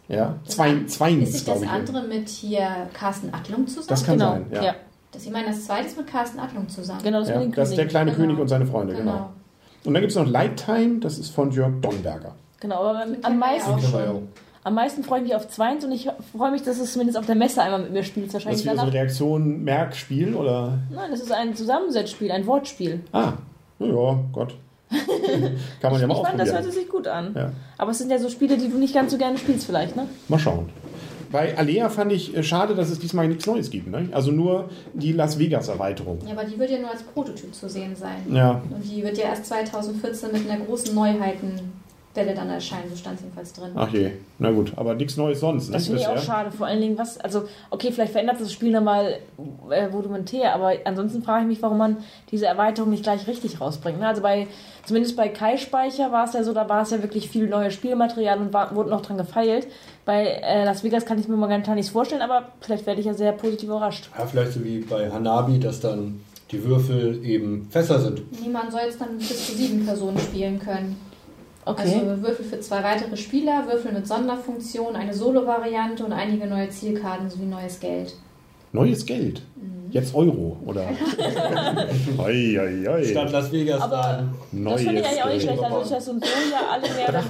Ja, 0.09 0.37
Das 0.47 0.55
Zwei, 0.55 0.71
an- 0.71 0.89
Zweins, 0.89 1.29
Ist 1.29 1.33
nicht 1.35 1.45
glaube 1.45 1.67
das 1.67 1.75
andere 1.75 2.03
mit 2.09 2.29
hier 2.31 2.67
Carsten 2.95 3.35
Adlung 3.35 3.67
zusammen? 3.67 3.87
Das 3.89 4.05
kann 4.05 4.17
genau. 4.19 4.31
sein, 4.33 4.47
ja. 4.53 4.63
ja. 4.65 4.75
Das, 5.13 5.25
ich 5.25 5.31
meine, 5.31 5.49
das 5.49 5.65
zweite 5.65 5.87
ist 5.89 5.97
mit 5.97 6.07
Carsten 6.07 6.39
Adlung 6.39 6.69
zusammen. 6.69 7.01
Genau, 7.03 7.21
das 7.21 7.29
Ja, 7.31 7.39
mit 7.41 7.57
das 7.57 7.71
ist 7.71 7.79
der 7.79 7.87
kleine 7.89 8.13
Genau. 8.13 8.23
König 8.25 8.39
und 8.39 8.49
seine 8.49 8.67
Freunde, 8.67 8.95
genau. 8.95 9.13
Genau. 9.13 9.31
Und 9.85 9.95
dann 9.95 10.01
gibt 10.03 10.11
es 10.13 10.17
noch 10.17 10.27
Light 10.29 10.57
Time, 10.65 11.01
das 11.01 11.19
ist 11.19 11.31
von 11.31 11.51
Jörg 11.51 11.73
Donberger. 11.81 12.35
Genau, 12.61 12.77
aber 12.85 13.07
am 13.23 13.39
meisten, 13.39 13.73
am 14.63 14.75
meisten 14.75 15.03
freue 15.03 15.21
ich 15.21 15.25
mich 15.29 15.35
auf 15.35 15.49
Zweins 15.49 15.85
und 15.85 15.93
ich 15.93 16.09
freue 16.37 16.51
mich, 16.51 16.63
dass 16.63 16.79
es 16.79 16.93
zumindest 16.93 17.19
auf 17.19 17.25
der 17.27 17.35
Messe 17.35 17.63
einmal 17.63 17.81
mit 17.81 17.93
mir 17.93 18.03
spielt. 18.05 18.27
Das 18.27 18.35
Wahrscheinlich 18.35 18.61
ist 18.61 18.65
wieder 18.65 18.75
so 18.75 18.77
danach. 18.83 18.93
eine 18.93 19.01
Reaktion 19.03 19.65
Merkspiel 19.65 20.35
oder. 20.35 20.79
Nein, 20.95 21.11
das 21.11 21.21
ist 21.21 21.33
ein 21.33 21.57
Zusammensetzspiel, 21.57 22.31
ein 22.31 22.47
Wortspiel. 22.47 23.01
Ah, 23.13 23.33
ja, 23.79 24.19
Gott. 24.33 24.55
Kann 25.81 25.93
man 25.93 26.01
ja 26.01 26.07
mal 26.07 26.17
ich 26.17 26.23
fand, 26.27 26.39
das 26.41 26.51
ausprobieren. 26.51 26.73
sich 26.75 26.89
gut 26.89 27.07
an. 27.09 27.33
Ja. 27.35 27.53
Aber 27.79 27.93
es 27.93 27.99
sind 27.99 28.11
ja 28.11 28.19
so 28.19 28.29
Spiele, 28.29 28.59
die 28.59 28.69
du 28.69 28.77
nicht 28.77 28.93
ganz 28.93 29.13
so 29.13 29.19
gerne 29.19 29.39
spielst, 29.39 29.65
vielleicht, 29.65 29.97
ne? 29.97 30.07
Mal 30.29 30.39
schauen. 30.39 30.69
Bei 31.31 31.57
Alea 31.57 31.89
fand 31.89 32.13
ich 32.13 32.37
äh, 32.37 32.43
schade, 32.43 32.75
dass 32.75 32.91
es 32.91 32.99
diesmal 32.99 33.29
nichts 33.29 33.47
Neues 33.47 33.71
gibt. 33.71 33.89
Ne? 33.89 34.09
Also 34.13 34.33
nur 34.33 34.69
die 34.95 35.13
Las 35.13 35.39
Vegas-Erweiterung. 35.39 36.19
Ja, 36.27 36.33
aber 36.33 36.45
die 36.45 36.59
wird 36.59 36.71
ja 36.71 36.79
nur 36.79 36.91
als 36.91 37.03
Prototyp 37.03 37.55
zu 37.55 37.69
sehen 37.69 37.95
sein. 37.95 38.19
Ja, 38.31 38.63
Und 38.71 38.83
die 38.85 39.03
wird 39.03 39.17
ja 39.17 39.25
erst 39.25 39.47
2014 39.47 40.33
mit 40.33 40.51
einer 40.51 40.65
großen 40.65 40.95
Neuheitenwelle 42.15 42.35
dann 42.35 42.51
erscheinen, 42.51 42.91
so 42.91 42.97
stand 42.97 43.17
es 43.17 43.23
jedenfalls 43.23 43.53
drin. 43.53 43.71
ach 43.75 43.89
je. 43.93 44.13
Na 44.39 44.51
gut, 44.51 44.73
aber 44.77 44.95
nichts 44.95 45.17
Neues 45.17 45.41
sonst. 45.41 45.69
Ne? 45.69 45.75
Das 45.75 45.87
finde 45.87 46.01
ich 46.01 46.07
auch 46.09 46.19
schade. 46.19 46.51
Vor 46.51 46.67
allen 46.67 46.81
Dingen, 46.81 46.99
was, 46.99 47.19
also, 47.19 47.45
okay, 47.71 47.93
vielleicht 47.93 48.13
verändert 48.13 48.41
das 48.41 48.53
Spiel 48.53 48.73
nochmal 48.73 49.19
äh, 49.71 49.85
rudimentär, 49.85 50.55
aber 50.55 50.73
ansonsten 50.85 51.23
frage 51.23 51.43
ich 51.43 51.49
mich, 51.49 51.63
warum 51.63 51.79
man 51.79 51.99
diese 52.31 52.47
Erweiterung 52.47 52.91
nicht 52.91 53.03
gleich 53.03 53.27
richtig 53.27 53.61
rausbringt. 53.61 54.01
Ne? 54.01 54.07
Also 54.07 54.23
bei, 54.23 54.49
zumindest 54.85 55.17
bei 55.17 55.29
Kai-Speicher 55.29 56.11
war 56.13 56.25
es 56.25 56.33
ja 56.33 56.43
so, 56.43 56.53
da 56.53 56.69
war 56.69 56.83
es 56.83 56.91
ja 56.91 57.03
wirklich 57.03 57.29
viel 57.29 57.49
neues 57.49 57.75
Spielmaterial 57.75 58.39
und 58.39 58.53
war, 58.53 58.75
wurde 58.75 58.91
noch 58.91 59.03
dran 59.03 59.17
gefeilt. 59.17 59.69
Bei 60.05 60.25
äh, 60.25 60.65
Las 60.65 60.83
Vegas 60.83 61.05
kann 61.07 61.19
ich 61.19 61.29
mir 61.29 61.37
momentan 61.37 61.77
nichts 61.77 61.93
vorstellen, 61.93 62.23
aber 62.23 62.49
vielleicht 62.61 62.87
werde 62.87 63.01
ich 63.01 63.07
ja 63.07 63.15
sehr 63.15 63.33
positiv 63.33 63.69
überrascht. 63.69 64.11
Ja, 64.19 64.27
vielleicht 64.27 64.53
so 64.53 64.65
wie 64.65 64.81
bei 64.81 65.11
Hanabi, 65.11 65.61
dass 65.61 65.81
dann 65.81 66.21
die 66.51 66.65
Würfel 66.65 67.25
eben 67.25 67.69
Fässer 67.71 68.01
sind. 68.01 68.41
Niemand 68.43 68.73
soll 68.73 68.81
jetzt 68.87 69.01
dann 69.01 69.19
bis 69.19 69.47
zu 69.47 69.53
sieben 69.55 69.85
Personen 69.87 70.19
spielen 70.19 70.59
können. 70.59 71.10
Okay. 71.65 71.83
Also 71.83 72.23
Würfel 72.23 72.45
für 72.45 72.61
zwei 72.61 72.83
weitere 72.83 73.17
Spieler, 73.17 73.67
Würfel 73.67 73.93
mit 73.93 74.07
Sonderfunktion, 74.07 74.97
eine 74.97 75.13
Solo-Variante 75.13 76.05
und 76.05 76.13
einige 76.13 76.47
neue 76.47 76.71
Zielkarten 76.71 77.29
sowie 77.29 77.45
neues 77.47 77.79
Geld. 77.81 78.15
Neues 78.73 79.05
Geld. 79.05 79.43
Mhm. 79.57 79.91
Jetzt 79.91 80.15
Euro, 80.15 80.57
oder? 80.65 80.87
oi, 82.19 82.59
oi, 82.61 82.89
oi. 82.89 83.05
Statt 83.05 83.33
Las 83.33 83.51
Vegas 83.51 83.81
Aber- 83.83 83.97
dann. 83.97 84.35
Das 84.53 84.61
Neues 84.61 84.83
finde 84.83 85.01
ich 85.01 85.07
eigentlich 85.07 85.23
auch 85.23 85.29
nicht 85.29 85.43
schlecht. 85.43 85.63
Also, 85.63 85.95
dass 85.95 86.09
und 86.09 86.25
so 86.25 86.31
ja 86.51 86.61
alle 86.71 86.95
mehr 86.95 87.09
oder 87.09 87.25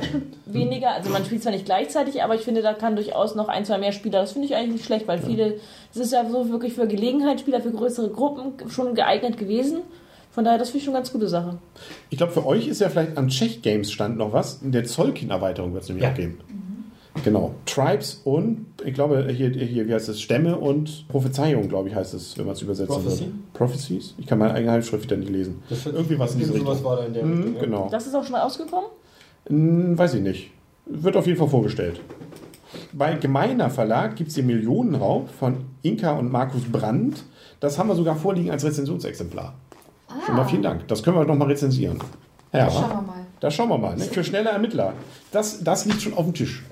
weniger. 0.46 0.90
Also, 0.92 1.10
man 1.10 1.24
spielt 1.24 1.42
zwar 1.42 1.52
nicht 1.52 1.64
gleichzeitig, 1.64 2.22
aber 2.22 2.34
ich 2.34 2.42
finde, 2.42 2.62
da 2.62 2.74
kann 2.74 2.96
durchaus 2.96 3.34
noch 3.34 3.48
ein, 3.48 3.64
zwei 3.64 3.78
mehr 3.78 3.92
Spieler. 3.92 4.20
Das 4.20 4.32
finde 4.32 4.46
ich 4.48 4.54
eigentlich 4.54 4.72
nicht 4.74 4.84
schlecht, 4.84 5.08
weil 5.08 5.18
viele. 5.18 5.54
Das 5.94 6.04
ist 6.04 6.12
ja 6.12 6.28
so 6.28 6.50
wirklich 6.50 6.74
für 6.74 6.86
Gelegenheitsspieler, 6.86 7.60
für 7.62 7.70
größere 7.72 8.10
Gruppen 8.10 8.52
schon 8.68 8.94
geeignet 8.94 9.38
gewesen. 9.38 9.78
Von 10.32 10.44
daher, 10.44 10.58
das 10.58 10.68
finde 10.70 10.78
ich 10.78 10.84
schon 10.84 10.94
eine 10.94 11.00
ganz 11.02 11.12
gute 11.12 11.28
Sache. 11.28 11.58
Ich 12.10 12.18
glaube, 12.18 12.32
für 12.32 12.46
euch 12.46 12.68
ist 12.68 12.80
ja 12.80 12.88
vielleicht 12.88 13.16
am 13.18 13.28
Czech 13.28 13.62
Games 13.62 13.90
stand 13.90 14.16
noch 14.16 14.32
was. 14.32 14.62
In 14.62 14.70
der 14.72 14.84
Zollkin-Erweiterung 14.84 15.72
wird 15.74 15.82
es 15.82 15.88
nämlich 15.88 16.04
Ja. 16.04 16.10
auch 16.10 16.14
geben. 16.14 16.38
Genau. 17.24 17.54
Tribes 17.66 18.20
und, 18.24 18.66
ich 18.84 18.94
glaube, 18.94 19.26
hier, 19.32 19.50
hier, 19.50 19.88
wie 19.88 19.92
heißt 19.92 20.08
es? 20.08 20.20
Stämme 20.20 20.56
und 20.56 21.08
Prophezeiung, 21.08 21.68
glaube 21.68 21.88
ich, 21.88 21.94
heißt 21.96 22.14
es, 22.14 22.38
wenn 22.38 22.46
man 22.46 22.54
es 22.54 22.62
übersetzen 22.62 22.94
Prophecy? 22.94 23.20
würde. 23.24 23.32
Prophecies? 23.52 24.14
Ich 24.18 24.26
kann 24.26 24.38
meine 24.38 24.54
eigene 24.54 24.70
Handschrift 24.72 25.02
wieder 25.04 25.16
nicht 25.16 25.30
lesen. 25.30 25.60
Das 25.68 25.84
wird- 25.84 25.96
Irgendwie 25.96 26.18
was 26.20 26.34
in 26.34 26.38
diese 26.38 26.52
sowas 26.52 26.74
Richtung. 26.76 26.84
war 26.84 26.96
da 26.98 27.04
in 27.06 27.12
der 27.12 27.24
Mhm, 27.24 27.32
Richtung. 27.34 27.54
ja. 27.56 27.60
genau. 27.62 27.88
Das 27.90 28.06
ist 28.06 28.14
auch 28.14 28.24
schon 28.24 28.36
rausgekommen? 28.36 28.90
Hm, 29.48 29.98
weiß 29.98 30.14
ich 30.14 30.22
nicht. 30.22 30.50
Wird 30.86 31.16
auf 31.16 31.26
jeden 31.26 31.38
Fall 31.38 31.48
vorgestellt. 31.48 32.00
Bei 32.92 33.14
Gemeiner 33.14 33.70
Verlag 33.70 34.14
gibt 34.14 34.28
es 34.28 34.36
den 34.36 34.46
Millionenraub 34.46 35.28
von 35.28 35.64
Inka 35.82 36.12
und 36.12 36.30
Markus 36.30 36.62
Brandt. 36.70 37.24
Das 37.58 37.76
haben 37.78 37.88
wir 37.88 37.96
sogar 37.96 38.14
vorliegen 38.14 38.50
als 38.52 38.64
Rezensionsexemplar. 38.64 39.54
Schon 40.26 40.36
mal 40.36 40.44
vielen 40.44 40.62
Dank. 40.62 40.86
Das 40.88 41.02
können 41.02 41.16
wir 41.16 41.24
noch 41.24 41.36
mal 41.36 41.48
rezensieren. 41.48 41.98
Ja, 42.52 42.68
Schauen 42.70 42.88
wir 42.90 42.94
mal. 43.02 43.26
da 43.40 43.50
schauen 43.50 43.68
wir 43.68 43.78
mal. 43.78 43.96
Ne? 43.96 44.04
Für 44.04 44.24
schnelle 44.24 44.50
Ermittler. 44.50 44.92
Das, 45.30 45.62
das 45.62 45.84
liegt 45.84 46.02
schon 46.02 46.14
auf 46.14 46.24
dem 46.24 46.34
Tisch. 46.34 46.64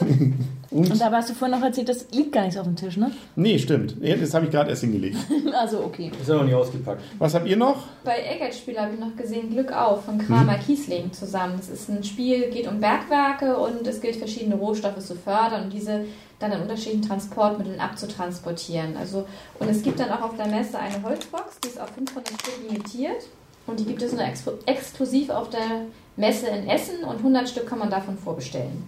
Und 0.70 1.00
dabei 1.00 1.18
hast 1.18 1.30
du 1.30 1.34
vorhin 1.34 1.58
noch 1.58 1.64
erzählt, 1.64 1.88
das 1.88 2.06
liegt 2.12 2.32
gar 2.32 2.42
nichts 2.42 2.56
auf 2.58 2.64
dem 2.64 2.76
Tisch, 2.76 2.96
ne? 2.96 3.10
Nee, 3.36 3.58
stimmt. 3.58 3.96
Das 4.00 4.34
habe 4.34 4.46
ich 4.46 4.50
gerade 4.50 4.70
erst 4.70 4.82
hingelegt. 4.82 5.16
Also, 5.56 5.80
okay. 5.84 6.10
Ist 6.20 6.28
ja 6.28 6.34
noch 6.34 6.44
nicht 6.44 6.54
ausgepackt. 6.54 7.00
Was 7.18 7.34
habt 7.34 7.46
ihr 7.46 7.56
noch? 7.56 7.84
Bei 8.04 8.18
Eggert-Spiel 8.18 8.78
habe 8.78 8.92
ich 8.92 9.00
noch 9.00 9.16
gesehen 9.16 9.50
Glück 9.50 9.72
auf 9.72 10.04
von 10.04 10.18
Kramer 10.18 10.58
Kiesling 10.58 11.12
zusammen. 11.12 11.54
Das 11.56 11.70
ist 11.70 11.88
ein 11.88 12.04
Spiel, 12.04 12.50
geht 12.50 12.68
um 12.68 12.80
Bergwerke 12.80 13.56
und 13.56 13.86
es 13.86 14.00
gilt, 14.00 14.16
verschiedene 14.16 14.56
Rohstoffe 14.56 14.98
zu 14.98 15.14
fördern 15.14 15.64
und 15.64 15.72
diese 15.72 16.04
dann 16.38 16.52
in 16.52 16.60
unterschiedlichen 16.60 17.02
Transportmitteln 17.02 17.80
abzutransportieren. 17.80 18.96
Also, 18.96 19.26
und 19.58 19.68
es 19.68 19.82
gibt 19.82 19.98
dann 19.98 20.10
auch 20.10 20.20
auf 20.20 20.36
der 20.36 20.48
Messe 20.48 20.78
eine 20.78 21.02
Holzbox, 21.02 21.60
die 21.64 21.68
ist 21.68 21.80
auf 21.80 21.90
500 21.90 22.28
Stück 22.28 22.54
limitiert 22.68 23.22
und 23.66 23.80
die 23.80 23.84
gibt 23.84 24.02
es 24.02 24.12
nur 24.12 24.22
ex 24.22 24.44
exklusiv 24.66 25.30
auf 25.30 25.48
der 25.48 25.86
Messe 26.16 26.48
in 26.48 26.68
Essen 26.68 27.04
und 27.04 27.18
100 27.18 27.48
Stück 27.48 27.66
kann 27.66 27.78
man 27.78 27.90
davon 27.90 28.18
vorbestellen. 28.18 28.84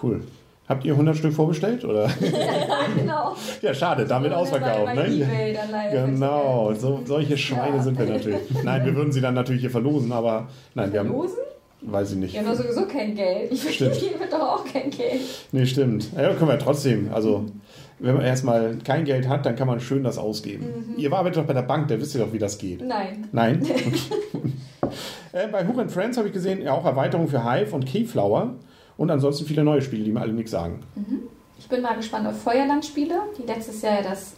Cool. 0.00 0.22
Habt 0.68 0.84
ihr 0.84 0.92
100 0.92 1.16
Stück 1.16 1.32
vorbestellt? 1.32 1.84
Oder? 1.84 2.10
genau. 2.96 3.36
Ja, 3.62 3.72
schade, 3.72 4.04
damit 4.04 4.32
ausverkauft. 4.32 4.94
Ne? 4.94 5.06
eBay 5.06 5.56
Genau, 5.92 6.72
so, 6.74 7.00
solche 7.04 7.38
Schweine 7.38 7.76
Ja. 7.76 7.82
sind 7.82 7.98
wir 7.98 8.06
natürlich. 8.06 8.40
Nein, 8.64 8.84
wir 8.84 8.94
würden 8.96 9.12
sie 9.12 9.20
dann 9.20 9.34
natürlich 9.34 9.60
hier 9.60 9.70
verlosen, 9.70 10.10
aber 10.10 10.48
nein, 10.74 10.92
wir 10.92 11.00
haben, 11.00 11.12
Losen? 11.12 11.38
weiß 11.82 12.12
ich 12.12 12.18
nicht. 12.18 12.34
Wir 12.34 12.40
haben 12.40 12.48
doch 12.48 12.56
sowieso 12.56 12.86
kein 12.86 13.14
Geld. 13.14 13.52
Ich 13.52 13.74
Stimmt. 13.74 13.94
verdiene 13.94 14.26
doch 14.28 14.40
auch 14.40 14.64
kein 14.64 14.90
Geld. 14.90 15.20
Nee, 15.52 15.66
stimmt. 15.66 16.08
Ja, 16.16 16.34
können 16.34 16.50
wir 16.50 16.58
trotzdem. 16.58 17.10
Also, 17.12 17.46
wenn 18.00 18.16
man 18.16 18.24
erstmal 18.24 18.76
kein 18.84 19.04
Geld 19.04 19.28
hat, 19.28 19.46
dann 19.46 19.54
kann 19.54 19.68
man 19.68 19.78
schön 19.78 20.02
das 20.02 20.18
ausgeben. 20.18 20.94
Ihr 20.96 21.12
arbeitet 21.12 21.38
doch 21.38 21.46
bei 21.46 21.54
der 21.54 21.62
Bank, 21.62 21.86
da 21.88 22.00
wisst 22.00 22.14
ihr 22.16 22.24
doch, 22.24 22.32
wie 22.32 22.38
das 22.38 22.58
geht. 22.58 22.82
Nein. 22.82 23.28
Nein? 23.32 23.62
Okay. 23.72 24.92
äh, 25.44 25.48
bei 25.48 25.60
and 25.60 25.90
Friends 25.90 26.16
habe 26.16 26.28
ich 26.28 26.34
gesehen, 26.34 26.62
ja 26.62 26.72
auch 26.72 26.84
Erweiterung 26.84 27.28
für 27.28 27.44
Hive 27.44 27.74
und 27.74 27.86
Keyflower 27.86 28.54
und 28.96 29.10
ansonsten 29.10 29.46
viele 29.46 29.64
neue 29.64 29.82
Spiele, 29.82 30.04
die 30.04 30.10
mir 30.12 30.20
alle 30.20 30.32
nichts 30.32 30.50
sagen. 30.50 30.80
Ich 31.58 31.68
bin 31.68 31.82
mal 31.82 31.96
gespannt 31.96 32.26
auf 32.26 32.40
Feuerlandspiele, 32.42 33.14
die 33.38 33.42
letztes 33.42 33.82
Jahr 33.82 34.02
das 34.02 34.34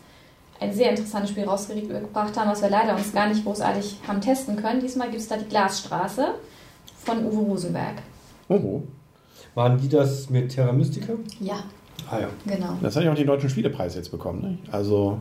ein 0.61 0.73
sehr 0.73 0.91
interessantes 0.91 1.31
Spiel 1.31 1.45
rausgebracht 1.45 2.37
haben, 2.37 2.51
was 2.51 2.63
wir 2.63 2.71
leider 2.71 2.95
uns 2.97 3.13
gar 3.13 3.29
nicht 3.29 3.45
großartig 3.45 3.97
haben 4.07 4.21
testen 4.21 4.57
können. 4.57 4.81
Diesmal 4.81 5.09
gibt 5.09 5.21
es 5.23 5.29
da 5.29 5.37
die 5.37 5.49
Glasstraße 5.49 6.35
von 6.97 7.25
Uwe 7.25 7.51
Rosenberg. 7.51 7.95
Oho. 8.49 8.83
Waren 9.55 9.79
die 9.79 9.89
das 9.89 10.31
mit 10.31 10.51
Terra 10.53 10.73
Mystica? 10.73 11.13
Ja, 11.41 11.63
Ah 12.11 12.21
ja. 12.21 12.29
genau. 12.47 12.75
Das 12.81 12.97
hat 12.97 13.05
ja 13.05 13.13
auch 13.13 13.17
den 13.17 13.27
Deutschen 13.27 13.51
Spielepreis 13.51 13.95
jetzt 13.95 14.11
bekommen. 14.11 14.41
Ne? 14.43 14.59
Also, 14.73 15.19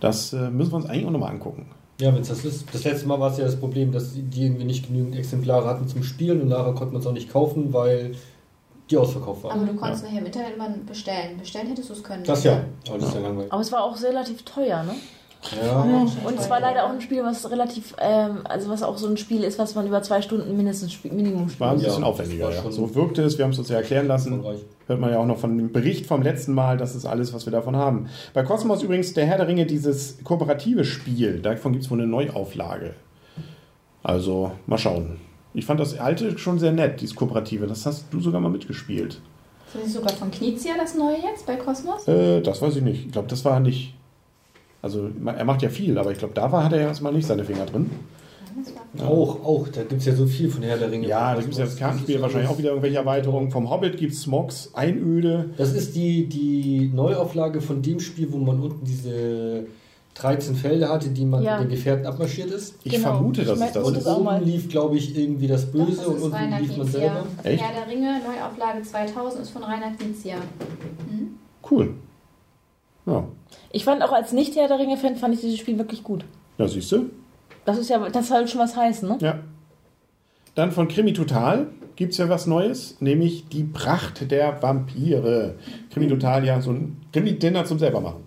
das 0.00 0.32
äh, 0.32 0.50
müssen 0.50 0.72
wir 0.72 0.76
uns 0.76 0.86
eigentlich 0.86 1.06
auch 1.06 1.10
nochmal 1.10 1.30
angucken. 1.32 1.66
Ja, 2.00 2.14
wenn 2.14 2.22
es 2.22 2.28
das 2.28 2.44
ist. 2.44 2.72
Das 2.72 2.84
letzte 2.84 3.06
Mal 3.08 3.18
war 3.20 3.30
es 3.32 3.38
ja 3.38 3.44
das 3.44 3.56
Problem, 3.58 3.90
dass 3.92 4.12
die 4.14 4.44
irgendwie 4.44 4.64
nicht 4.64 4.86
genügend 4.86 5.16
Exemplare 5.16 5.66
hatten 5.66 5.88
zum 5.88 6.02
Spielen 6.02 6.42
und 6.42 6.48
nachher 6.48 6.72
konnte 6.74 6.92
man 6.92 7.00
es 7.00 7.06
auch 7.06 7.12
nicht 7.12 7.30
kaufen, 7.30 7.72
weil 7.72 8.14
die 8.90 8.96
ausverkauft 8.96 9.44
waren. 9.44 9.58
Aber 9.58 9.66
du 9.70 9.76
konntest 9.78 10.04
nachher 10.04 10.18
im 10.20 10.26
Internet 10.26 10.56
mal 10.58 10.74
bestellen. 10.86 11.38
Bestellen 11.38 11.68
hättest 11.68 11.90
du 11.90 11.94
es 11.94 12.02
können. 12.02 12.24
Das 12.24 12.44
ja, 12.44 12.60
aber 12.88 12.98
das 12.98 13.08
ist 13.08 13.14
ja 13.14 13.20
langweilig. 13.20 13.52
Aber 13.52 13.60
es 13.60 13.72
war 13.72 13.84
auch 13.84 14.00
relativ 14.02 14.42
teuer, 14.44 14.82
ne? 14.82 14.94
Ja. 15.62 15.82
Und 16.24 16.36
es 16.38 16.50
war 16.50 16.58
leider 16.58 16.84
auch 16.84 16.90
ein 16.90 17.00
Spiel, 17.00 17.22
was 17.22 17.48
relativ, 17.48 17.94
ähm, 18.00 18.40
also 18.42 18.68
was 18.70 18.82
auch 18.82 18.98
so 18.98 19.06
ein 19.06 19.16
Spiel 19.16 19.44
ist, 19.44 19.56
was 19.56 19.76
man 19.76 19.86
über 19.86 20.02
zwei 20.02 20.20
Stunden 20.20 20.56
mindestens 20.56 20.92
spiel 20.92 21.12
Minimum 21.12 21.48
War 21.60 21.70
ein 21.70 21.76
spielt. 21.78 21.86
bisschen 21.90 22.02
Ja, 22.02 22.08
aufwendiger, 22.08 22.50
ja. 22.52 22.70
So 22.72 22.92
wirkte 22.96 23.22
es, 23.22 23.38
wir 23.38 23.44
haben 23.44 23.52
es 23.52 23.58
uns 23.60 23.68
ja 23.68 23.76
erklären 23.76 24.08
lassen. 24.08 24.42
Hört 24.88 24.98
man 25.00 25.12
ja 25.12 25.18
auch 25.20 25.26
noch 25.26 25.38
von 25.38 25.56
dem 25.56 25.70
Bericht 25.70 26.06
vom 26.06 26.22
letzten 26.22 26.54
Mal, 26.54 26.76
das 26.76 26.96
ist 26.96 27.06
alles, 27.06 27.32
was 27.34 27.46
wir 27.46 27.52
davon 27.52 27.76
haben. 27.76 28.08
Bei 28.34 28.42
Cosmos 28.42 28.82
übrigens, 28.82 29.14
der 29.14 29.26
Herr 29.26 29.36
der 29.36 29.46
Ringe, 29.46 29.66
dieses 29.66 30.18
kooperative 30.24 30.84
Spiel, 30.84 31.40
davon 31.40 31.70
gibt 31.72 31.84
es 31.84 31.90
wohl 31.90 31.98
eine 32.00 32.08
Neuauflage. 32.08 32.94
Also, 34.02 34.52
mal 34.66 34.78
schauen. 34.78 35.20
Ich 35.58 35.66
fand 35.66 35.80
das 35.80 35.98
alte 35.98 36.38
schon 36.38 36.60
sehr 36.60 36.70
nett, 36.70 37.00
dieses 37.00 37.16
kooperative. 37.16 37.66
Das 37.66 37.84
hast 37.84 38.06
du 38.12 38.20
sogar 38.20 38.40
mal 38.40 38.48
mitgespielt. 38.48 39.14
Ist 39.66 39.74
das 39.74 39.82
nicht 39.82 39.92
sogar 39.92 40.12
von 40.12 40.30
Knizia 40.30 40.74
das 40.78 40.94
neue 40.94 41.16
jetzt 41.16 41.46
bei 41.46 41.56
Cosmos? 41.56 42.06
Äh, 42.06 42.40
das 42.42 42.62
weiß 42.62 42.76
ich 42.76 42.82
nicht. 42.82 43.06
Ich 43.06 43.12
glaube, 43.12 43.26
das 43.26 43.44
war 43.44 43.58
nicht. 43.58 43.94
Also, 44.82 45.10
er 45.26 45.44
macht 45.44 45.62
ja 45.62 45.68
viel, 45.68 45.98
aber 45.98 46.12
ich 46.12 46.18
glaube, 46.18 46.34
da 46.34 46.52
war, 46.52 46.62
hat 46.62 46.72
er 46.72 46.78
erstmal 46.78 47.12
nicht 47.12 47.26
seine 47.26 47.44
Finger 47.44 47.66
drin. 47.66 47.90
War 48.94 49.08
Auch, 49.08 49.44
auch, 49.44 49.68
da 49.68 49.82
gibt 49.82 50.00
es 50.00 50.06
ja 50.06 50.14
so 50.14 50.26
viel 50.26 50.48
von 50.48 50.62
Herr 50.62 50.78
der 50.78 50.90
Ringe. 50.92 51.08
Ja, 51.08 51.34
da 51.34 51.40
gibt 51.40 51.52
es 51.52 51.58
ja 51.58 51.64
das 51.64 51.76
Kartenspiel, 51.76 52.22
wahrscheinlich 52.22 52.48
auch 52.48 52.58
wieder 52.58 52.70
irgendwelche 52.70 52.96
Erweiterungen. 52.96 53.50
Vom 53.50 53.68
Hobbit 53.68 53.96
gibt 53.96 54.12
es 54.12 54.22
Smogs, 54.22 54.70
Einöde. 54.74 55.50
Das 55.56 55.72
ist 55.72 55.96
die, 55.96 56.26
die 56.26 56.90
Neuauflage 56.94 57.60
von 57.60 57.82
dem 57.82 57.98
Spiel, 57.98 58.32
wo 58.32 58.38
man 58.38 58.60
unten 58.60 58.84
diese 58.84 59.66
13 60.20 60.56
Felder 60.56 60.88
hatte, 60.88 61.10
die 61.10 61.24
man 61.24 61.42
Ja. 61.42 61.58
den 61.58 61.68
Gefährten 61.68 62.04
abmarschiert 62.06 62.50
ist. 62.50 62.74
Ich 62.82 62.92
Genau. 62.92 63.12
vermute, 63.12 63.44
dass 63.44 63.58
Ich 63.60 63.66
es 63.66 63.72
das 63.72 63.74
mein, 63.76 63.84
Und 63.84 63.96
das 63.96 64.06
auch 64.06 64.18
ist. 64.18 64.24
mal. 64.24 64.36
oben 64.40 64.44
lief, 64.50 64.68
glaube 64.68 64.96
ich, 64.96 65.16
irgendwie 65.16 65.46
das 65.46 65.66
Doch, 65.66 65.72
Böse 65.86 65.96
das 65.98 66.06
und 66.06 66.22
unten 66.22 66.34
Rainer 66.36 66.60
lief 66.60 66.70
man 66.76 66.80
Knizia. 66.86 67.00
selber. 67.00 67.26
Echt? 67.44 67.62
Herr 67.62 67.84
der 67.84 67.92
Ringe, 67.94 68.20
Neuauflage 68.26 68.82
2000 68.82 69.42
ist 69.42 69.50
von 69.50 69.62
Rainer 69.62 69.92
Knizia. 69.96 70.36
Cool. 71.70 71.94
Ja, 73.06 73.24
Ich 73.72 73.84
fand 73.84 74.02
auch 74.02 74.12
als 74.12 74.32
Nicht-Herr 74.32 74.68
der 74.68 74.78
Ringe-Fan, 74.78 75.16
fand 75.16 75.34
ich 75.34 75.40
dieses 75.40 75.58
Spiel 75.58 75.78
wirklich 75.78 76.02
gut. 76.02 76.24
ja 76.58 76.66
siehst 76.68 76.90
du. 76.92 77.06
Das 77.64 77.78
ist 77.78 77.88
ja, 77.90 78.08
das 78.08 78.28
soll 78.28 78.46
schon 78.48 78.60
was 78.60 78.76
heißen, 78.76 79.08
ne? 79.08 79.18
Ja. 79.20 79.38
Dann 80.54 80.72
von 80.72 80.88
Krimi 80.88 81.12
Total 81.12 81.68
gibt 81.96 82.12
es 82.12 82.18
ja 82.18 82.28
was 82.28 82.46
Neues, 82.46 82.96
nämlich 83.00 83.48
die 83.48 83.64
Pracht 83.64 84.30
der 84.30 84.60
Vampire. 84.62 85.54
Krimi 85.92 86.08
Total, 86.08 86.44
ja, 86.44 86.60
so 86.60 86.70
ein 86.72 86.96
Krimi-Dinner 87.12 87.64
zum 87.64 87.78
selber 87.78 88.00
machen. 88.00 88.22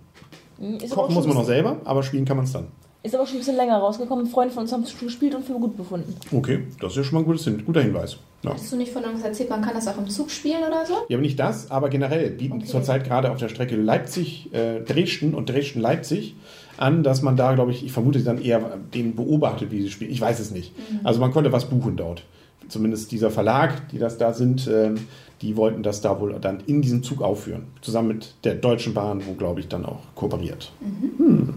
Ist 0.62 0.91
aber, 0.91 1.02
auch 1.02 1.06
Kochen 1.06 1.15
muss 1.15 1.28
man 1.28 1.36
noch 1.38 1.45
selber, 1.45 1.78
aber 1.86 2.04
spielen 2.04 2.26
kann 2.26 2.38
man 2.38 2.45
es 2.45 2.52
dann. 2.54 2.67
ist 3.04 3.15
aber 3.15 3.26
schon 3.26 3.38
ein 3.38 3.39
bisschen 3.39 3.56
länger 3.58 3.78
rausgekommen. 3.78 4.28
Freunde 4.28 4.54
von 4.54 4.63
uns 4.63 4.71
haben 4.71 4.84
es 4.84 4.91
schon 4.91 5.08
gespielt 5.08 5.34
und 5.36 5.43
für 5.45 5.54
gut 5.54 5.76
befunden. 5.76 6.15
Okay, 6.32 6.67
das 6.80 6.91
ist 6.91 6.97
ja 6.97 7.04
schon 7.04 7.15
mal 7.15 7.21
ein 7.21 7.26
gutes, 7.26 7.43
Hin- 7.45 7.63
guter 7.65 7.82
Hinweis. 7.82 8.17
Ja. 8.43 8.54
Hast 8.54 8.71
du 8.71 8.76
nicht 8.76 8.91
von 8.91 9.04
irgendwas 9.04 9.26
erzählt, 9.26 9.50
man 9.50 9.62
kann 9.62 9.74
das 9.76 9.88
auch 9.88 9.97
im 9.97 10.08
Zug 10.10 10.30
spielen 10.32 10.63
oder 10.67 10.84
so? 10.86 10.93
Ja, 11.10 11.15
aber 11.17 11.21
nicht 11.21 11.39
das, 11.39 11.69
aber 11.71 11.89
generell 11.89 12.30
bieten 12.32 12.58
Okay. 12.58 12.65
zurzeit 12.65 13.04
gerade 13.04 13.32
auf 13.32 13.38
der 13.38 13.50
Strecke 13.50 13.76
Leipzig, 13.76 14.52
äh, 14.54 14.82
Dresden 14.82 15.34
und 15.36 15.50
Dresden-Leipzig 15.50 16.36
an, 16.78 17.04
dass 17.04 17.21
man 17.21 17.36
da, 17.36 17.54
glaube 17.54 17.71
ich, 17.71 17.86
ich 17.86 17.91
vermute 17.91 18.19
dann 18.24 18.41
eher 18.41 18.78
den 18.93 19.15
beobachtet, 19.15 19.71
wie 19.71 19.82
sie 19.82 19.89
spielen. 19.91 20.12
Ich 20.12 20.21
weiß 20.21 20.39
es 20.39 20.52
nicht. 20.52 20.74
Also 21.04 21.19
man 21.19 21.32
konnte 21.32 21.52
was 21.52 21.65
buchen 21.69 21.97
dort. 21.97 22.24
Zumindest 22.67 23.12
dieser 23.12 23.30
Verlag, 23.32 23.89
die 23.89 24.00
das 24.00 24.17
da 24.17 24.34
sind, 24.34 24.67
ähm, 24.71 24.95
die 25.42 25.58
wollten 25.58 25.84
das 25.84 26.02
da 26.02 26.20
wohl 26.20 26.38
dann 26.40 26.62
in 26.68 26.82
diesem 26.82 27.04
Zug 27.04 27.22
aufführen. 27.22 27.68
Zusammen 27.82 28.10
mit 28.10 28.36
der 28.44 28.56
Deutschen 28.56 28.94
Bahn, 28.94 29.22
wo, 29.26 29.34
glaube 29.34 29.60
ich, 29.60 29.68
dann 29.68 29.86
auch 29.86 30.02
kooperiert. 30.16 30.72
Hm. 31.18 31.56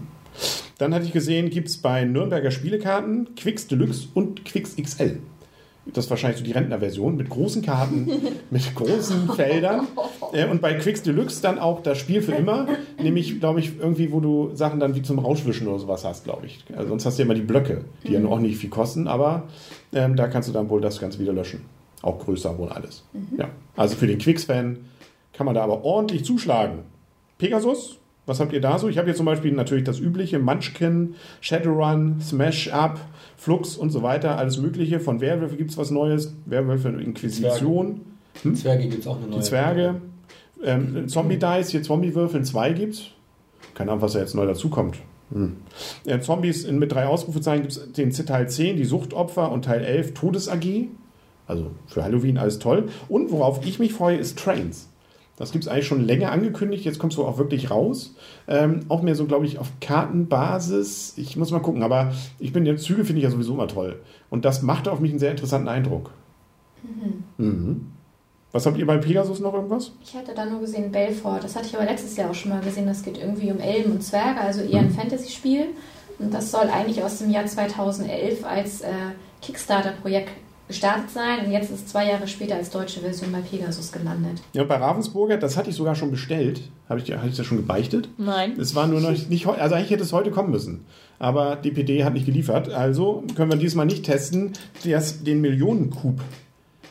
Dann 0.77 0.93
hatte 0.93 1.05
ich 1.05 1.13
gesehen, 1.13 1.49
gibt 1.49 1.69
es 1.69 1.77
bei 1.77 2.03
Nürnberger 2.03 2.51
Spielekarten 2.51 3.35
Quicks 3.35 3.67
Deluxe 3.67 4.07
und 4.13 4.43
Quicks 4.43 4.75
XL. 4.75 5.19
Das 5.93 6.05
ist 6.05 6.09
wahrscheinlich 6.09 6.39
so 6.39 6.43
die 6.43 6.51
Rentnerversion 6.51 7.15
mit 7.15 7.29
großen 7.29 7.61
Karten, 7.61 8.09
mit 8.49 8.75
großen 8.75 9.29
Feldern. 9.33 9.87
Äh, 10.33 10.47
und 10.47 10.59
bei 10.59 10.73
Quicks 10.73 11.03
Deluxe 11.03 11.41
dann 11.41 11.59
auch 11.59 11.83
das 11.83 11.99
Spiel 11.99 12.21
für 12.21 12.33
immer, 12.33 12.67
nämlich, 13.01 13.39
glaube 13.39 13.59
ich, 13.59 13.77
irgendwie, 13.79 14.11
wo 14.11 14.19
du 14.19 14.49
Sachen 14.55 14.79
dann 14.79 14.95
wie 14.95 15.03
zum 15.03 15.19
Rauschwischen 15.19 15.67
oder 15.67 15.77
sowas 15.77 16.03
hast, 16.03 16.23
glaube 16.23 16.47
ich. 16.47 16.65
Also 16.75 16.89
sonst 16.89 17.05
hast 17.05 17.17
du 17.17 17.21
ja 17.21 17.25
immer 17.25 17.35
die 17.35 17.41
Blöcke, 17.41 17.85
die 18.03 18.13
ja 18.13 18.19
nur 18.19 18.31
auch 18.31 18.39
nicht 18.39 18.57
viel 18.57 18.71
kosten, 18.71 19.07
aber 19.07 19.43
ähm, 19.93 20.15
da 20.15 20.27
kannst 20.27 20.49
du 20.49 20.53
dann 20.53 20.67
wohl 20.69 20.81
das 20.81 20.99
Ganze 20.99 21.19
wieder 21.19 21.31
löschen. 21.31 21.61
Auch 22.05 22.19
größer 22.19 22.57
wohl 22.59 22.69
alles. 22.69 23.03
Ja. 23.35 23.49
Also 23.75 23.95
für 23.95 24.05
den 24.05 24.19
Quicks-Fan 24.19 24.77
kann 25.33 25.47
man 25.47 25.55
da 25.55 25.63
aber 25.63 25.83
ordentlich 25.83 26.23
zuschlagen. 26.23 26.83
Pegasus, 27.39 27.97
was 28.27 28.39
habt 28.39 28.53
ihr 28.53 28.61
da 28.61 28.77
so? 28.77 28.87
Ich 28.87 28.99
habe 28.99 29.07
hier 29.07 29.15
zum 29.15 29.25
Beispiel 29.25 29.51
natürlich 29.51 29.85
das 29.85 29.99
übliche 29.99 30.37
Munchkin, 30.37 31.15
Shadowrun, 31.41 32.21
Smash 32.21 32.71
Up, 32.71 32.99
Flux 33.37 33.75
und 33.75 33.89
so 33.89 34.03
weiter, 34.03 34.37
alles 34.37 34.59
Mögliche. 34.59 34.99
Von 34.99 35.19
Werwölfe 35.19 35.55
gibt 35.57 35.71
es 35.71 35.77
was 35.77 35.89
Neues. 35.89 36.35
Werwölfe 36.45 36.89
Inquisition, 36.89 38.01
Zwerge 38.53 38.87
gibt 38.87 39.01
es 39.01 39.07
auch 39.07 39.17
eine 39.17 39.27
neue. 39.27 39.39
die 39.39 39.45
Zwerge, 39.45 39.95
ähm, 40.63 41.09
Zombie 41.09 41.37
Dice, 41.37 41.69
hier 41.69 41.81
Zombie-Würfeln 41.81 42.45
2 42.45 42.73
gibt's. 42.73 43.05
Keine 43.73 43.91
Ahnung, 43.91 44.03
was 44.03 44.13
da 44.13 44.19
jetzt 44.19 44.35
neu 44.35 44.45
dazukommt. 44.45 44.97
Hm. 45.31 45.57
Äh, 46.05 46.19
Zombies 46.19 46.65
in, 46.65 46.77
mit 46.77 46.91
drei 46.91 47.07
Ausrufezeichen 47.07 47.63
gibt 47.63 47.73
es 47.73 47.91
den 47.93 48.11
Teil 48.11 48.47
10, 48.47 48.77
die 48.77 48.85
Suchtopfer 48.85 49.51
und 49.51 49.65
Teil 49.65 49.83
11, 49.83 50.13
Todes-AG. 50.13 50.87
Also 51.47 51.71
für 51.87 52.03
Halloween 52.03 52.37
alles 52.37 52.59
toll. 52.59 52.89
Und 53.09 53.31
worauf 53.31 53.65
ich 53.65 53.79
mich 53.79 53.93
freue, 53.93 54.17
ist 54.17 54.39
Trains. 54.39 54.89
Das 55.37 55.51
gibt 55.51 55.65
es 55.65 55.67
eigentlich 55.69 55.87
schon 55.87 56.05
länger 56.05 56.31
angekündigt. 56.31 56.85
Jetzt 56.85 57.03
es 57.03 57.17
wohl 57.17 57.25
auch 57.25 57.37
wirklich 57.37 57.69
raus. 57.69 58.15
Ähm, 58.47 58.81
auch 58.87 59.01
mehr 59.01 59.15
so, 59.15 59.25
glaube 59.25 59.45
ich, 59.45 59.59
auf 59.59 59.71
Kartenbasis. 59.81 61.13
Ich 61.17 61.35
muss 61.35 61.51
mal 61.51 61.59
gucken. 61.59 61.83
Aber 61.83 62.13
ich 62.39 62.53
bin 62.53 62.63
der 62.63 62.77
Züge 62.77 63.03
finde 63.03 63.19
ich 63.19 63.25
ja 63.25 63.29
sowieso 63.29 63.53
immer 63.53 63.67
toll. 63.67 64.01
Und 64.29 64.45
das 64.45 64.61
machte 64.61 64.91
auf 64.91 64.99
mich 64.99 65.11
einen 65.11 65.19
sehr 65.19 65.31
interessanten 65.31 65.67
Eindruck. 65.67 66.11
Mhm. 67.37 67.91
Was 68.53 68.65
habt 68.65 68.77
ihr 68.77 68.87
bei 68.87 68.97
Pegasus 68.97 69.41
noch 69.41 69.53
irgendwas? 69.53 69.91
Ich 70.01 70.15
hatte 70.15 70.33
da 70.33 70.45
nur 70.45 70.61
gesehen 70.61 70.89
Belfort. 70.89 71.41
Das 71.43 71.57
hatte 71.57 71.67
ich 71.67 71.75
aber 71.75 71.83
letztes 71.83 72.15
Jahr 72.15 72.29
auch 72.29 72.35
schon 72.35 72.51
mal 72.51 72.61
gesehen. 72.61 72.87
Das 72.87 73.03
geht 73.03 73.17
irgendwie 73.17 73.51
um 73.51 73.59
Elben 73.59 73.91
und 73.91 74.01
Zwerge, 74.01 74.39
also 74.39 74.61
eher 74.61 74.79
ein 74.79 74.91
Fantasy-Spiel. 74.91 75.65
Und 76.19 76.33
das 76.33 76.51
soll 76.51 76.69
eigentlich 76.69 77.03
aus 77.03 77.17
dem 77.17 77.29
Jahr 77.29 77.45
2011 77.45 78.45
als 78.45 78.79
äh, 78.79 78.93
Kickstarter-Projekt 79.41 80.31
gestartet 80.67 81.11
sein. 81.11 81.45
Und 81.45 81.51
jetzt 81.51 81.71
ist 81.71 81.89
zwei 81.89 82.07
Jahre 82.07 82.27
später 82.27 82.55
als 82.55 82.69
deutsche 82.69 82.99
Version 82.99 83.31
bei 83.31 83.41
Pegasus 83.41 83.91
gelandet. 83.91 84.41
Ja, 84.53 84.63
bei 84.63 84.77
Ravensburger, 84.77 85.37
das 85.37 85.57
hatte 85.57 85.69
ich 85.69 85.75
sogar 85.75 85.95
schon 85.95 86.11
bestellt. 86.11 86.61
Habe 86.89 86.99
ich, 86.99 87.11
hatte 87.11 87.27
ich 87.27 87.37
das 87.37 87.45
schon 87.45 87.57
gebeichtet? 87.57 88.09
Nein. 88.17 88.59
Es 88.59 88.75
war 88.75 88.87
nur 88.87 89.01
noch 89.01 89.11
nicht 89.11 89.45
heute, 89.45 89.61
also 89.61 89.75
eigentlich 89.75 89.91
hätte 89.91 90.03
es 90.03 90.13
heute 90.13 90.31
kommen 90.31 90.51
müssen. 90.51 90.85
Aber 91.19 91.55
DPD 91.55 92.03
hat 92.03 92.13
nicht 92.13 92.25
geliefert. 92.25 92.69
Also 92.69 93.23
können 93.35 93.51
wir 93.51 93.57
diesmal 93.57 93.85
nicht 93.85 94.05
testen, 94.05 94.53
das, 94.83 95.23
den 95.23 95.41
Millionencoup. 95.41 96.19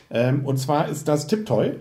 Ähm, 0.09 0.45
und 0.45 0.57
zwar 0.57 0.89
ist 0.89 1.07
das 1.07 1.27
Tiptoy. 1.27 1.73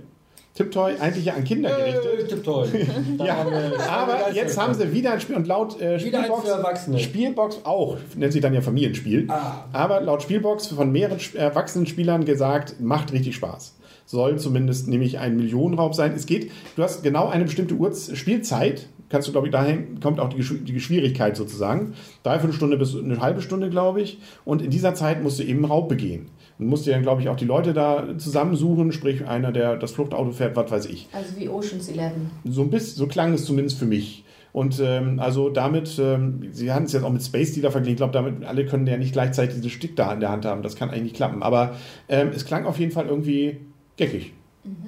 Tiptoy 0.54 0.92
eigentlich 1.00 1.24
ja 1.24 1.34
an 1.34 1.42
Kinder 1.42 1.76
gerichtet. 1.76 2.20
Äh, 2.20 2.28
Tipptoy. 2.28 2.68
Da 3.18 3.26
Ja, 3.26 3.46
aber 3.90 4.32
jetzt 4.32 4.56
haben 4.56 4.72
sie 4.72 4.92
wieder 4.92 5.12
ein 5.12 5.20
Spiel 5.20 5.34
und 5.34 5.48
laut 5.48 5.80
äh, 5.80 5.98
Spielbox, 5.98 6.44
für 6.44 6.50
Erwachsene. 6.50 6.98
Spielbox 7.00 7.60
auch, 7.64 7.96
nennt 8.14 8.32
sich 8.32 8.40
dann 8.40 8.54
ja 8.54 8.60
Familienspiel. 8.60 9.26
Ah. 9.28 9.64
Aber 9.72 10.00
laut 10.00 10.22
Spielbox 10.22 10.68
von 10.68 10.92
mehreren 10.92 11.18
erwachsenen 11.34 11.86
Spielern 11.86 12.24
gesagt, 12.24 12.80
macht 12.80 13.12
richtig 13.12 13.34
Spaß. 13.34 13.74
Soll 14.06 14.38
zumindest 14.38 14.86
nämlich 14.86 15.18
ein 15.18 15.36
Millionenraub 15.36 15.94
sein. 15.94 16.12
Es 16.14 16.26
geht, 16.26 16.52
du 16.76 16.82
hast 16.82 17.02
genau 17.02 17.28
eine 17.28 17.44
bestimmte 17.44 17.74
Urz 17.74 18.16
Spielzeit. 18.16 18.86
Kannst 19.08 19.28
du, 19.28 19.32
glaube 19.32 19.48
ich, 19.48 19.52
dahin 19.52 19.98
kommt 20.00 20.20
auch 20.20 20.28
die, 20.28 20.42
die 20.42 20.80
Schwierigkeit 20.80 21.36
sozusagen. 21.36 21.94
Dreiviertel 22.22 22.54
Stunde 22.54 22.76
bis 22.76 22.96
eine 22.96 23.20
halbe 23.20 23.42
Stunde, 23.42 23.70
glaube 23.70 24.02
ich. 24.02 24.18
Und 24.44 24.62
in 24.62 24.70
dieser 24.70 24.94
Zeit 24.94 25.22
musst 25.22 25.38
du 25.38 25.42
eben 25.42 25.64
Raub 25.64 25.88
begehen. 25.88 26.30
Und 26.58 26.66
musst 26.66 26.86
dir 26.86 26.92
dann, 26.92 27.02
glaube 27.02 27.20
ich, 27.20 27.28
auch 27.28 27.36
die 27.36 27.44
Leute 27.44 27.72
da 27.72 28.16
zusammensuchen, 28.16 28.92
sprich 28.92 29.26
einer, 29.26 29.50
der 29.50 29.76
das 29.76 29.92
Fluchtauto 29.92 30.30
fährt, 30.30 30.54
was 30.56 30.70
weiß 30.70 30.86
ich. 30.86 31.08
Also 31.12 31.36
wie 31.36 31.48
Ocean's 31.48 31.88
Eleven. 31.88 32.30
So 32.44 32.62
ein 32.62 32.70
bisschen, 32.70 32.96
so 32.96 33.06
klang 33.06 33.32
es 33.32 33.44
zumindest 33.44 33.78
für 33.78 33.86
mich. 33.86 34.24
Und 34.52 34.80
ähm, 34.80 35.18
also 35.18 35.50
damit, 35.50 35.98
ähm, 35.98 36.48
sie 36.52 36.72
hatten 36.72 36.84
es 36.84 36.92
jetzt 36.92 37.02
auch 37.02 37.10
mit 37.10 37.24
Space 37.24 37.54
Dealer 37.54 37.72
verglichen, 37.72 37.94
ich 37.94 37.98
glaube, 37.98 38.12
damit 38.12 38.44
alle 38.44 38.66
können 38.66 38.86
ja 38.86 38.96
nicht 38.96 39.12
gleichzeitig 39.12 39.56
dieses 39.56 39.72
Stick 39.72 39.96
da 39.96 40.12
in 40.12 40.20
der 40.20 40.30
Hand 40.30 40.44
haben. 40.44 40.62
Das 40.62 40.76
kann 40.76 40.90
eigentlich 40.90 41.02
nicht 41.02 41.16
klappen. 41.16 41.42
Aber 41.42 41.74
ähm, 42.08 42.30
es 42.32 42.44
klang 42.44 42.64
auf 42.64 42.78
jeden 42.78 42.92
Fall 42.92 43.06
irgendwie 43.06 43.56
geckig. 43.96 44.32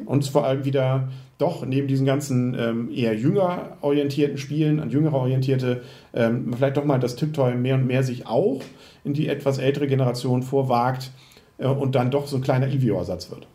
Und 0.07 0.25
vor 0.27 0.47
allem 0.47 0.65
wieder 0.65 1.09
doch 1.37 1.67
neben 1.67 1.87
diesen 1.87 2.07
ganzen 2.07 2.57
ähm, 2.59 2.91
eher 2.91 3.15
jünger 3.15 3.77
orientierten 3.83 4.39
Spielen, 4.39 4.81
an 4.81 4.89
jüngere 4.89 5.15
orientierte, 5.15 5.83
ähm, 6.15 6.55
vielleicht 6.55 6.79
doch 6.79 6.85
mal 6.85 6.99
das 6.99 7.17
Tiptoy 7.17 7.55
mehr 7.55 7.75
und 7.75 7.87
mehr 7.87 8.03
sich 8.03 8.27
auch 8.27 8.63
in 9.05 9.13
die 9.13 9.29
etwas 9.29 9.59
ältere 9.59 9.87
Generation 9.87 10.43
vorwagt 10.43 11.11
und 11.59 11.95
dann 11.95 12.11
doch 12.11 12.27
so 12.27 12.37
ein 12.37 12.43
kleiner 12.43 12.69
Ivio-Ersatz 12.69 13.31
wird. 13.31 13.47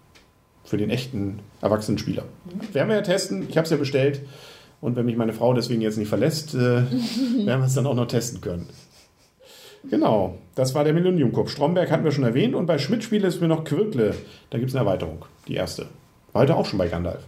Für 0.63 0.77
den 0.77 0.89
echten 0.89 1.39
erwachsenen 1.61 1.97
Spieler. 1.97 2.23
Werden 2.71 2.89
wir 2.89 2.95
ja 2.95 3.01
testen. 3.01 3.47
Ich 3.49 3.57
habe 3.57 3.65
es 3.65 3.71
ja 3.71 3.77
bestellt. 3.77 4.21
Und 4.79 4.95
wenn 4.95 5.05
mich 5.05 5.17
meine 5.17 5.33
Frau 5.33 5.53
deswegen 5.53 5.81
jetzt 5.81 5.97
nicht 5.97 6.07
verlässt, 6.07 6.55
äh, 6.55 6.57
werden 6.57 7.45
wir 7.45 7.65
es 7.65 7.73
dann 7.73 7.85
auch 7.85 7.95
noch 7.95 8.07
testen 8.07 8.41
können. 8.41 8.67
Genau, 9.89 10.37
das 10.55 10.75
war 10.75 10.83
der 10.83 10.93
Millennium 10.93 11.33
Cup. 11.33 11.49
Stromberg 11.49 11.89
hatten 11.89 12.03
wir 12.03 12.11
schon 12.11 12.23
erwähnt. 12.23 12.53
Und 12.53 12.67
bei 12.67 12.77
Schmidt-Spiele 12.77 13.27
ist 13.27 13.41
mir 13.41 13.47
noch 13.47 13.63
Quirkle. 13.63 14.15
Da 14.49 14.57
gibt 14.59 14.69
es 14.69 14.75
eine 14.75 14.85
Erweiterung. 14.85 15.25
Die 15.47 15.55
erste. 15.55 15.87
War 16.33 16.43
heute 16.43 16.55
auch 16.55 16.65
schon 16.65 16.77
bei 16.77 16.87
Gandalf. 16.87 17.25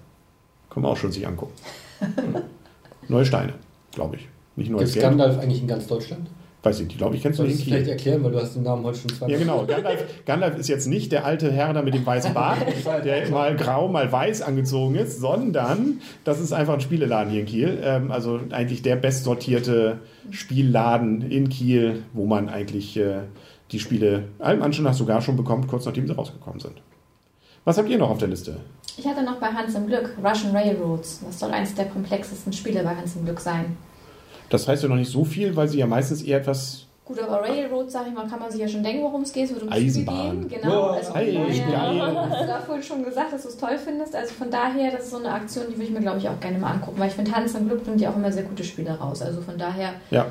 Können 0.69 0.85
wir 0.85 0.89
auch 0.89 0.97
schon 0.97 1.11
sich 1.11 1.25
angucken. 1.27 1.53
Neue 3.07 3.25
Steine, 3.25 3.53
glaube 3.91 4.17
ich. 4.17 4.27
Nicht 4.55 4.67
Gibt 4.67 4.77
neues 4.77 4.89
es 4.89 4.93
Geld. 4.95 5.05
Gandalf 5.05 5.39
eigentlich 5.39 5.61
in 5.61 5.67
ganz 5.67 5.87
Deutschland? 5.87 6.27
Weiß 6.63 6.79
ich 6.79 6.87
nicht, 6.87 6.97
glaube 6.97 7.17
ich, 7.17 7.21
kennst 7.21 7.39
du 7.39 7.43
den 7.43 7.57
du 7.57 7.61
vielleicht 7.61 7.89
erklären, 7.89 8.23
weil 8.23 8.31
du 8.31 8.41
hast 8.41 8.55
den 8.55 8.63
Namen 8.63 8.85
heute 8.85 8.97
schon 8.97 9.09
zweimal. 9.09 9.33
Ja, 9.33 9.37
genau. 9.37 9.65
Gandalf, 9.65 10.05
Gandalf 10.25 10.57
ist 10.57 10.69
jetzt 10.69 10.87
nicht 10.87 11.11
der 11.11 11.25
alte 11.25 11.51
Herr 11.51 11.73
da 11.73 11.81
mit 11.81 11.93
dem 11.93 12.05
weißen 12.05 12.33
Bart, 12.33 12.59
der 13.03 13.29
mal 13.29 13.53
grau, 13.57 13.89
mal 13.89 14.09
weiß 14.09 14.41
angezogen 14.41 14.95
ist, 14.95 15.19
sondern 15.19 15.99
das 16.23 16.39
ist 16.39 16.53
einfach 16.53 16.75
ein 16.75 16.79
Spieleladen 16.79 17.31
hier 17.31 17.41
in 17.41 17.47
Kiel. 17.47 17.81
Ähm, 17.83 18.11
also 18.11 18.39
eigentlich 18.51 18.81
der 18.81 18.95
bestsortierte 18.95 19.99
Spielladen 20.31 21.29
in 21.29 21.49
Kiel, 21.49 22.03
wo 22.13 22.25
man 22.25 22.47
eigentlich 22.47 22.95
äh, 22.95 23.23
die 23.73 23.79
Spiele 23.79 24.29
allem 24.39 24.61
Anschein 24.61 24.85
nach 24.85 24.93
sogar 24.93 25.21
schon 25.21 25.35
bekommt, 25.35 25.67
kurz 25.67 25.85
nachdem 25.85 26.07
sie 26.07 26.15
rausgekommen 26.15 26.61
sind. 26.61 26.81
Was 27.65 27.77
habt 27.77 27.89
ihr 27.89 27.97
noch 27.97 28.09
auf 28.09 28.19
der 28.19 28.29
Liste? 28.29 28.61
Ich 28.97 29.05
hatte 29.05 29.23
noch 29.23 29.37
bei 29.37 29.47
Hans 29.47 29.75
im 29.75 29.87
Glück 29.87 30.15
Russian 30.23 30.55
Railroads. 30.55 31.21
Das 31.25 31.39
soll 31.39 31.51
eines 31.51 31.75
der 31.75 31.85
komplexesten 31.85 32.53
Spiele 32.53 32.83
bei 32.83 32.95
Hans 32.95 33.17
im 33.17 33.25
Glück 33.25 33.41
sein. 33.41 33.75
Das 34.49 34.67
heißt 34.67 34.83
ja 34.83 34.89
noch 34.89 34.95
nicht 34.95 35.11
so 35.11 35.23
viel, 35.25 35.55
weil 35.55 35.67
sie 35.67 35.79
ja 35.79 35.87
meistens 35.87 36.21
eher 36.21 36.37
etwas. 36.39 36.85
Gut, 37.05 37.19
aber 37.19 37.41
Railroad, 37.41 37.91
sag 37.91 38.07
ich 38.07 38.13
mal, 38.13 38.25
kann 38.27 38.39
man 38.39 38.49
sich 38.49 38.61
ja 38.61 38.67
schon 38.67 38.81
denken, 38.81 39.03
worum 39.03 39.23
es 39.23 39.33
geht. 39.33 39.45
Es 39.45 39.53
wird 39.53 39.63
um 39.63 39.69
Eisenbahn. 39.71 40.43
Züge 40.43 40.47
gehen. 40.47 40.61
Genau. 40.61 40.85
Ja, 40.87 40.91
also 40.93 41.13
hey, 41.15 41.33
daher 41.69 42.29
hast 42.29 42.41
du 42.43 42.47
da 42.47 42.59
vorhin 42.61 42.83
schon 42.83 43.03
gesagt, 43.03 43.33
dass 43.33 43.41
du 43.43 43.49
es 43.49 43.57
toll 43.57 43.77
findest. 43.77 44.15
Also 44.15 44.33
von 44.33 44.49
daher, 44.49 44.91
das 44.91 45.03
ist 45.05 45.11
so 45.11 45.17
eine 45.17 45.31
Aktion, 45.33 45.65
die 45.69 45.73
würde 45.73 45.83
ich 45.83 45.91
mir, 45.91 45.99
glaube 45.99 46.19
ich, 46.19 46.29
auch 46.29 46.39
gerne 46.39 46.57
mal 46.59 46.71
angucken. 46.71 46.97
Weil 46.99 47.09
ich 47.09 47.13
finde, 47.15 47.31
Hans 47.33 47.55
im 47.55 47.67
Glück 47.67 47.83
bringt 47.83 47.99
ja 47.99 48.09
auch 48.09 48.15
immer 48.15 48.31
sehr 48.31 48.43
gute 48.43 48.63
Spiele 48.63 48.91
raus. 48.91 49.21
Also 49.21 49.41
von 49.41 49.57
daher 49.57 49.95
Ja, 50.11 50.27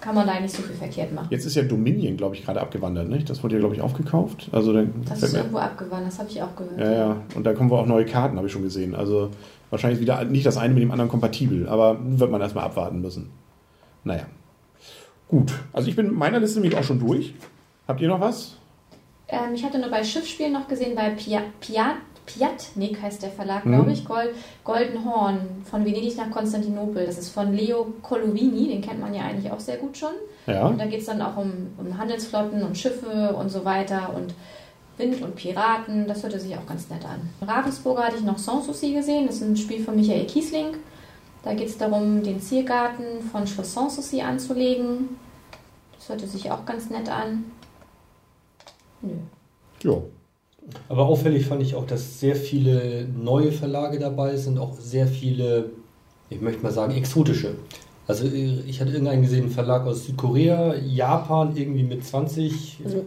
kann 0.00 0.16
man 0.16 0.26
da 0.26 0.38
nicht 0.40 0.54
so 0.54 0.62
viel 0.62 0.74
verkehrt 0.74 1.12
machen. 1.14 1.28
jetzt 1.30 1.46
ist 1.46 1.54
ja 1.54 1.62
Dominion, 1.62 2.16
glaube 2.16 2.34
ich, 2.34 2.44
gerade 2.44 2.60
abgewandert. 2.60 3.08
Nicht? 3.08 3.30
Das 3.30 3.42
wurde 3.44 3.54
ja, 3.54 3.60
glaube 3.60 3.76
ich, 3.76 3.80
aufgekauft. 3.80 4.48
Also 4.52 4.72
dann 4.72 4.92
Das 5.08 5.22
ist 5.22 5.34
irgendwo 5.34 5.58
abgewandt, 5.58 6.08
das 6.08 6.18
habe 6.18 6.28
ich 6.28 6.42
auch 6.42 6.54
gehört. 6.56 6.78
Ja, 6.78 6.92
ja. 6.92 7.16
Und 7.36 7.44
da 7.44 7.54
kommen 7.54 7.70
wir 7.70 7.78
auch 7.78 7.86
neue 7.86 8.04
Karten, 8.04 8.36
habe 8.36 8.48
ich 8.48 8.52
schon 8.52 8.62
gesehen. 8.62 8.94
Also 8.96 9.30
wahrscheinlich 9.70 10.00
wieder 10.00 10.22
nicht 10.24 10.46
das 10.46 10.56
eine 10.56 10.74
mit 10.74 10.82
dem 10.82 10.90
anderen 10.90 11.10
kompatibel, 11.10 11.68
aber 11.68 11.96
wird 12.00 12.30
man 12.30 12.40
erstmal 12.40 12.64
abwarten 12.64 13.00
müssen. 13.00 13.30
Naja. 14.04 14.24
Gut. 15.28 15.52
Also 15.72 15.88
ich 15.88 15.96
bin 15.96 16.06
mit 16.06 16.16
meiner 16.16 16.38
Liste 16.40 16.60
nämlich 16.60 16.78
auch 16.78 16.84
schon 16.84 17.00
durch. 17.00 17.34
Habt 17.88 18.00
ihr 18.00 18.08
noch 18.08 18.20
was? 18.20 18.56
Ähm, 19.28 19.54
ich 19.54 19.64
hatte 19.64 19.78
nur 19.78 19.90
bei 19.90 20.04
Schiffsspielen 20.04 20.52
noch 20.52 20.68
gesehen, 20.68 20.94
bei 20.94 21.10
Pia, 21.10 21.40
Pia, 21.60 21.94
Piatnik 22.26 23.00
heißt 23.02 23.22
der 23.22 23.30
Verlag, 23.30 23.64
Mhm. 23.66 23.72
glaube 23.72 23.92
ich, 23.92 24.04
Gold, 24.04 24.30
Golden 24.64 25.04
Horn, 25.04 25.40
von 25.64 25.84
Venedig 25.84 26.16
nach 26.16 26.30
Konstantinopel. 26.30 27.04
Das 27.06 27.18
ist 27.18 27.30
von 27.30 27.52
Leo 27.54 27.86
Colovini, 28.02 28.68
den 28.68 28.80
kennt 28.80 29.00
man 29.00 29.14
ja 29.14 29.22
eigentlich 29.22 29.50
auch 29.50 29.60
sehr 29.60 29.76
gut 29.78 29.96
schon. 29.96 30.12
Ja. 30.46 30.66
Und 30.66 30.78
da 30.78 30.86
geht 30.86 31.00
es 31.00 31.06
dann 31.06 31.20
auch 31.22 31.36
um, 31.36 31.52
um 31.78 31.98
Handelsflotten 31.98 32.62
und 32.62 32.76
Schiffe 32.78 33.34
und 33.38 33.48
so 33.50 33.64
weiter 33.64 34.14
und 34.14 34.34
Wind 34.96 35.22
und 35.22 35.34
Piraten. 35.36 36.06
Das 36.06 36.22
hörte 36.22 36.38
sich 36.38 36.56
auch 36.56 36.66
ganz 36.66 36.88
nett 36.88 37.04
an. 37.04 37.28
In 37.40 37.48
Ravensburger 37.48 38.04
hatte 38.04 38.16
ich 38.16 38.24
noch 38.24 38.38
Sanssouci 38.38 38.92
gesehen. 38.92 39.26
Das 39.26 39.36
ist 39.36 39.42
ein 39.42 39.56
Spiel 39.56 39.82
von 39.82 39.96
Michael 39.96 40.26
Kiesling. 40.26 40.76
Da 41.42 41.54
geht 41.54 41.68
es 41.68 41.76
darum, 41.76 42.22
den 42.22 42.40
Ziergarten 42.40 43.22
von 43.30 43.46
Schloss 43.46 43.74
Sanssouci 43.74 44.22
anzulegen. 44.22 45.10
Das 45.96 46.08
hörte 46.08 46.26
sich 46.26 46.50
auch 46.50 46.64
ganz 46.64 46.90
nett 46.90 47.08
an. 47.08 47.44
Nö. 49.02 49.12
Ja. 49.82 49.98
Aber 50.88 51.06
auffällig 51.06 51.46
fand 51.46 51.62
ich 51.62 51.74
auch, 51.74 51.86
dass 51.86 52.20
sehr 52.20 52.36
viele 52.36 53.06
neue 53.06 53.52
Verlage 53.52 53.98
dabei 53.98 54.36
sind, 54.36 54.58
auch 54.58 54.78
sehr 54.78 55.06
viele, 55.06 55.70
ich 56.30 56.40
möchte 56.40 56.62
mal 56.62 56.72
sagen, 56.72 56.94
exotische. 56.94 57.56
Also 58.06 58.26
äh, 58.26 58.60
ich 58.66 58.80
hatte 58.80 58.92
irgendeinen 58.92 59.22
gesehen, 59.22 59.44
einen 59.44 59.50
Verlag 59.50 59.86
aus 59.86 60.06
Südkorea, 60.06 60.74
Japan, 60.76 61.56
irgendwie 61.56 61.82
mit 61.82 62.04
20 62.04 62.80
Also, 62.84 63.04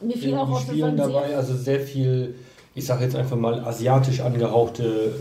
mir 0.00 0.16
fiel 0.16 0.34
auch 0.36 0.50
auf, 0.50 0.62
Spielen 0.62 0.96
dabei. 0.96 1.36
Also 1.36 1.54
sehr 1.54 1.80
viel, 1.80 2.34
ich 2.74 2.86
sage 2.86 3.04
jetzt 3.04 3.16
einfach 3.16 3.36
mal, 3.36 3.60
asiatisch 3.64 4.20
angehauchte 4.20 5.12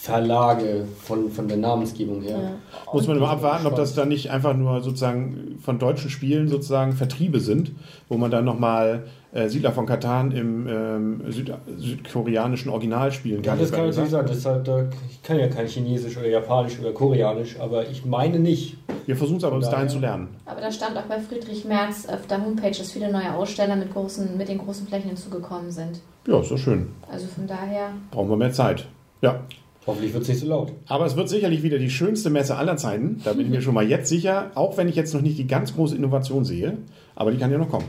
Verlage 0.00 0.86
von, 1.02 1.30
von 1.30 1.46
der 1.46 1.58
Namensgebung 1.58 2.22
her. 2.22 2.38
Ja. 2.42 2.50
Muss 2.90 3.06
man 3.06 3.18
immer 3.18 3.28
abwarten, 3.28 3.66
ob 3.66 3.76
das 3.76 3.94
dann 3.94 4.08
nicht 4.08 4.30
einfach 4.30 4.56
nur 4.56 4.80
sozusagen 4.80 5.58
von 5.62 5.78
deutschen 5.78 6.08
Spielen 6.08 6.48
sozusagen 6.48 6.94
Vertriebe 6.94 7.38
sind, 7.38 7.72
wo 8.08 8.16
man 8.16 8.30
dann 8.30 8.46
nochmal 8.46 9.04
äh, 9.32 9.48
Siedler 9.50 9.72
von 9.72 9.84
Katan 9.84 10.32
im 10.32 10.66
ähm, 10.66 11.22
Süd 11.30 11.52
südkoreanischen 11.76 12.70
Original 12.70 13.12
spielen 13.12 13.42
Ja, 13.42 13.50
kann. 13.50 13.60
das 13.60 13.72
kann 13.72 13.88
natürlich 13.88 14.08
sein. 14.08 14.24
Deshalb, 14.26 14.64
da, 14.64 14.88
ich 15.10 15.22
kann 15.22 15.38
ja 15.38 15.48
kein 15.48 15.66
Chinesisch 15.66 16.16
oder 16.16 16.28
Japanisch 16.28 16.80
oder 16.80 16.92
Koreanisch, 16.92 17.60
aber 17.60 17.86
ich 17.86 18.06
meine 18.06 18.38
nicht. 18.38 18.78
Wir 19.04 19.16
versuchen 19.16 19.36
es 19.36 19.44
aber 19.44 19.58
bis 19.58 19.68
dahin 19.68 19.90
zu 19.90 19.98
lernen. 19.98 20.28
Aber 20.46 20.62
da 20.62 20.72
stand 20.72 20.96
auch 20.96 21.02
bei 21.02 21.20
Friedrich 21.20 21.66
Merz 21.66 22.06
auf 22.08 22.26
der 22.26 22.42
Homepage, 22.42 22.70
dass 22.70 22.90
viele 22.90 23.12
neue 23.12 23.34
Aussteller 23.34 23.76
mit, 23.76 23.92
großen, 23.92 24.34
mit 24.38 24.48
den 24.48 24.56
großen 24.56 24.86
Flächen 24.86 25.08
hinzugekommen 25.08 25.70
sind. 25.70 26.00
Ja, 26.26 26.40
ist 26.40 26.50
doch 26.50 26.56
schön. 26.56 26.88
Also 27.12 27.26
von 27.26 27.46
daher, 27.46 27.90
Brauchen 28.10 28.30
wir 28.30 28.36
mehr 28.38 28.52
Zeit. 28.52 28.86
Ja. 29.20 29.40
Hoffentlich 29.86 30.12
wird 30.12 30.22
es 30.22 30.28
nicht 30.28 30.40
so 30.40 30.46
laut. 30.46 30.72
Aber 30.86 31.06
es 31.06 31.16
wird 31.16 31.28
sicherlich 31.28 31.62
wieder 31.62 31.78
die 31.78 31.90
schönste 31.90 32.30
Messe 32.30 32.56
aller 32.56 32.76
Zeiten. 32.76 33.20
Da 33.24 33.32
bin 33.32 33.46
ich 33.46 33.50
mir 33.50 33.62
schon 33.62 33.74
mal 33.74 33.88
jetzt 33.88 34.08
sicher, 34.08 34.50
auch 34.54 34.76
wenn 34.76 34.88
ich 34.88 34.96
jetzt 34.96 35.14
noch 35.14 35.22
nicht 35.22 35.38
die 35.38 35.46
ganz 35.46 35.74
große 35.74 35.96
Innovation 35.96 36.44
sehe. 36.44 36.78
Aber 37.14 37.32
die 37.32 37.38
kann 37.38 37.50
ja 37.50 37.58
noch 37.58 37.70
kommen. 37.70 37.86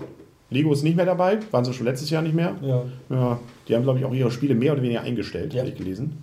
Lego 0.52 0.72
ist 0.74 0.84
nicht 0.84 0.98
mehr 0.98 1.06
dabei, 1.06 1.40
waren 1.52 1.64
sie 1.66 1.74
schon 1.74 1.86
letztes 1.88 2.10
Jahr 2.10 2.22
nicht 2.22 2.36
mehr. 2.36 2.56
Ja. 2.62 2.84
Ja, 3.10 3.40
die 3.68 3.74
haben, 3.76 3.84
glaube 3.84 4.00
ich, 4.00 4.06
auch 4.06 4.14
ihre 4.14 4.30
Spiele 4.32 4.54
mehr 4.54 4.74
oder 4.74 4.82
weniger 4.84 5.02
eingestellt, 5.02 5.54
Ja. 5.54 5.62
habe 5.62 5.70
ich 5.70 5.78
gelesen. 5.78 6.22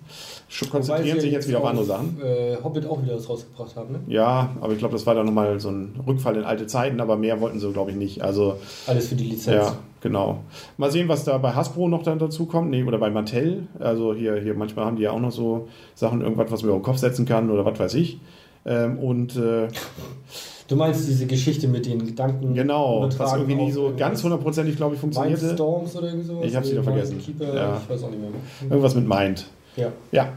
Konzentrieren 0.69 1.19
sich 1.19 1.31
jetzt 1.31 1.47
wieder 1.47 1.59
auf 1.59 1.65
andere 1.65 1.83
Sachen. 1.85 2.21
Äh, 2.23 2.57
Hobbit 2.63 2.85
auch 2.85 3.01
wieder 3.01 3.15
was 3.15 3.27
rausgebracht 3.27 3.75
haben, 3.75 3.91
ne? 3.91 3.99
Ja, 4.07 4.51
aber 4.61 4.73
ich 4.73 4.79
glaube, 4.79 4.93
das 4.93 5.05
war 5.07 5.15
dann 5.15 5.25
nochmal 5.25 5.59
so 5.59 5.69
ein 5.69 5.95
Rückfall 6.07 6.37
in 6.37 6.43
alte 6.43 6.67
Zeiten, 6.67 6.99
aber 7.01 7.17
mehr 7.17 7.41
wollten 7.41 7.59
sie, 7.59 7.71
glaube 7.73 7.89
ich, 7.91 7.97
nicht. 7.97 8.21
Also, 8.21 8.57
Alles 8.87 9.07
für 9.07 9.15
die 9.15 9.25
Lizenz. 9.25 9.65
ja, 9.65 9.75
genau. 10.01 10.39
Mal 10.77 10.91
sehen, 10.91 11.07
was 11.07 11.23
da 11.23 11.37
bei 11.39 11.51
Hasbro 11.53 11.87
noch 11.87 12.03
dann 12.03 12.19
dazu 12.19 12.45
kommt. 12.45 12.69
Nee, 12.69 12.83
oder 12.83 12.99
bei 12.99 13.09
Mattel. 13.09 13.67
Also 13.79 14.13
hier, 14.13 14.35
hier 14.35 14.53
manchmal 14.53 14.85
haben 14.85 14.95
die 14.97 15.03
ja 15.03 15.11
auch 15.11 15.19
noch 15.19 15.31
so 15.31 15.67
Sachen, 15.95 16.21
irgendwas, 16.21 16.51
was 16.51 16.61
man 16.61 16.71
auf 16.71 16.77
den 16.79 16.83
Kopf 16.83 16.97
setzen 16.97 17.25
kann 17.25 17.49
oder 17.49 17.65
was 17.65 17.79
weiß 17.79 17.93
ich. 17.95 18.19
Ähm, 18.65 18.99
und 18.99 19.35
äh, 19.37 19.67
Du 20.69 20.75
meinst 20.75 21.07
diese 21.07 21.25
Geschichte 21.25 21.67
mit 21.67 21.87
den 21.87 22.05
Gedanken. 22.05 22.53
genau, 22.53 23.09
was 23.17 23.33
irgendwie 23.33 23.55
nie 23.55 23.71
so 23.71 23.85
irgendwas? 23.85 23.99
ganz 23.99 24.23
hundertprozentig, 24.23 24.77
glaube 24.77 24.93
ich, 24.95 25.01
funktionierte. 25.01 25.45
Mindstorms 25.45 25.95
oder 25.95 26.07
irgendwie 26.07 26.27
sowas? 26.27 26.45
Ich 26.45 26.55
hab's 26.55 26.69
wieder 26.69 26.81
Oder 26.81 26.91
vergessen. 26.91 27.15
Mindkeeper, 27.15 27.55
Ja. 27.55 27.81
Ich 27.83 27.89
weiß 27.89 28.03
auch 28.03 28.09
nicht 28.11 28.21
mehr. 28.21 28.29
Irgendwas 28.69 28.95
mit 28.95 29.07
Mind. 29.07 29.47
Ja. 29.75 29.91
Ja. 30.11 30.29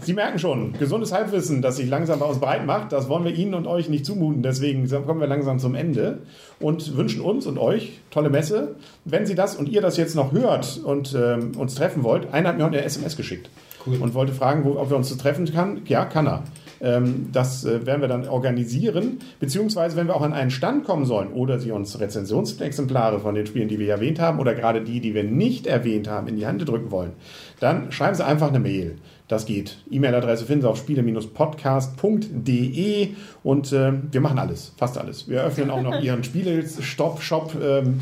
Sie 0.00 0.14
merken 0.14 0.38
schon, 0.38 0.72
gesundes 0.78 1.12
Halbwissen, 1.12 1.60
das 1.60 1.76
sich 1.76 1.90
langsam 1.90 2.20
bei 2.20 2.24
uns 2.24 2.38
breit 2.38 2.64
macht, 2.64 2.92
das 2.92 3.10
wollen 3.10 3.24
wir 3.24 3.34
Ihnen 3.34 3.52
und 3.52 3.66
euch 3.66 3.90
nicht 3.90 4.06
zumuten. 4.06 4.42
Deswegen 4.42 4.88
kommen 4.88 5.20
wir 5.20 5.26
langsam 5.26 5.58
zum 5.58 5.74
Ende 5.74 6.20
und 6.58 6.96
wünschen 6.96 7.20
uns 7.20 7.46
und 7.46 7.58
euch 7.58 8.00
tolle 8.10 8.30
Messe. 8.30 8.76
Wenn 9.04 9.26
Sie 9.26 9.34
das 9.34 9.56
und 9.56 9.68
ihr 9.68 9.82
das 9.82 9.98
jetzt 9.98 10.14
noch 10.14 10.32
hört 10.32 10.80
und 10.82 11.14
ähm, 11.14 11.52
uns 11.58 11.74
treffen 11.74 12.02
wollt, 12.02 12.32
einer 12.32 12.48
hat 12.48 12.56
mir 12.56 12.64
heute 12.64 12.78
eine 12.78 12.86
SMS 12.86 13.14
geschickt 13.16 13.50
Cool. 13.86 13.98
und 14.00 14.14
wollte 14.14 14.32
fragen, 14.32 14.64
wo, 14.64 14.78
ob 14.78 14.88
wir 14.88 14.96
uns 14.96 15.08
zu 15.08 15.18
treffen 15.18 15.44
kann. 15.52 15.82
Ja, 15.86 16.06
kann 16.06 16.26
er. 16.26 16.44
Ähm, 16.80 17.28
das 17.32 17.64
äh, 17.64 17.84
werden 17.86 18.00
wir 18.00 18.08
dann 18.08 18.28
organisieren, 18.28 19.18
beziehungsweise 19.38 19.96
wenn 19.96 20.06
wir 20.06 20.16
auch 20.16 20.22
an 20.22 20.32
einen 20.32 20.50
Stand 20.50 20.84
kommen 20.84 21.04
sollen 21.04 21.32
oder 21.32 21.58
Sie 21.58 21.72
uns 21.72 22.00
Rezensionsexemplare 22.00 23.20
von 23.20 23.34
den 23.34 23.44
Spielen, 23.46 23.68
die 23.68 23.78
wir 23.78 23.90
erwähnt 23.90 24.18
haben 24.18 24.38
oder 24.38 24.54
gerade 24.54 24.80
die, 24.80 25.00
die 25.00 25.14
wir 25.14 25.24
nicht 25.24 25.66
erwähnt 25.66 26.08
haben, 26.08 26.28
in 26.28 26.36
die 26.36 26.46
Hand 26.46 26.66
drücken 26.66 26.90
wollen, 26.90 27.12
dann 27.60 27.92
schreiben 27.92 28.14
Sie 28.14 28.24
einfach 28.24 28.48
eine 28.48 28.60
Mail. 28.60 28.96
Das 29.28 29.44
geht. 29.46 29.78
E-Mail-Adresse 29.90 30.44
finden 30.44 30.62
Sie 30.62 30.68
auf 30.68 30.78
spiele-podcast.de 30.78 33.08
und 33.44 33.72
äh, 33.72 33.92
wir 34.10 34.20
machen 34.20 34.40
alles, 34.40 34.72
fast 34.76 34.98
alles. 34.98 35.28
Wir 35.28 35.44
öffnen 35.44 35.70
auch 35.70 35.82
noch 35.82 36.02
Ihren 36.02 36.24
Spiele-Stop-Shop, 36.24 37.54
ähm, 37.62 38.00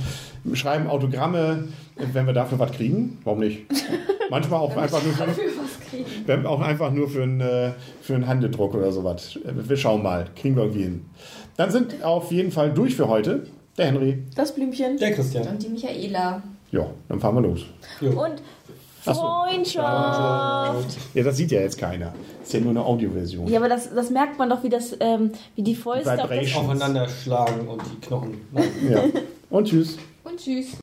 schreiben 0.54 0.86
Autogramme, 0.86 1.64
wenn 2.12 2.26
wir 2.26 2.32
dafür 2.32 2.58
was 2.58 2.72
kriegen. 2.72 3.18
Warum 3.24 3.40
nicht? 3.40 3.66
Manchmal 4.30 4.60
auch 4.60 4.74
einfach 4.76 5.02
nur 5.04 5.12
wenn 6.26 6.46
auch 6.46 6.60
einfach 6.60 6.90
nur 6.90 7.08
für 7.08 7.22
einen, 7.22 7.40
äh, 7.40 7.72
für 8.00 8.14
einen 8.14 8.26
Handeldruck 8.26 8.74
oder 8.74 8.92
sowas. 8.92 9.38
Wir 9.44 9.76
schauen 9.76 10.02
mal. 10.02 10.26
Kriegen 10.36 10.56
wir 10.56 10.64
irgendwie 10.64 10.82
hin. 10.82 11.04
Dann 11.56 11.70
sind 11.70 12.02
auf 12.04 12.30
jeden 12.30 12.52
Fall 12.52 12.72
durch 12.72 12.94
für 12.94 13.08
heute. 13.08 13.46
Der 13.76 13.86
Henry. 13.86 14.24
Das 14.34 14.54
Blümchen. 14.54 14.96
Der 14.98 15.12
Christian. 15.12 15.46
Und 15.46 15.62
die 15.62 15.68
Michaela. 15.68 16.42
Ja, 16.72 16.86
dann 17.08 17.20
fahren 17.20 17.36
wir 17.36 17.42
los. 17.42 17.66
Jo. 18.00 18.10
Und 18.10 18.42
Ach 19.06 19.14
so. 19.14 19.20
Freundschaft. 19.20 20.96
Ja, 21.14 21.22
das 21.22 21.36
sieht 21.36 21.50
ja 21.50 21.60
jetzt 21.60 21.78
keiner. 21.78 22.12
ist 22.42 22.52
ja 22.52 22.60
nur 22.60 22.70
eine 22.70 22.84
Audioversion. 22.84 23.46
Ja, 23.48 23.58
aber 23.58 23.68
das, 23.68 23.94
das 23.94 24.10
merkt 24.10 24.38
man 24.38 24.50
doch, 24.50 24.62
wie, 24.62 24.68
das, 24.68 24.96
ähm, 25.00 25.32
wie 25.54 25.62
die 25.62 25.74
Fäuste 25.74 26.16
das. 26.16 26.54
Aufeinander 26.56 27.08
schlagen 27.08 27.68
und 27.68 27.82
die 27.82 28.06
Knochen. 28.06 28.40
Ja. 28.88 29.02
Und 29.50 29.66
tschüss. 29.66 29.96
Und 30.24 30.38
tschüss. 30.38 30.76